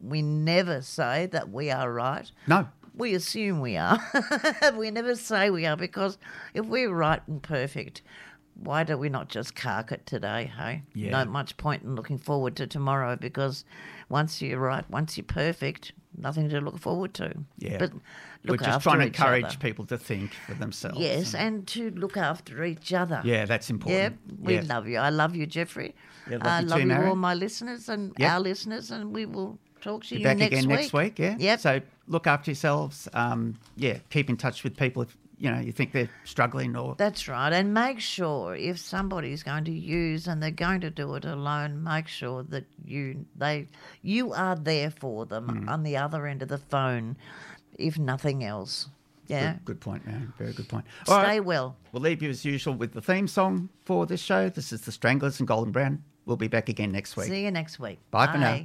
We 0.00 0.20
never 0.22 0.82
say 0.82 1.26
that 1.26 1.50
we 1.50 1.70
are 1.70 1.92
right. 1.92 2.28
No. 2.48 2.66
We 2.94 3.14
assume 3.14 3.60
we 3.60 3.76
are. 3.76 3.98
we 4.76 4.90
never 4.90 5.14
say 5.14 5.48
we 5.50 5.64
are 5.66 5.76
because 5.76 6.18
if 6.54 6.64
we're 6.66 6.92
right 6.92 7.22
and 7.28 7.40
perfect, 7.42 8.02
why 8.54 8.84
do 8.84 8.96
we 8.96 9.08
not 9.08 9.28
just 9.28 9.54
cark 9.54 9.92
it 9.92 10.06
today, 10.06 10.52
hey? 10.56 10.82
Yeah. 10.94 11.10
No 11.10 11.30
much 11.30 11.56
point 11.56 11.82
in 11.82 11.94
looking 11.96 12.18
forward 12.18 12.56
to 12.56 12.66
tomorrow 12.66 13.16
because 13.16 13.64
once 14.08 14.40
you're 14.42 14.58
right, 14.58 14.88
once 14.90 15.16
you're 15.16 15.24
perfect, 15.24 15.92
nothing 16.16 16.48
to 16.50 16.60
look 16.60 16.78
forward 16.78 17.14
to. 17.14 17.32
Yeah. 17.58 17.78
But 17.78 17.92
We're 18.46 18.56
just 18.58 18.82
trying 18.82 19.00
to 19.00 19.06
encourage 19.06 19.44
other. 19.44 19.56
people 19.58 19.86
to 19.86 19.96
think 19.98 20.34
for 20.46 20.54
themselves. 20.54 20.98
Yes, 21.00 21.34
and- 21.34 21.56
and 21.56 21.66
to 21.68 21.90
look 21.92 22.16
after 22.16 22.62
each 22.64 22.92
other. 22.92 23.22
yeah, 23.24 23.44
that's 23.46 23.70
important. 23.70 24.18
Yeah, 24.26 24.34
we 24.40 24.54
Yeah. 24.56 24.62
love 24.66 24.86
you. 24.88 24.98
I 24.98 25.08
love 25.10 25.34
you, 25.34 25.46
Jeffrey. 25.46 25.94
Yeah, 26.30 26.36
love 26.36 26.46
I 26.46 26.60
you 26.60 26.66
love 26.66 26.76
too, 26.76 26.82
you, 26.82 26.88
Mary. 26.88 27.06
all 27.08 27.16
my 27.16 27.34
listeners 27.34 27.88
and 27.88 28.12
Yep. 28.18 28.30
our 28.30 28.40
listeners, 28.40 28.90
and 28.90 29.14
we 29.14 29.26
will 29.26 29.58
talk 29.80 30.04
to 30.04 30.10
Be 30.10 30.18
you 30.18 30.24
back 30.24 30.36
next 30.36 30.52
again 30.54 30.68
week. 30.68 30.78
next 30.78 30.92
week. 30.92 31.18
Yeah. 31.18 31.36
Yep. 31.38 31.60
So 31.60 31.80
look 32.06 32.26
after 32.26 32.50
yourselves. 32.50 33.08
Um, 33.14 33.54
yeah. 33.76 33.98
Keep 34.10 34.28
in 34.30 34.36
touch 34.36 34.62
with 34.62 34.76
people 34.76 35.02
if 35.02 35.16
you 35.42 35.50
know 35.50 35.58
you 35.60 35.72
think 35.72 35.90
they're 35.92 36.08
struggling 36.24 36.76
or 36.76 36.94
That's 36.96 37.26
right, 37.26 37.52
and 37.52 37.74
make 37.74 37.98
sure 38.00 38.54
if 38.54 38.78
somebody's 38.78 39.42
going 39.42 39.64
to 39.64 39.72
use 39.72 40.28
and 40.28 40.40
they're 40.42 40.50
going 40.68 40.80
to 40.82 40.90
do 40.90 41.14
it 41.16 41.24
alone, 41.24 41.82
make 41.82 42.06
sure 42.06 42.44
that 42.44 42.64
you 42.84 43.26
they 43.36 43.68
you 44.02 44.32
are 44.32 44.56
there 44.56 44.90
for 44.90 45.26
them 45.26 45.46
Mm. 45.48 45.68
on 45.68 45.82
the 45.82 45.96
other 45.96 46.26
end 46.26 46.42
of 46.42 46.48
the 46.48 46.58
phone, 46.58 47.16
if 47.78 47.98
nothing 47.98 48.44
else. 48.44 48.88
Yeah. 49.26 49.52
Good, 49.54 49.64
good 49.64 49.80
point, 49.80 50.06
man. 50.06 50.32
Very 50.38 50.52
good 50.52 50.68
point. 50.68 50.84
All 51.08 51.18
Stay 51.20 51.26
right. 51.38 51.44
well. 51.44 51.76
We'll 51.92 52.02
leave 52.02 52.22
you 52.22 52.30
as 52.30 52.44
usual 52.44 52.74
with 52.74 52.92
the 52.92 53.00
theme 53.00 53.26
song 53.28 53.68
for 53.84 54.04
this 54.06 54.20
show. 54.20 54.48
This 54.48 54.72
is 54.72 54.82
the 54.82 54.92
Stranglers 54.92 55.38
and 55.40 55.48
Golden 55.48 55.72
Brown. 55.72 56.02
We'll 56.26 56.36
be 56.36 56.48
back 56.48 56.68
again 56.68 56.92
next 56.92 57.16
week. 57.16 57.28
See 57.28 57.42
you 57.44 57.50
next 57.50 57.80
week. 57.80 57.98
Bye 58.10 58.26
for 58.30 58.38
now. 58.38 58.64